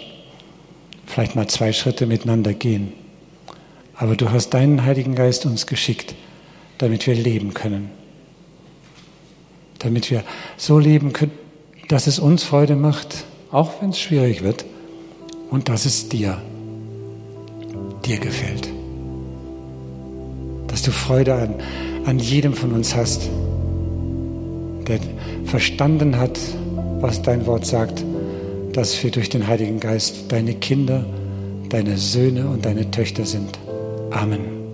Vielleicht 1.06 1.36
mal 1.36 1.48
zwei 1.48 1.74
Schritte 1.74 2.06
miteinander 2.06 2.54
gehen. 2.54 2.94
Aber 3.96 4.16
du 4.16 4.32
hast 4.32 4.54
deinen 4.54 4.84
Heiligen 4.84 5.16
Geist 5.16 5.46
uns 5.46 5.66
geschickt, 5.66 6.16
damit 6.78 7.08
wir 7.08 7.16
leben 7.16 7.54
können. 7.54 7.90
Damit 9.80 10.12
wir 10.12 10.24
so 10.58 10.78
leben 10.80 11.14
können, 11.14 11.32
dass 11.88 12.08
es 12.08 12.20
uns 12.20 12.44
Freude 12.44 12.76
macht, 12.76 13.26
auch 13.52 13.82
wenn 13.82 13.92
es 13.92 14.00
schwierig 14.00 14.44
wird, 14.44 14.66
und 15.50 15.70
dass 15.70 15.86
es 15.86 16.10
dir, 16.10 16.42
dir 18.06 18.18
gefällt. 18.18 18.68
Dass 20.68 20.82
du 20.82 20.92
Freude 20.92 21.34
an, 21.34 21.56
an 22.06 22.20
jedem 22.20 22.54
von 22.54 22.74
uns 22.74 22.96
hast, 22.96 23.30
der 24.88 25.00
verstanden 25.46 26.18
hat, 26.18 26.38
was 27.00 27.22
dein 27.22 27.46
Wort 27.46 27.66
sagt, 27.66 28.04
dass 28.74 29.02
wir 29.04 29.12
durch 29.12 29.30
den 29.30 29.48
Heiligen 29.48 29.80
Geist 29.80 30.32
deine 30.32 30.54
Kinder, 30.56 31.06
deine 31.70 31.98
Söhne 31.98 32.48
und 32.48 32.66
deine 32.66 32.92
Töchter 32.92 33.26
sind. 33.26 33.58
Amen. 34.12 34.67